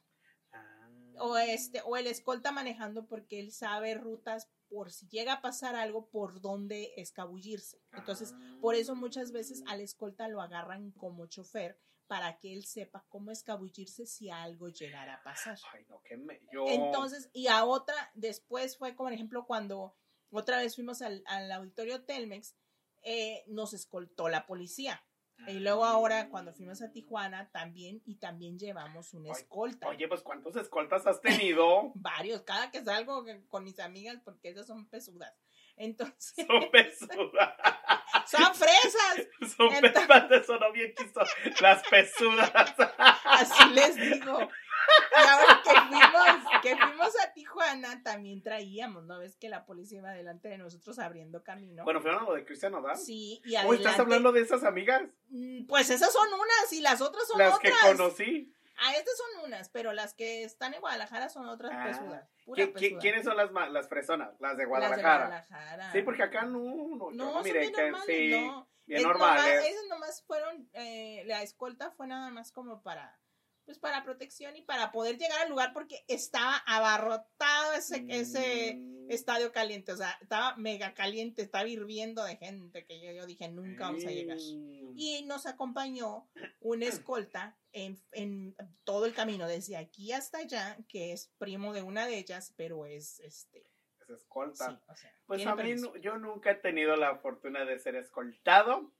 Ah. 0.51 0.89
o 1.17 1.35
este 1.35 1.81
o 1.83 1.97
el 1.97 2.05
escolta 2.05 2.51
manejando 2.51 3.07
porque 3.07 3.39
él 3.39 3.51
sabe 3.51 3.95
rutas 3.95 4.51
por 4.69 4.91
si 4.91 5.07
llega 5.07 5.33
a 5.33 5.41
pasar 5.41 5.75
algo 5.75 6.11
por 6.11 6.41
dónde 6.41 6.93
escabullirse. 6.95 7.81
Entonces, 7.93 8.35
por 8.61 8.75
eso 8.75 8.93
muchas 8.93 9.31
veces 9.31 9.63
al 9.65 9.81
escolta 9.81 10.27
lo 10.27 10.43
agarran 10.43 10.91
como 10.91 11.25
chofer 11.25 11.79
para 12.07 12.39
que 12.39 12.53
él 12.53 12.65
sepa 12.65 13.05
cómo 13.09 13.31
escabullirse 13.31 14.05
si 14.05 14.29
algo 14.29 14.69
llegara 14.69 15.15
a 15.15 15.23
pasar. 15.23 15.57
Ay, 15.73 15.85
no, 15.89 16.01
qué 16.03 16.17
me... 16.17 16.41
Yo... 16.51 16.65
Entonces, 16.67 17.29
y 17.33 17.47
a 17.47 17.65
otra, 17.65 18.11
después 18.15 18.77
fue 18.77 18.95
como, 18.95 19.07
por 19.07 19.13
ejemplo, 19.13 19.45
cuando 19.45 19.95
otra 20.31 20.57
vez 20.57 20.75
fuimos 20.75 21.01
al, 21.01 21.23
al 21.27 21.51
auditorio 21.51 22.03
Telmex, 22.03 22.55
eh, 23.03 23.43
nos 23.47 23.73
escoltó 23.73 24.29
la 24.29 24.45
policía. 24.45 25.03
Y 25.45 25.59
luego 25.59 25.85
ahora, 25.85 26.29
cuando 26.29 26.51
fuimos 26.51 26.81
a 26.81 26.91
Tijuana, 26.91 27.51
también, 27.51 28.01
y 28.05 28.15
también 28.15 28.57
llevamos 28.57 29.13
una 29.13 29.31
escolta. 29.31 29.87
Oye, 29.87 30.07
pues 30.07 30.23
¿cuántos 30.23 30.55
escoltas 30.55 31.05
has 31.05 31.21
tenido? 31.21 31.91
Varios, 31.95 32.41
cada 32.41 32.71
que 32.71 32.83
salgo 32.83 33.23
con 33.47 33.63
mis 33.63 33.79
amigas, 33.79 34.19
porque 34.25 34.49
esas 34.49 34.65
son 34.65 34.87
pesudas. 34.87 35.33
Entonces, 35.77 36.45
Son 36.47 36.69
pesudas. 36.71 37.53
son 38.27 38.55
fresas, 38.55 39.27
Son 39.55 39.71
Entonces- 39.73 40.07
pesudas, 40.07 40.45
sonó 40.45 40.71
bien 40.71 40.93
chistoso. 40.97 41.31
Las 41.61 41.87
pesudas. 41.87 42.51
así 43.23 43.69
les 43.73 43.95
digo. 43.95 44.39
Y 45.11 45.19
ahora 45.27 45.61
que 45.63 45.69
fuimos, 45.81 46.61
que 46.61 46.77
fuimos 46.77 47.19
a 47.19 47.33
Tijuana, 47.33 48.01
también 48.03 48.41
traíamos, 48.41 49.03
¿no? 49.05 49.19
Ves 49.19 49.35
que 49.35 49.49
la 49.49 49.65
policía 49.65 49.99
iba 49.99 50.11
delante 50.11 50.47
de 50.47 50.57
nosotros 50.57 50.97
abriendo 50.99 51.43
camino. 51.43 51.83
Bueno, 51.83 52.01
fueron 52.01 52.21
a 52.21 52.23
lo 52.23 52.33
de 52.33 52.45
Cristian 52.45 52.71
Nodal. 52.71 52.95
Sí, 52.97 53.41
y 53.45 53.55
¿O 53.55 53.59
adelante. 53.59 53.83
estás 53.83 53.99
hablando 53.99 54.31
de 54.31 54.41
esas 54.41 54.63
amigas? 54.63 55.03
Mm, 55.29 55.65
Pues 55.67 55.89
esas 55.89 56.11
son 56.13 56.27
unas 56.33 56.71
y 56.73 56.79
las 56.81 57.01
otras 57.01 57.27
son 57.27 57.37
Las 57.37 57.55
otras. 57.55 57.73
que 57.81 57.87
conocí. 57.87 58.53
Ah, 58.77 58.93
estas 58.95 59.15
son 59.17 59.45
unas, 59.45 59.69
pero 59.69 59.91
las 59.93 60.13
que 60.13 60.43
están 60.43 60.73
en 60.73 60.81
Guadalajara 60.81 61.29
son 61.29 61.47
otras 61.49 61.71
Ah. 61.75 61.83
pesudas. 61.85 62.29
Pura 62.45 62.63
¿Qui- 62.63 62.67
qui- 62.69 62.73
pesuda. 62.73 62.99
¿Quiénes 62.99 63.25
son 63.25 63.37
las, 63.37 63.51
las 63.71 63.89
fresonas? 63.89 64.29
Las 64.39 64.39
de 64.39 64.45
Las 64.47 64.57
de 64.57 64.65
Guadalajara. 64.65 65.25
Guadalajara. 65.27 65.91
Sí, 65.91 66.01
porque 66.03 66.23
acá 66.23 66.43
no, 66.45 66.59
no, 66.59 66.97
No, 66.97 67.11
no 67.11 67.33
son 67.33 67.43
miré 67.43 67.59
bien 67.61 67.73
que 67.73 67.81
normales, 67.81 68.07
sí, 68.07 68.29
no. 68.31 68.69
bien 68.85 68.99
Es 68.99 69.03
normales. 69.05 69.43
nomás- 69.43 69.65
esas 69.65 69.87
nomás 69.89 70.23
fueron, 70.25 70.69
eh, 70.73 71.23
la 71.25 71.41
escolta 71.43 71.91
fue 71.91 72.07
nada 72.07 72.29
más 72.29 72.51
como 72.51 72.81
para, 72.83 73.19
pues 73.65 73.79
para 73.79 74.03
protección 74.03 74.55
y 74.55 74.61
para 74.61 74.91
poder 74.91 75.17
llegar 75.17 75.41
al 75.41 75.49
lugar 75.49 75.73
porque 75.73 76.05
estaba 76.07 76.55
abarrotado 76.65 77.73
ese, 77.73 78.05
ese 78.09 78.75
Mm. 78.77 79.11
estadio 79.11 79.51
caliente, 79.51 79.91
o 79.91 79.97
sea, 79.97 80.17
estaba 80.21 80.55
mega 80.55 80.93
caliente, 80.93 81.41
estaba 81.41 81.67
hirviendo 81.67 82.23
de 82.23 82.37
gente 82.37 82.85
que 82.85 83.01
yo, 83.01 83.11
yo 83.11 83.25
dije 83.25 83.49
nunca 83.49 83.85
vamos 83.85 84.05
a 84.05 84.09
llegar. 84.11 84.37
Mm. 84.37 84.76
Y 84.99 85.23
nos 85.25 85.45
acompañó 85.45 86.27
una 86.59 86.85
escolta 86.87 87.55
en, 87.71 88.01
en 88.13 88.55
todo 88.83 89.05
el 89.05 89.13
camino, 89.13 89.47
desde 89.47 89.77
aquí 89.77 90.11
hasta 90.11 90.39
allá, 90.39 90.75
que 90.89 91.13
es 91.13 91.31
primo 91.37 91.71
de 91.73 91.83
una 91.83 92.07
de 92.07 92.17
ellas, 92.17 92.53
pero 92.57 92.85
es 92.87 93.19
este. 93.19 93.69
Es 94.01 94.09
escolta. 94.09 94.69
Sí, 94.71 94.77
o 94.87 94.95
sea, 94.95 95.13
Pues 95.27 95.45
a 95.45 95.55
mí 95.55 95.75
yo 96.01 96.17
nunca 96.17 96.49
he 96.51 96.55
tenido 96.55 96.95
la 96.95 97.17
fortuna 97.19 97.63
de 97.65 97.77
ser 97.77 97.95
escoltado. 97.95 98.91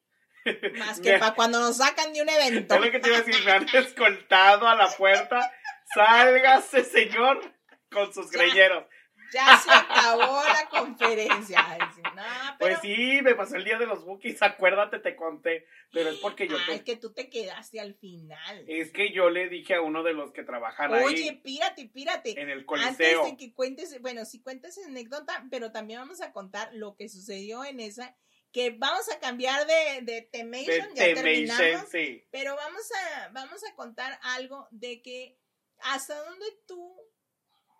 Más 0.77 0.99
que 1.01 1.17
para 1.17 1.33
cuando 1.33 1.59
nos 1.59 1.77
sacan 1.77 2.13
de 2.13 2.21
un 2.21 2.29
evento. 2.29 2.75
Es 2.75 2.81
lo 2.81 2.91
que 2.91 2.99
te 2.99 3.09
iba 3.09 3.17
a 3.17 3.21
decir, 3.21 3.43
me 3.43 3.51
han 3.51 3.67
escoltado 3.75 4.67
a 4.67 4.75
la 4.75 4.87
puerta. 4.89 5.51
Sálgase, 5.95 6.83
señor, 6.83 7.41
con 7.91 8.13
sus 8.13 8.29
Ya. 8.31 8.39
greñeros. 8.39 8.85
Ya 9.33 9.57
se 9.57 9.69
acabó 9.71 10.41
la 10.43 10.67
conferencia. 10.69 11.59
Ay, 11.67 11.79
sí, 11.95 12.01
no, 12.01 12.23
pero, 12.57 12.57
Pues 12.59 12.79
sí, 12.81 13.19
me 13.21 13.35
pasó 13.35 13.55
el 13.55 13.63
día 13.65 13.77
de 13.77 13.85
los 13.85 14.05
bookies, 14.05 14.41
acuérdate, 14.41 14.99
te 14.99 15.15
conté. 15.15 15.65
Pero 15.91 16.09
es 16.09 16.17
porque 16.17 16.47
yo 16.47 16.57
Ah, 16.57 16.63
te- 16.67 16.75
es 16.75 16.83
que 16.83 16.95
tú 16.95 17.13
te 17.13 17.29
quedaste 17.29 17.79
al 17.79 17.93
final. 17.95 18.65
Es 18.67 18.91
que 18.91 19.11
yo 19.11 19.29
le 19.29 19.49
dije 19.49 19.75
a 19.75 19.81
uno 19.81 20.03
de 20.03 20.13
los 20.13 20.31
que 20.31 20.43
trabajan 20.43 20.93
Oye, 20.93 21.29
ahí 21.29 21.35
pírate, 21.37 21.87
pírate. 21.87 22.39
en 22.39 22.49
el 22.49 22.59
Antes 22.59 22.65
coliseo. 22.67 23.25
de 23.25 23.37
que 23.37 23.53
cuentes, 23.53 24.01
bueno, 24.01 24.25
si 24.25 24.41
cuentes 24.41 24.77
anécdota, 24.85 25.45
pero 25.51 25.71
también 25.71 25.99
vamos 25.99 26.21
a 26.21 26.31
contar 26.31 26.69
lo 26.73 26.95
que 26.95 27.09
sucedió 27.09 27.63
en 27.65 27.79
esa, 27.79 28.15
que 28.51 28.71
vamos 28.71 29.09
a 29.13 29.19
cambiar 29.19 29.65
de, 29.67 30.01
de 30.01 30.01
de 30.13 30.21
Temation, 30.23 30.87
ya 30.95 31.03
Temptation, 31.05 31.15
terminamos, 31.23 31.89
sí. 31.89 32.25
pero 32.31 32.55
vamos 32.55 32.81
a, 32.91 33.29
vamos 33.29 33.61
a 33.69 33.75
contar 33.75 34.17
algo 34.23 34.67
de 34.71 35.01
que 35.01 35.37
hasta 35.79 36.15
dónde 36.23 36.45
tú 36.65 36.95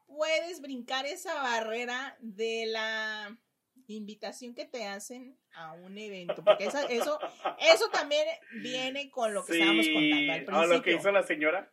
puedes 0.07 0.61
brincar 0.61 1.05
esa 1.05 1.33
barrera 1.35 2.17
de 2.21 2.65
la 2.67 3.37
invitación 3.87 4.53
que 4.55 4.65
te 4.65 4.85
hacen 4.85 5.37
a 5.53 5.73
un 5.73 5.97
evento, 5.97 6.43
porque 6.43 6.65
esa- 6.65 6.85
eso, 6.87 7.19
eso 7.59 7.89
también 7.89 8.25
viene 8.61 9.09
con 9.11 9.33
lo 9.33 9.45
que 9.45 9.53
estábamos 9.53 9.87
contando 9.87 10.33
al 10.33 10.39
Ah, 10.39 10.45
principio. 10.45 10.67
lo 10.77 10.81
que 10.81 10.93
hizo 10.93 11.11
la 11.11 11.23
señora. 11.23 11.71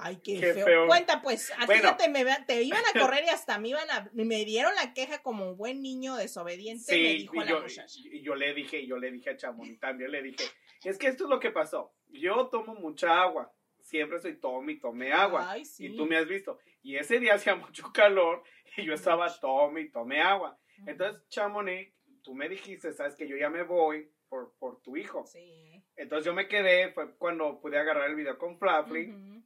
Ay, 0.00 0.16
qué, 0.24 0.40
Qué 0.40 0.54
feo. 0.54 0.64
feo. 0.64 0.86
Cuenta, 0.86 1.20
pues, 1.20 1.52
a 1.58 1.66
Bueno. 1.66 1.94
te, 1.98 2.08
me, 2.08 2.24
te 2.46 2.62
iban 2.62 2.82
a 2.94 2.98
correr 2.98 3.24
y 3.24 3.28
hasta 3.34 3.58
me 3.58 3.68
iban 3.68 3.90
a, 3.90 4.08
me 4.14 4.44
dieron 4.46 4.74
la 4.76 4.94
queja 4.94 5.22
como 5.22 5.56
buen 5.56 5.82
niño 5.82 6.16
desobediente, 6.16 6.90
me 6.96 7.10
Sí, 7.10 7.16
dijo 7.18 7.34
y 7.36 7.38
la 7.40 7.46
yo, 7.46 7.60
muchacha. 7.60 7.86
yo 8.22 8.34
le 8.34 8.54
dije, 8.54 8.86
yo 8.86 8.96
le 8.96 9.10
dije 9.10 9.28
a 9.30 9.36
Chamonix 9.36 9.78
también, 9.78 10.10
le 10.10 10.22
dije, 10.22 10.42
es 10.84 10.96
que 10.96 11.08
esto 11.08 11.24
es 11.24 11.30
lo 11.30 11.38
que 11.38 11.50
pasó. 11.50 11.92
Yo 12.06 12.46
tomo 12.48 12.76
mucha 12.76 13.20
agua, 13.20 13.52
siempre 13.82 14.18
soy 14.20 14.40
tome 14.40 14.72
y 14.72 14.80
tomé 14.80 15.12
agua. 15.12 15.50
Ay, 15.50 15.66
sí. 15.66 15.86
Y 15.86 15.96
tú 15.96 16.06
me 16.06 16.16
has 16.16 16.26
visto. 16.26 16.58
Y 16.88 16.96
ese 16.96 17.20
día 17.20 17.34
hacía 17.34 17.54
mucho 17.54 17.92
calor 17.92 18.42
y 18.78 18.86
yo 18.86 18.94
estaba 18.94 19.28
tome 19.40 19.82
y 19.82 19.90
tomé 19.90 20.22
agua. 20.22 20.58
Entonces, 20.86 21.22
Chamonix, 21.28 21.94
tú 22.22 22.34
me 22.34 22.48
dijiste, 22.48 22.94
sabes 22.94 23.14
que 23.14 23.28
yo 23.28 23.36
ya 23.36 23.50
me 23.50 23.62
voy 23.62 24.10
por, 24.30 24.56
por 24.58 24.80
tu 24.80 24.96
hijo. 24.96 25.26
Sí. 25.26 25.84
Entonces 25.96 26.24
yo 26.24 26.32
me 26.32 26.48
quedé, 26.48 26.92
fue 26.92 27.14
cuando 27.18 27.60
pude 27.60 27.78
agarrar 27.78 28.08
el 28.08 28.16
video 28.16 28.38
con 28.38 28.58
Flafly. 28.58 29.10
Ujú. 29.10 29.44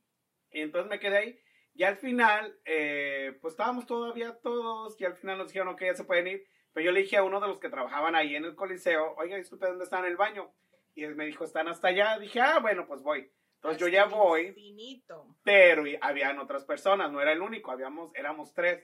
Y 0.53 0.61
entonces 0.61 0.89
me 0.89 1.01
quedé 1.01 1.17
ahí. 1.17 1.41
Y 1.75 1.83
al 1.83 1.97
final, 1.97 2.61
eh, 2.65 3.37
pues 3.41 3.55
estábamos 3.55 3.87
todavía 3.87 4.39
todos. 4.41 5.01
Y 5.01 5.05
al 5.05 5.17
final 5.17 5.39
nos 5.39 5.49
dijeron 5.49 5.75
que 5.75 5.87
ya 5.87 5.95
se 5.95 6.05
pueden 6.05 6.29
ir. 6.29 6.45
Pero 6.73 6.87
yo 6.87 6.93
le 6.93 7.01
dije 7.01 7.17
a 7.17 7.25
uno 7.25 7.41
de 7.41 7.49
los 7.49 7.59
que 7.59 7.71
trabajaban 7.71 8.15
ahí 8.15 8.37
en 8.37 8.45
el 8.45 8.55
coliseo, 8.55 9.17
oiga, 9.17 9.37
disculpe, 9.37 9.67
¿dónde 9.67 9.83
están 9.83 10.05
en 10.05 10.13
el 10.13 10.17
baño? 10.17 10.55
Y 10.95 11.03
él 11.03 11.17
me 11.17 11.27
dijo, 11.27 11.43
están 11.43 11.67
hasta 11.67 11.89
allá. 11.89 12.21
Dije, 12.21 12.41
ah, 12.41 12.61
bueno, 12.61 12.87
pues 12.87 13.03
voy. 13.03 13.33
Entonces 13.63 13.81
yo 13.81 13.87
ya 13.87 14.07
voy, 14.07 14.49
infinito. 14.49 15.37
pero 15.45 15.85
habían 16.01 16.41
otras 16.41 16.65
personas, 16.65 17.13
no 17.13 17.21
era 17.21 17.31
el 17.31 17.41
único, 17.41 17.71
habíamos, 17.71 18.13
éramos 18.17 18.53
tres. 18.53 18.83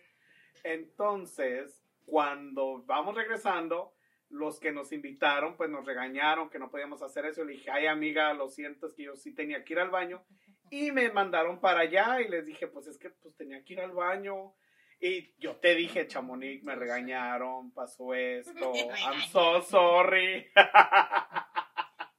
Entonces, 0.62 1.84
cuando 2.06 2.84
vamos 2.86 3.16
regresando, 3.16 3.92
los 4.30 4.60
que 4.60 4.70
nos 4.70 4.92
invitaron, 4.92 5.56
pues 5.56 5.68
nos 5.68 5.84
regañaron 5.84 6.48
que 6.48 6.60
no 6.60 6.70
podíamos 6.70 7.02
hacer 7.02 7.26
eso. 7.26 7.42
Le 7.44 7.54
dije, 7.54 7.72
ay 7.72 7.86
amiga, 7.86 8.32
lo 8.34 8.48
siento, 8.48 8.86
es 8.86 8.94
que 8.94 9.02
yo 9.02 9.16
sí 9.16 9.34
tenía 9.34 9.64
que 9.64 9.72
ir 9.72 9.80
al 9.80 9.90
baño. 9.90 10.22
Y 10.70 10.92
me 10.92 11.10
mandaron 11.10 11.60
para 11.60 11.80
allá 11.80 12.20
y 12.20 12.28
les 12.28 12.46
dije, 12.46 12.68
pues 12.68 12.86
es 12.86 12.98
que 12.98 13.10
pues 13.10 13.34
tenía 13.34 13.64
que 13.64 13.72
ir 13.72 13.80
al 13.80 13.90
baño. 13.92 14.54
Y 15.00 15.34
yo 15.38 15.56
te 15.56 15.74
dije, 15.74 16.06
Chamonix, 16.06 16.62
me 16.62 16.76
regañaron, 16.76 17.72
pasó 17.72 18.14
esto, 18.14 18.72
I'm 18.74 19.22
so 19.32 19.60
sorry. 19.62 20.52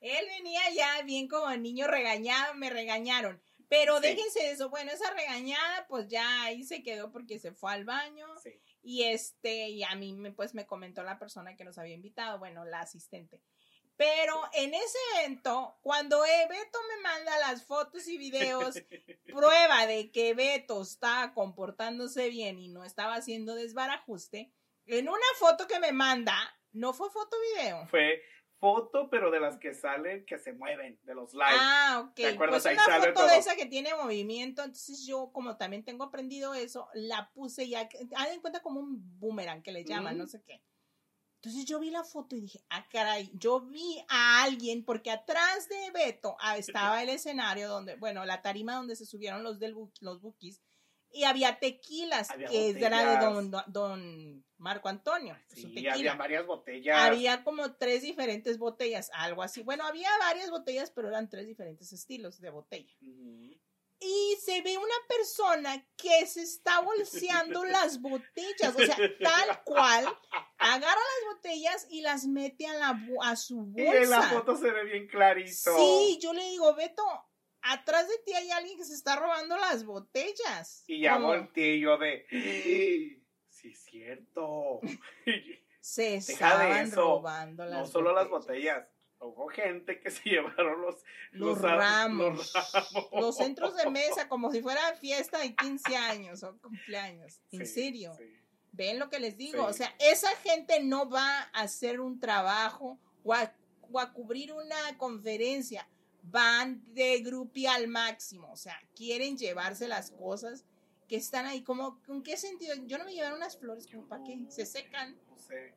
Él 0.02 0.26
venía 0.38 0.62
ya 0.74 1.02
bien 1.04 1.28
como 1.28 1.50
niño 1.58 1.88
regañado, 1.88 2.54
me 2.56 2.70
regañaron. 2.70 3.42
Pero 3.68 3.98
Sí. 3.98 4.08
déjense 4.08 4.40
de 4.40 4.52
eso. 4.52 4.70
Bueno, 4.70 4.92
esa 4.92 5.12
regañada, 5.14 5.86
pues 5.88 6.08
ya 6.08 6.44
ahí 6.44 6.64
se 6.64 6.82
quedó 6.82 7.12
porque 7.12 7.38
se 7.40 7.52
fue 7.52 7.72
al 7.72 7.86
baño. 7.86 8.28
Sí. 8.42 8.60
Y 8.82 9.04
este, 9.04 9.70
y 9.70 9.84
a 9.84 9.94
mí 9.96 10.14
me, 10.14 10.32
pues 10.32 10.54
me 10.56 10.66
comentó 10.66 11.04
la 11.04 11.20
persona 11.20 11.56
que 11.56 11.64
nos 11.66 11.78
había 11.78 11.94
invitado, 11.94 12.40
bueno, 12.40 12.66
la 12.66 12.80
asistente. 12.80 13.42
Pero 13.96 14.42
en 14.54 14.74
ese 14.74 14.98
evento, 15.18 15.78
cuando 15.82 16.24
eh, 16.26 16.48
Beto 16.50 16.80
me 16.96 17.02
manda 17.02 17.38
las 17.40 17.66
fotos 17.66 18.08
y 18.08 18.18
videos, 18.18 18.76
prueba 19.26 19.86
de 19.86 20.10
que 20.12 20.34
Beto 20.34 20.82
estaba 20.82 21.34
comportándose 21.34 22.30
bien 22.30 22.58
y 22.60 22.70
no 22.70 22.86
estaba 22.86 23.16
haciendo 23.16 23.56
desbarajuste, 23.56 24.52
en 24.86 25.10
una 25.10 25.26
foto 25.38 25.68
que 25.68 25.80
me 25.80 25.92
manda, 25.92 26.34
no 26.72 26.94
fue 26.94 27.12
foto 27.12 27.36
video. 27.56 27.86
Fue 27.88 28.22
foto, 28.60 29.10
pero 29.10 29.32
de 29.32 29.40
las 29.40 29.58
que 29.58 29.74
salen, 29.74 30.26
que 30.26 30.38
se 30.38 30.54
mueven, 30.54 31.00
de 31.04 31.16
los 31.16 31.34
live. 31.34 31.46
Ah, 31.48 32.04
ok. 32.08 32.16
¿Te 32.16 32.28
acuerdas? 32.28 32.64
Pues 32.64 32.74
una 32.76 33.00
foto 33.00 33.14
todo. 33.14 33.28
de 33.28 33.38
esa 33.38 33.56
que 33.56 33.66
tiene 33.66 33.96
movimiento, 33.96 34.64
entonces 34.64 35.06
yo 35.06 35.32
como 35.32 35.58
también 35.58 35.84
tengo 35.86 36.04
aprendido 36.04 36.54
eso, 36.54 36.88
la 36.94 37.32
puse 37.34 37.68
ya, 37.70 37.88
haz 38.16 38.30
en 38.32 38.42
cuenta 38.42 38.62
como 38.62 38.80
un 38.80 39.20
boomerang 39.20 39.64
que 39.64 39.72
le 39.72 39.84
llaman, 39.86 40.18
no 40.18 40.28
sé 40.28 40.42
qué. 40.44 40.62
Entonces 41.42 41.64
yo 41.64 41.80
vi 41.80 41.90
la 41.90 42.04
foto 42.04 42.36
y 42.36 42.42
dije, 42.42 42.62
ah, 42.70 42.86
caray, 42.92 43.32
yo 43.34 43.62
vi 43.62 44.04
a 44.10 44.44
alguien, 44.44 44.84
porque 44.84 45.10
atrás 45.10 45.70
de 45.70 45.92
Beto 45.92 46.36
ah, 46.42 46.58
estaba 46.58 47.02
el 47.02 47.08
escenario 47.08 47.70
donde, 47.70 47.96
bueno, 47.96 48.26
la 48.26 48.42
tarima 48.42 48.76
donde 48.76 48.98
se 48.98 49.06
subieron 49.06 49.42
los 49.42 49.58
del 49.58 49.74
bu- 49.74 49.90
los 50.02 50.20
bookies, 50.20 50.62
y 51.12 51.24
había 51.24 51.60
tequilas, 51.60 52.30
Había 52.30 52.50
que 52.50 52.70
era 52.72 53.00
de 53.20 53.28
botellas. 53.28 53.54
don, 53.54 53.74
don 53.74 54.46
Marco 54.58 54.90
Antonio, 54.90 55.38
su 55.50 55.56
Sí, 55.56 55.74
tequila. 55.74 55.94
había 55.94 56.14
varias 56.16 56.46
botellas. 56.46 57.00
Había 57.00 57.44
como 57.44 57.74
tres 57.76 58.02
diferentes 58.02 58.58
botellas, 58.58 59.10
algo 59.14 59.42
así. 59.44 59.64
Bueno, 59.64 59.86
había 59.86 60.10
varias 60.20 60.50
botellas, 60.52 60.92
pero 60.92 61.08
eran 61.08 61.30
tres 61.30 61.48
diferentes 61.48 61.92
estilos 61.94 62.40
de 62.40 62.50
botella. 62.50 62.94
Y 64.02 64.38
se 64.42 64.62
ve 64.62 64.78
una 64.78 64.96
persona 65.10 65.86
que 65.98 66.26
se 66.26 66.42
está 66.44 66.80
bolseando 66.80 67.66
las 67.66 68.00
botellas, 68.00 68.74
o 68.74 68.80
sea, 68.80 68.96
tal 69.22 69.64
cual, 69.66 70.06
agarra 70.58 70.96
las 70.96 71.36
botellas 71.36 71.86
y 71.90 72.00
las 72.02 72.26
mete 72.26 72.66
a, 72.68 72.74
la, 72.76 73.00
a 73.24 73.36
su 73.36 73.74
Y 73.76 73.82
en 73.82 74.10
la 74.10 74.20
bolsa. 74.20 74.30
foto 74.36 74.56
se 74.58 74.72
ve 74.72 74.86
bien 74.86 75.08
clarito. 75.08 75.76
Sí, 75.78 76.18
yo 76.22 76.32
le 76.32 76.44
digo, 76.50 76.74
Beto, 76.76 77.04
atrás 77.62 78.08
de 78.08 78.18
ti 78.26 78.34
hay 78.34 78.50
alguien 78.52 78.78
que 78.78 78.86
se 78.86 78.94
está 78.94 79.16
robando 79.16 79.56
las 79.58 79.84
botellas. 79.86 80.84
Y 80.88 81.02
ya 81.02 81.16
Como 81.16 81.28
volteé 81.28 81.80
yo 81.80 81.98
de. 81.98 82.26
Sí, 83.50 83.72
es 83.72 83.84
cierto. 83.84 84.80
Se 85.82 86.16
estaban 86.16 86.92
robando 86.92 87.66
las 87.66 87.80
no 87.80 87.86
solo 87.88 88.14
las 88.14 88.30
botellas. 88.30 88.88
Hubo 89.20 89.48
gente 89.50 90.00
que 90.00 90.12
se 90.12 90.30
llevaron 90.30 90.82
los, 90.82 90.96
Los, 91.32 91.60
ramos. 91.62 92.38
los 92.38 92.54
ramos. 92.74 93.10
Los 93.12 93.36
centros 93.38 93.76
de 93.76 93.90
mesa 93.90 94.30
como 94.30 94.50
si 94.52 94.62
fuera 94.62 94.96
fiesta 94.96 95.40
de 95.40 95.56
15 95.56 95.98
años 95.98 96.44
o 96.44 96.58
cumpleaños. 96.60 97.42
En 97.52 97.66
Sí, 97.66 97.74
serio. 97.74 98.14
sí. 98.18 98.34
¿Ven 98.72 98.98
lo 99.00 99.10
que 99.10 99.20
les 99.20 99.36
digo? 99.36 99.64
Sí. 99.64 99.70
O 99.70 99.74
sea, 99.74 99.94
esa 100.00 100.30
gente 100.38 100.80
no 100.82 101.10
va 101.10 101.42
a 101.54 101.62
hacer 101.62 102.00
un 102.00 102.20
trabajo 102.20 102.98
o 103.24 103.34
a, 103.34 103.54
o 103.92 104.00
a 104.00 104.14
cubrir 104.14 104.54
una 104.54 104.98
conferencia. 104.98 105.90
Van 106.22 106.84
de 106.94 107.20
grupi 107.20 107.66
al 107.66 107.88
máximo. 107.88 108.52
O 108.52 108.58
sea, 108.58 108.80
quieren 108.96 109.38
llevarse 109.38 109.88
las 109.88 110.12
cosas 110.12 110.66
que 111.08 111.16
están 111.16 111.46
ahí. 111.46 111.64
como 111.64 112.02
¿Con 112.04 112.24
qué 112.24 112.38
sentido? 112.38 112.76
Yo 112.86 112.98
no 112.98 113.06
me 113.06 113.14
llevaron 113.14 113.38
unas 113.38 113.58
flores 113.58 113.88
como 113.88 114.08
para 114.08 114.24
qué. 114.24 114.40
Se 114.50 114.66
secan. 114.66 115.18
No 115.30 115.38
sé. 115.38 115.74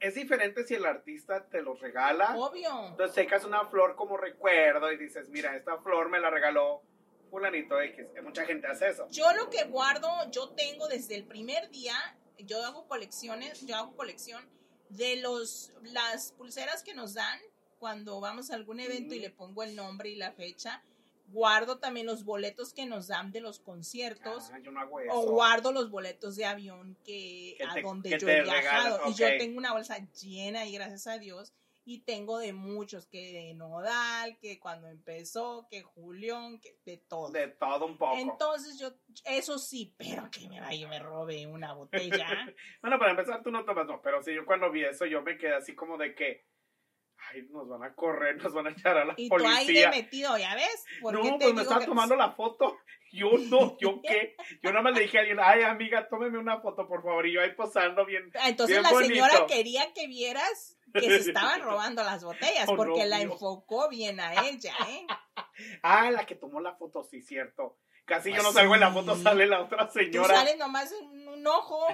Es 0.00 0.14
diferente 0.14 0.64
si 0.66 0.74
el 0.74 0.86
artista 0.86 1.46
te 1.48 1.62
los 1.62 1.80
regala. 1.80 2.36
Obvio. 2.36 2.88
Entonces 2.88 3.14
secas 3.14 3.44
una 3.44 3.66
flor 3.66 3.96
como 3.96 4.16
recuerdo 4.16 4.90
y 4.92 4.96
dices, 4.96 5.28
mira, 5.28 5.56
esta 5.56 5.78
flor 5.78 6.08
me 6.08 6.20
la 6.20 6.30
regaló 6.30 6.82
fulanito 7.30 7.80
X. 7.80 8.06
Mucha 8.22 8.44
gente 8.44 8.66
hace 8.66 8.88
eso. 8.88 9.08
Yo 9.10 9.32
lo 9.34 9.50
que 9.50 9.64
guardo, 9.64 10.08
yo 10.30 10.50
tengo 10.50 10.88
desde 10.88 11.16
el 11.16 11.24
primer 11.24 11.70
día, 11.70 11.94
yo 12.38 12.64
hago 12.64 12.86
colecciones, 12.86 13.66
yo 13.66 13.76
hago 13.76 13.96
colección 13.96 14.48
de 14.88 15.16
los 15.16 15.72
las 15.82 16.32
pulseras 16.32 16.82
que 16.82 16.94
nos 16.94 17.14
dan 17.14 17.40
cuando 17.78 18.20
vamos 18.20 18.50
a 18.50 18.54
algún 18.54 18.80
evento 18.80 19.14
y 19.14 19.20
le 19.20 19.30
pongo 19.30 19.62
el 19.62 19.74
nombre 19.76 20.08
y 20.10 20.16
la 20.16 20.32
fecha. 20.32 20.82
Guardo 21.28 21.78
también 21.78 22.06
los 22.06 22.24
boletos 22.24 22.72
que 22.72 22.86
nos 22.86 23.08
dan 23.08 23.32
de 23.32 23.40
los 23.40 23.58
conciertos. 23.58 24.50
Ah, 24.52 24.58
yo 24.62 24.70
no 24.70 24.78
hago 24.80 25.00
eso. 25.00 25.12
O 25.12 25.30
guardo 25.32 25.72
los 25.72 25.90
boletos 25.90 26.36
de 26.36 26.44
avión 26.44 26.96
que, 27.04 27.58
a 27.68 27.74
te- 27.74 27.82
donde 27.82 28.16
yo 28.18 28.28
he 28.28 28.42
viajado. 28.42 28.98
regalan, 28.98 29.10
Y 29.10 29.14
yo 29.14 29.26
tengo 29.38 29.58
una 29.58 29.72
bolsa 29.72 29.98
llena 30.20 30.66
y 30.66 30.72
gracias 30.72 31.06
a 31.08 31.18
Dios. 31.18 31.52
Y 31.88 32.00
tengo 32.00 32.38
de 32.38 32.52
muchos, 32.52 33.06
que 33.06 33.32
de 33.32 33.54
Nodal, 33.54 34.36
que 34.40 34.58
cuando 34.58 34.88
empezó, 34.88 35.68
que 35.70 35.82
Julián, 35.82 36.58
que 36.60 36.76
de 36.84 36.96
todo. 36.98 37.30
De 37.30 37.46
todo 37.46 37.86
un 37.86 37.96
poco. 37.96 38.16
Entonces 38.18 38.76
yo, 38.78 38.92
eso 39.24 39.56
sí, 39.58 39.94
pero 39.96 40.28
que 40.30 40.48
me 40.48 40.60
vaya 40.60 40.84
y 40.84 40.88
me 40.88 40.98
robe 40.98 41.46
una 41.46 41.72
botella. 41.74 42.26
Bueno, 42.82 42.98
para 42.98 43.12
empezar, 43.12 43.40
tú 43.42 43.50
no 43.52 43.64
tomas, 43.64 43.86
no, 43.86 44.00
pero 44.02 44.20
sí, 44.22 44.34
yo 44.34 44.44
cuando 44.46 44.70
vi 44.70 44.84
eso, 44.84 45.06
yo 45.06 45.22
me 45.22 45.38
quedé 45.38 45.54
así 45.54 45.74
como 45.76 45.96
de 45.96 46.14
que, 46.16 46.44
ay, 47.30 47.42
nos 47.50 47.68
van 47.68 47.82
a 47.84 47.94
correr, 47.94 48.36
nos 48.42 48.52
van 48.52 48.66
a 48.66 48.70
echar 48.70 48.96
a 48.96 49.04
la 49.04 49.14
y 49.16 49.28
tú 49.28 49.34
ahí 49.36 49.42
de 49.42 49.50
policía. 49.84 49.90
metido, 49.90 50.38
¿ya 50.38 50.54
ves? 50.54 50.84
¿Por 51.00 51.20
qué 51.20 51.30
No, 51.30 51.38
te 51.38 51.44
pues 51.44 51.54
me 51.54 51.62
estaba 51.62 51.80
que- 51.80 51.86
tomando 51.86 52.16
la 52.16 52.32
foto. 52.32 52.78
Yo 53.12 53.30
no, 53.48 53.76
yo 53.78 54.00
qué. 54.02 54.36
Yo 54.62 54.70
nada 54.70 54.82
más 54.82 54.94
le 54.94 55.00
dije 55.02 55.16
a 55.18 55.20
alguien, 55.20 55.38
ay, 55.40 55.62
amiga, 55.62 56.08
tómeme 56.08 56.38
una 56.38 56.60
foto, 56.60 56.86
por 56.88 57.02
favor. 57.02 57.26
Y 57.26 57.32
yo 57.34 57.40
ahí 57.40 57.52
posando 57.54 58.04
bien. 58.04 58.30
Ah, 58.34 58.48
Entonces 58.48 58.78
Bien 58.80 58.82
la 58.92 58.98
señora 58.98 59.46
quería 59.46 59.92
que 59.94 60.06
vieras 60.08 60.76
que 60.92 61.00
se 61.02 61.16
estaban 61.30 61.60
robando 61.62 62.02
las 62.02 62.22
botellas, 62.24 62.68
Oh, 62.68 62.76
porque 62.76 63.00
no, 63.04 63.06
la 63.06 63.18
Dios. 63.18 63.32
enfocó 63.32 63.88
bien 63.88 64.18
a 64.20 64.46
ella, 64.46 64.74
¿eh? 64.88 65.06
Ah, 65.82 66.10
la 66.10 66.26
que 66.26 66.34
tomó 66.34 66.60
la 66.60 66.74
foto, 66.74 67.02
sí, 67.04 67.22
cierto. 67.22 67.78
Casi 68.04 68.28
yo 68.30 68.36
Pues 68.36 68.44
no 68.44 68.52
salgo 68.52 68.74
en 68.74 68.80
la 68.80 68.92
foto, 68.92 69.16
sale 69.16 69.46
la 69.46 69.62
otra 69.62 69.88
Tú 69.88 69.98
señora. 69.98 70.34
sales 70.36 70.58
nomás 70.58 70.92
en 70.92 71.28
un 71.28 71.46
ojo. 71.46 71.86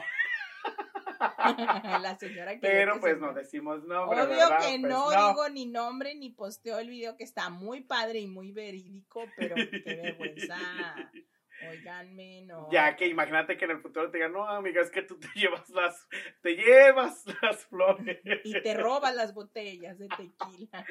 la 2.02 2.16
señora 2.18 2.54
que 2.54 2.60
Pero 2.60 3.00
pues 3.00 3.18
no 3.18 3.32
decimos 3.32 3.84
nombre, 3.84 4.22
Obvio 4.22 4.36
¿verdad? 4.36 4.58
que 4.60 4.78
Pues 4.78 4.80
no, 4.80 5.10
digo 5.10 5.48
ni 5.50 5.66
nombre 5.66 6.14
ni 6.14 6.30
posteo 6.30 6.78
el 6.78 6.88
video 6.88 7.16
que 7.16 7.24
está 7.24 7.50
muy 7.50 7.82
padre 7.82 8.20
y 8.20 8.26
muy 8.26 8.52
verídico, 8.52 9.24
pero 9.36 9.54
qué 9.54 10.00
vergüenza. 10.02 10.56
Oiganme, 11.68 12.42
no. 12.42 12.68
Ya 12.72 12.96
que 12.96 13.06
imagínate 13.06 13.56
que 13.56 13.66
en 13.66 13.72
el 13.72 13.80
futuro 13.80 14.10
te 14.10 14.18
digan, 14.18 14.32
no, 14.32 14.48
amiga, 14.48 14.82
es 14.82 14.90
que 14.90 15.02
tú 15.02 15.18
te 15.18 15.28
llevas 15.34 15.68
las, 15.70 16.08
te 16.42 16.56
llevas 16.56 17.24
las 17.40 17.66
flores. 17.66 18.20
Y 18.44 18.60
te 18.62 18.74
roban 18.74 19.16
las 19.16 19.32
botellas 19.34 19.98
de 19.98 20.08
tequila. 20.08 20.86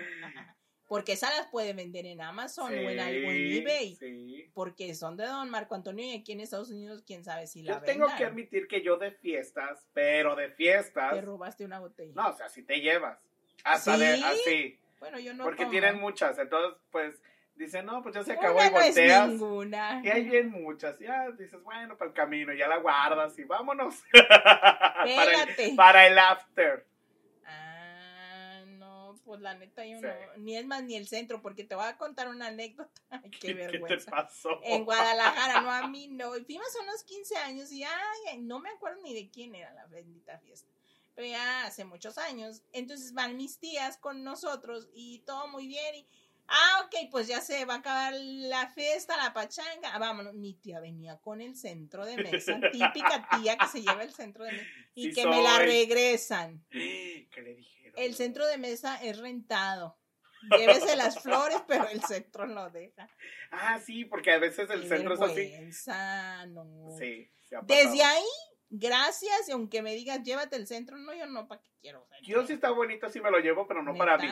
Porque 0.91 1.13
esas 1.13 1.33
las 1.37 1.47
puede 1.47 1.71
vender 1.71 2.05
en 2.05 2.19
Amazon 2.19 2.65
o 2.69 2.75
en 2.75 2.99
Sí, 2.99 3.57
eBay. 3.59 3.95
Sí. 3.95 4.51
Porque 4.53 4.93
son 4.93 5.15
de 5.15 5.25
Don 5.25 5.49
Marco 5.49 5.73
Antonio 5.73 6.03
y 6.03 6.17
aquí 6.17 6.33
en 6.33 6.41
Estados 6.41 6.69
Unidos, 6.69 7.01
quién 7.07 7.23
sabe 7.23 7.47
si 7.47 7.63
la 7.63 7.75
Yo 7.75 7.81
tengo 7.83 8.07
que 8.17 8.25
admitir 8.25 8.67
que 8.67 8.81
yo 8.81 8.97
de 8.97 9.11
fiestas, 9.11 9.87
pero 9.93 10.35
de 10.35 10.49
fiestas, 10.49 11.13
Te 11.13 11.21
robaste 11.21 11.63
una 11.63 11.79
botella. 11.79 12.11
no, 12.13 12.27
o 12.27 12.33
sea, 12.35 12.49
si 12.49 12.63
te 12.63 12.81
llevas. 12.81 13.17
Hasta 13.63 13.93
¿Sí? 13.93 13.99
de 14.01 14.07
así. 14.21 14.79
Bueno, 14.99 15.17
yo 15.17 15.33
no 15.33 15.45
porque 15.45 15.59
tomo. 15.63 15.71
tienen 15.71 15.97
muchas, 15.97 16.37
entonces, 16.37 16.77
pues, 16.91 17.21
dicen, 17.55 17.85
no, 17.85 18.03
pues 18.03 18.13
ya 18.13 18.23
se 18.25 18.31
Una 18.31 18.39
acabó 18.41 18.59
y 18.59 18.69
no 18.69 18.81
es 18.81 18.85
volteas. 18.87 19.29
ninguna. 19.29 20.01
Y 20.03 20.09
hay 20.09 20.23
bien 20.25 20.51
muchas, 20.51 20.99
ya 20.99 21.31
dices, 21.31 21.63
bueno, 21.63 21.97
para 21.97 22.09
el 22.09 22.13
camino, 22.13 22.51
ya 22.53 22.67
la 22.67 22.79
guardas 22.79 23.39
y 23.39 23.45
vámonos. 23.45 23.95
para, 24.11 25.43
el, 25.57 25.75
para 25.77 26.07
el 26.07 26.17
after. 26.19 26.85
Pues 29.31 29.39
la 29.39 29.53
neta 29.55 29.85
yo 29.85 29.97
Sí. 29.97 30.03
no. 30.03 30.43
Ni 30.43 30.57
es 30.57 30.65
más 30.65 30.83
ni 30.83 30.97
el 30.97 31.07
centro, 31.07 31.41
porque 31.41 31.63
te 31.63 31.73
voy 31.73 31.85
a 31.85 31.95
contar 31.95 32.27
una 32.27 32.47
anécdota. 32.47 32.91
Ay, 33.09 33.31
qué, 33.31 33.39
¿Qué, 33.39 33.47
te 33.47 33.53
vergüenza. 33.53 34.11
pasó? 34.11 34.59
En 34.61 34.83
Guadalajara, 34.83 35.61
no 35.61 35.71
a 35.71 35.87
mí, 35.87 36.09
no. 36.09 36.35
Y 36.35 36.43
fuimos 36.43 36.67
unos 36.83 37.01
15 37.05 37.37
años 37.37 37.71
y 37.71 37.81
ay, 37.85 38.39
no 38.39 38.59
me 38.59 38.67
acuerdo 38.71 39.01
ni 39.03 39.13
de 39.13 39.29
quién 39.29 39.55
era 39.55 39.73
la 39.73 39.85
bendita 39.87 40.37
fiesta. 40.39 40.69
Pero 41.15 41.29
ya 41.29 41.65
hace 41.65 41.85
muchos 41.85 42.17
años. 42.17 42.61
Entonces 42.73 43.13
van 43.13 43.37
mis 43.37 43.57
tías 43.57 43.95
con 43.97 44.21
nosotros 44.25 44.89
y 44.93 45.19
todo 45.19 45.47
muy 45.47 45.65
bien. 45.65 45.95
Y, 45.95 46.07
ah, 46.47 46.83
ok, 46.85 47.09
pues 47.09 47.27
ya 47.27 47.41
se 47.41 47.65
va 47.65 47.75
a 47.75 47.77
acabar 47.77 48.13
la 48.15 48.67
fiesta, 48.69 49.17
la 49.17 49.33
pachanga. 49.33 49.93
Ah, 49.93 49.99
vámonos. 49.99 50.33
Mi 50.33 50.53
tía 50.53 50.79
venía 50.79 51.17
con 51.17 51.41
el 51.41 51.55
centro 51.55 52.05
de 52.05 52.17
mesa. 52.17 52.59
Típica 52.71 53.27
tía 53.37 53.57
que 53.57 53.67
se 53.67 53.81
lleva 53.81 54.03
el 54.03 54.13
centro 54.13 54.43
de 54.43 54.53
mesa. 54.53 54.65
Y 54.93 55.09
Sí 55.09 55.13
que 55.13 55.27
me 55.27 55.41
la 55.41 55.59
regresan. 55.59 56.63
¿Qué 56.69 57.27
le 57.43 57.55
dijeron? 57.55 57.93
El 57.97 58.15
centro 58.15 58.45
de 58.47 58.57
mesa 58.57 59.01
es 59.03 59.17
rentado. 59.17 59.97
Llévese 60.57 60.95
las 60.95 61.21
flores, 61.21 61.61
pero 61.67 61.87
el 61.87 62.01
centro 62.01 62.47
no 62.47 62.69
deja. 62.69 63.07
Ah, 63.51 63.79
sí, 63.79 64.05
porque 64.05 64.31
a 64.31 64.39
veces 64.39 64.69
el 64.69 64.81
Qué 64.81 64.87
centro 64.87 65.13
es 65.13 65.21
así. 65.21 65.53
no. 66.49 66.95
Sí, 66.97 67.29
se 67.47 67.55
ha 67.55 67.61
pasado. 67.61 67.65
Desde 67.67 68.03
ahí, 68.03 68.23
gracias, 68.69 69.49
y 69.49 69.51
aunque 69.51 69.81
me 69.81 69.93
digas, 69.93 70.23
llévate 70.23 70.55
el 70.55 70.67
centro, 70.67 70.97
no, 70.97 71.13
yo 71.13 71.27
no, 71.27 71.47
¿para 71.47 71.61
qué 71.61 71.69
quiero? 71.79 72.07
centro? 72.09 72.27
Yo 72.27 72.47
sí 72.47 72.53
está 72.53 72.71
bonito, 72.71 73.09
sí 73.09 73.21
me 73.21 73.29
lo 73.29 73.39
llevo, 73.39 73.67
pero 73.67 73.83
no 73.83 73.93
para 73.93 74.17
mí. 74.17 74.27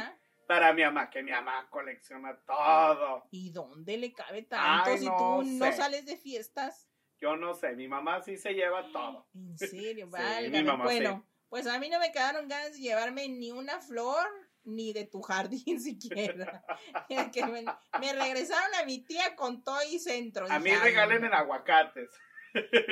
Para 0.49 0.73
mi 0.73 0.81
mamá, 0.81 1.11
que 1.11 1.21
mi 1.21 1.29
mamá 1.29 1.67
colecciona 1.69 2.35
todo. 2.39 3.27
¿Y 3.29 3.51
dónde 3.51 3.97
le 3.97 4.11
cabe 4.11 4.41
tanto 4.41 4.89
Ay, 4.89 4.97
si 4.97 5.05
no 5.05 5.15
tú 5.15 5.43
no 5.43 5.71
sales 5.71 6.07
de 6.07 6.17
fiestas? 6.17 6.89
Yo 7.21 7.35
no 7.35 7.53
sé, 7.53 7.75
mi 7.75 7.87
mamá 7.87 8.23
sí 8.23 8.35
se 8.35 8.53
lleva 8.55 8.81
todo. 8.91 9.27
En 9.35 9.55
serio, 9.59 10.09
Sí, 10.11 10.63
mamá 10.63 10.85
Bueno, 10.85 11.29
pues 11.49 11.67
a 11.67 11.77
mí 11.77 11.87
no 11.91 11.99
me 11.99 12.11
quedaron 12.11 12.47
ganas 12.47 12.73
de 12.73 12.79
llevarme 12.79 13.29
ni 13.29 13.51
una 13.51 13.79
flor 13.79 14.25
ni 14.63 14.91
de 14.91 15.05
tu 15.05 15.21
jardín 15.21 15.79
siquiera. 15.79 16.65
que 17.31 17.45
me, 17.45 17.63
me 17.99 18.13
regresaron 18.13 18.73
a 18.73 18.85
mi 18.85 19.05
tía 19.05 19.35
con 19.35 19.63
todo 19.63 19.77
y 19.87 19.99
centro. 19.99 20.47
A 20.49 20.57
mí 20.57 20.71
Dije, 20.71 20.77
"Ay, 20.81 20.89
regalen 20.89 21.21
no". 21.21 21.27
en 21.27 21.33
aguacates. 21.35 22.09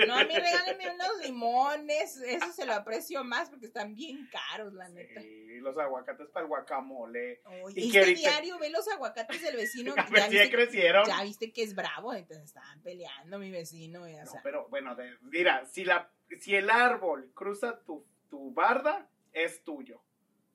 No, 0.07 0.15
a 0.15 0.23
mí 0.23 0.33
regálenme 0.35 0.91
unos 0.93 1.21
limones, 1.23 2.17
eso 2.17 2.51
se 2.53 2.65
lo 2.65 2.73
aprecio 2.73 3.23
más 3.23 3.49
porque 3.49 3.65
están 3.65 3.95
bien 3.95 4.29
caros, 4.31 4.73
la 4.73 4.87
neta. 4.89 5.21
Sí, 5.21 5.59
los 5.59 5.77
aguacates 5.77 6.29
para 6.29 6.43
el 6.43 6.47
guacamole. 6.49 7.41
Y 7.75 7.95
es 7.97 8.05
que 8.05 8.13
diario 8.15 8.59
ve 8.59 8.69
los 8.69 8.87
aguacates 8.87 9.41
del 9.41 9.55
vecino. 9.55 9.93
Ya 10.13 10.27
ya 10.27 10.27
viste, 10.29 10.51
crecieron. 10.51 11.05
ya 11.07 11.23
viste 11.23 11.51
que 11.51 11.63
es 11.63 11.75
bravo, 11.75 12.13
entonces 12.13 12.45
estaban 12.45 12.81
peleando 12.81 13.39
mi 13.39 13.51
vecino. 13.51 14.07
y, 14.07 14.15
o 14.15 14.23
No, 14.25 14.31
sea, 14.31 14.41
pero 14.43 14.67
bueno, 14.69 14.95
de- 14.95 15.17
mira, 15.21 15.65
si, 15.65 15.83
la, 15.85 16.09
si 16.39 16.55
el 16.55 16.69
árbol 16.69 17.31
cruza 17.33 17.79
tu, 17.79 18.05
tu 18.29 18.53
barda, 18.53 19.07
es 19.33 19.63
tuyo. 19.63 20.01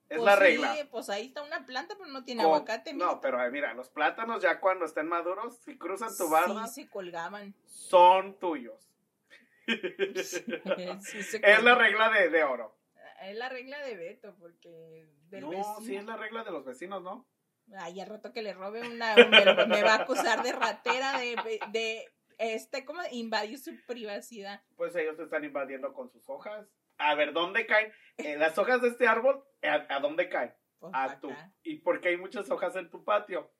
Es 0.09 0.19
pues 0.19 0.27
la 0.27 0.35
sí, 0.37 0.41
regla. 0.43 0.77
pues 0.91 1.09
ahí 1.09 1.29
está 1.29 1.43
una 1.43 1.65
planta, 1.65 1.95
pero 1.99 2.11
no 2.11 2.23
tiene 2.23 2.43
Con- 2.43 2.53
aguacate. 2.53 2.93
no, 2.93 3.21
pero 3.23 3.39
mira, 3.51 3.73
los 3.73 3.89
plátanos 3.89 4.43
ya 4.43 4.61
cuando 4.61 4.85
estén 4.85 5.07
maduros, 5.09 5.57
si 5.65 5.79
cruzan 5.79 6.15
tu 6.17 6.29
barda, 6.29 6.67
Sí, 6.67 6.83
se 6.85 6.91
colgaban. 6.91 7.55
son 7.67 8.39
tuyos. 8.39 8.92
Sí, 11.01 11.41
Es 11.43 11.63
la 11.63 11.75
regla 11.75 12.11
de, 12.11 12.29
de 12.31 12.45
oro. 12.45 12.79
Es 13.23 13.37
la 13.37 13.49
regla 13.49 13.79
de 13.85 13.97
Beto, 13.97 14.35
porque 14.39 15.07
del 15.29 15.43
No, 15.43 15.51
vecino. 15.51 15.81
sí 15.81 15.97
es 15.97 16.05
la 16.05 16.17
regla 16.17 16.43
de 16.45 16.51
los 16.51 16.65
vecinos, 16.65 17.03
¿no? 17.03 17.29
Ay, 17.79 18.01
al 18.01 18.09
rato 18.09 18.33
que 18.33 18.43
le 18.43 18.53
robe 18.53 18.81
una, 18.83 19.15
me, 19.15 19.67
me 19.67 19.83
va 19.85 19.95
a 19.95 20.03
acusar 20.03 20.43
de 20.43 20.53
ratera, 20.53 21.19
de, 21.19 21.37
de 21.71 22.05
este, 22.39 22.85
¿cómo? 22.85 23.01
Invadir 23.13 23.59
su 23.59 23.71
privacidad. 23.87 24.63
Pues 24.77 24.97
ellos 24.97 25.17
te 25.17 25.23
están 25.23 25.45
invadiendo 25.45 25.93
con 25.93 26.11
sus 26.11 26.29
hojas. 26.29 26.67
A 26.99 27.15
ver, 27.15 27.33
¿dónde 27.33 27.65
caen? 27.67 27.93
Eh, 28.19 28.37
las 28.37 28.59
hojas 28.59 28.83
de 28.83 28.89
este 28.89 29.07
árbol, 29.07 29.45
¿a, 29.63 29.87
a 29.95 30.01
dónde 30.01 30.29
caen? 30.29 30.53
Pues, 30.81 30.93
A 30.95 31.21
tu. 31.21 31.33
¿Y 31.63 31.77
por 31.77 32.01
qué 32.01 32.09
hay 32.09 32.17
muchas 32.17 32.51
hojas 32.51 32.75
en 32.75 32.91
tu 32.91 33.05
patio? 33.05 33.53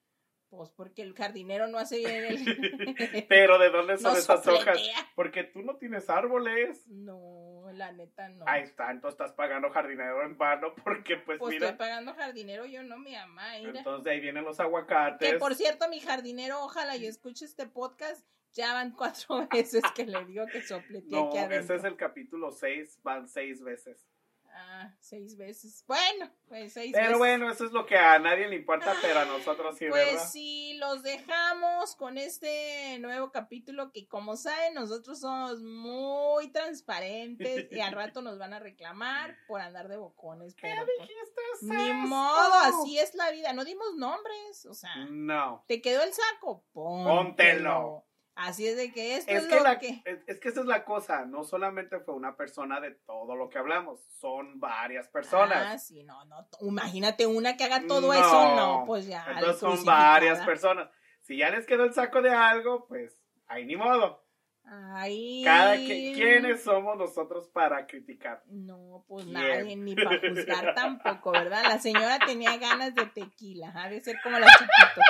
Pues 0.53 0.69
porque 0.69 1.01
el 1.01 1.15
jardinero 1.15 1.67
no 1.67 1.79
hace 1.79 1.97
bien 1.97 2.27
el... 2.27 3.27
Pero 3.29 3.59
¿de 3.59 3.71
dónde 3.71 3.97
son 3.97 4.13
no 4.13 4.19
esas 4.19 4.47
hojas? 4.47 4.79
Porque 5.15 5.45
tú 5.45 5.63
no 5.63 5.79
tienes 5.79 6.11
árboles. 6.11 6.87
No, 6.89 7.65
la 7.73 7.91
neta 7.93 8.29
no. 8.29 8.45
Ahí 8.47 8.65
está, 8.65 8.91
entonces 8.91 9.19
estás 9.19 9.33
pagando 9.33 9.71
jardinero 9.71 10.23
en 10.23 10.37
vano 10.37 10.75
porque 10.85 11.17
pues, 11.17 11.39
pues 11.39 11.55
mira, 11.55 11.71
estoy 11.71 11.79
pagando 11.79 12.13
jardinero, 12.13 12.67
yo 12.67 12.83
no 12.83 12.99
me 12.99 13.17
ama, 13.17 13.55
mira. 13.61 13.79
entonces 13.79 14.05
de 14.05 14.11
ahí 14.11 14.21
vienen 14.21 14.45
los 14.45 14.61
aguacates. 14.61 15.33
Que 15.33 15.39
por 15.39 15.55
cierto, 15.55 15.89
mi 15.89 16.01
jardinero, 16.01 16.63
ojalá 16.63 16.97
y 16.97 17.07
escuche 17.07 17.47
este 17.47 17.67
podcast, 17.67 18.23
ya 18.53 18.75
van 18.75 18.91
cuatro 18.91 19.49
veces 19.51 19.83
que 19.95 20.05
le 20.05 20.23
digo 20.27 20.45
que 20.53 20.61
sopletea 20.61 21.19
no, 21.19 21.29
aquí 21.29 21.39
adentro. 21.39 21.61
ese 21.61 21.75
es 21.77 21.85
el 21.85 21.97
capítulo 21.97 22.51
6, 22.51 23.01
van 23.03 23.27
seis 23.27 23.63
veces. 23.63 24.07
Ah, 24.55 24.95
seis 25.01 25.37
veces. 25.39 25.83
Bueno, 25.87 26.31
pues 26.47 26.75
seis 26.75 26.91
Pero 26.93 27.05
veces. 27.07 27.19
bueno, 27.19 27.51
eso 27.51 27.65
es 27.65 27.73
lo 27.73 27.87
que 27.87 27.97
a 27.97 28.19
nadie 28.19 28.49
le 28.49 28.57
importa, 28.57 28.95
pero 29.01 29.21
a 29.21 29.25
nosotros 29.25 29.79
sí, 29.79 29.87
Pues 29.89 30.07
¿verdad? 30.13 30.29
sí, 30.31 30.75
los 30.79 31.03
dejamos 31.03 31.97
con 31.97 32.19
este 32.19 32.99
nuevo 32.99 33.31
capítulo 33.33 33.93
que 33.93 34.07
como 34.07 34.37
saben 34.37 34.75
nosotros 34.75 35.21
somos 35.21 35.63
muy 35.63 36.51
transparentes 36.53 37.69
y 37.73 37.81
al 37.81 37.93
rato 37.93 38.21
nos 38.21 38.39
van 38.39 38.53
a 38.53 38.59
reclamar 38.59 39.37
por 39.49 39.61
andar 39.61 39.89
de 39.89 39.97
bocones. 39.97 40.55
¿Qué 40.55 40.63
Pero 40.69 40.85
pues, 40.85 41.09
dijiste? 41.09 41.41
ni 41.63 41.83
esto? 41.85 41.95
modo, 42.09 42.55
así 42.55 42.99
es 42.99 43.15
la 43.15 43.31
vida. 43.31 43.53
No 43.55 43.65
dimos 43.65 43.95
nombres, 43.97 44.67
o 44.67 44.75
sea, 44.75 44.95
No. 45.11 45.65
¿te 45.67 45.81
quedó 45.81 46.03
el 46.03 46.13
saco? 46.13 46.65
Póntelo. 46.73 47.15
Póntelo. 47.15 48.07
Así 48.43 48.67
es 48.67 48.77
de 48.77 48.93
que 48.93 49.17
esto 49.17 49.31
Es 49.31 49.43
es, 49.45 49.49
que, 49.49 49.55
lo 49.57 49.63
la- 49.63 49.79
que... 49.79 50.03
es, 50.05 50.19
es 50.27 50.41
que 50.41 50.49
esa 50.49 50.61
es 50.61 50.67
la 50.67 50.85
cosa, 50.85 51.25
no 51.27 51.45
solamente 51.45 52.01
fue 52.01 52.15
una 52.15 52.37
persona 52.37 52.81
de 52.81 52.91
todo 53.07 53.37
lo 53.37 53.49
que 53.49 53.59
hablamos, 53.59 54.01
son 54.19 54.59
varias 54.59 55.07
Ah, 55.07 55.11
personas. 55.13 55.87
sí, 55.87 56.03
no, 56.05 56.25
no. 56.25 56.49
Imagínate 56.61 57.27
una 57.27 57.57
que 57.57 57.65
haga 57.65 57.87
todo 57.87 58.09
No. 58.09 58.13
eso, 58.15 58.57
no, 58.57 58.85
pues 58.87 59.07
ya. 59.07 59.25
Entonces 59.29 59.59
son 59.61 59.85
varias 59.85 60.41
personas. 60.45 60.89
Si 61.21 61.37
ya 61.37 61.51
les 61.51 61.67
quedó 61.67 61.85
el 61.85 61.95
saco 61.95 62.21
de 62.21 62.31
algo, 62.31 62.87
pues 62.89 63.17
ahí 63.47 63.65
ni 63.65 63.77
modo. 63.77 64.21
Ay. 64.65 65.43
Cada 65.45 65.77
que, 65.77 66.13
¿Quiénes 66.15 66.63
somos 66.63 66.97
nosotros 66.97 67.49
para 67.51 67.85
criticar? 67.87 68.43
No, 68.47 69.05
pues 69.09 69.25
¿Quién? 69.25 69.35
nadie, 69.35 69.77
ni 69.77 69.95
para 69.95 70.21
juzgar 70.21 70.75
tampoco, 70.75 71.33
¿verdad? 71.33 71.63
La 71.65 71.79
señora 71.81 72.19
tenía 72.25 72.57
ganas 72.59 72.95
de 72.95 73.07
tequila, 73.07 73.73
ha 73.75 73.89
de 73.89 74.01
ser 74.01 74.17
como 74.23 74.39
las 74.39 74.51
chiquitos. 74.53 75.05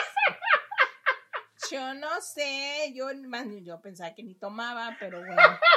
Yo 1.73 1.95
no 1.95 2.20
sé, 2.20 2.93
yo, 2.95 3.07
más, 3.29 3.47
yo 3.62 3.81
pensaba 3.81 4.14
que 4.14 4.23
ni 4.23 4.35
tomaba, 4.35 4.97
pero 5.01 5.18
bueno. 5.18 5.37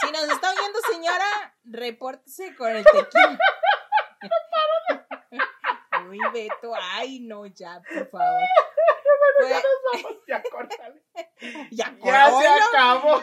Si 0.00 0.12
nos 0.12 0.22
está 0.28 0.50
oyendo, 0.52 0.78
señora, 0.92 1.56
repórtese 1.64 2.54
con 2.54 2.70
el 2.70 2.84
tequila. 2.84 3.36
Uy, 6.08 6.18
Beto, 6.32 6.72
ay, 6.92 7.20
no, 7.20 7.46
ya, 7.46 7.82
por 7.82 8.08
favor. 8.10 8.42
Pues- 9.40 9.62
Ya, 10.26 10.42
córtale. 10.50 11.02
ya, 11.70 11.96
Ya 12.04 12.30
se 12.30 12.46
acabó. 12.48 13.22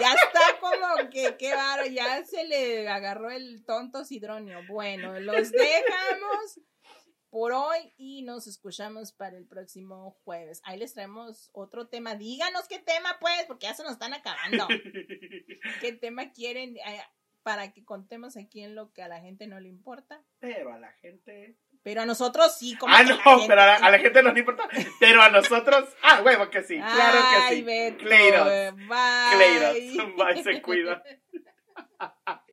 Ya 0.00 0.14
está 0.14 0.40
como 0.60 1.10
que, 1.10 1.36
qué 1.36 1.54
varo, 1.54 1.86
ya 1.86 2.24
se 2.24 2.44
le 2.44 2.88
agarró 2.88 3.30
el 3.30 3.64
tonto 3.64 4.04
sidronio. 4.04 4.60
Bueno, 4.68 5.18
los 5.18 5.50
dejamos 5.50 6.60
por 7.36 7.52
hoy 7.52 7.92
y 7.98 8.22
nos 8.22 8.46
escuchamos 8.46 9.12
para 9.12 9.36
el 9.36 9.46
próximo 9.46 10.16
jueves. 10.24 10.62
Ahí 10.64 10.78
les 10.78 10.94
traemos 10.94 11.50
otro 11.52 11.86
tema. 11.86 12.14
Díganos 12.14 12.66
qué 12.66 12.78
tema, 12.78 13.18
pues, 13.20 13.44
porque 13.46 13.66
ya 13.66 13.74
se 13.74 13.82
nos 13.82 13.92
están 13.92 14.14
acabando. 14.14 14.66
¿Qué 15.82 15.92
tema 15.92 16.30
quieren 16.32 16.78
eh, 16.78 17.02
para 17.42 17.72
que 17.74 17.84
contemos 17.84 18.38
aquí 18.38 18.62
en 18.62 18.74
lo 18.74 18.90
que 18.94 19.02
a 19.02 19.08
la 19.08 19.20
gente 19.20 19.46
no 19.48 19.60
le 19.60 19.68
importa? 19.68 20.24
Pero 20.38 20.72
a 20.72 20.78
la 20.78 20.90
gente. 20.92 21.58
Pero 21.82 22.00
a 22.00 22.06
nosotros 22.06 22.56
sí, 22.58 22.74
como 22.78 22.94
Ah, 22.94 23.02
que 23.04 23.10
no, 23.10 23.18
gente- 23.18 23.44
pero 23.48 23.60
a 23.60 23.66
la, 23.66 23.74
a 23.74 23.90
la 23.90 23.98
gente 23.98 24.22
no 24.22 24.32
le 24.32 24.40
importa. 24.40 24.66
Pero 24.98 25.20
a 25.20 25.28
nosotros. 25.28 25.90
Ah, 26.04 26.22
huevo 26.24 26.48
que 26.48 26.62
sí. 26.62 26.76
Claro 26.78 27.18
que 27.18 27.36
Ay, 27.36 27.56
sí. 27.58 27.62
Beto, 27.64 27.98
Cleiros. 27.98 28.46
Bye. 28.76 29.36
Cleiros. 29.36 30.16
Bye, 30.16 30.42
se 30.42 30.62
cuida. 30.62 31.02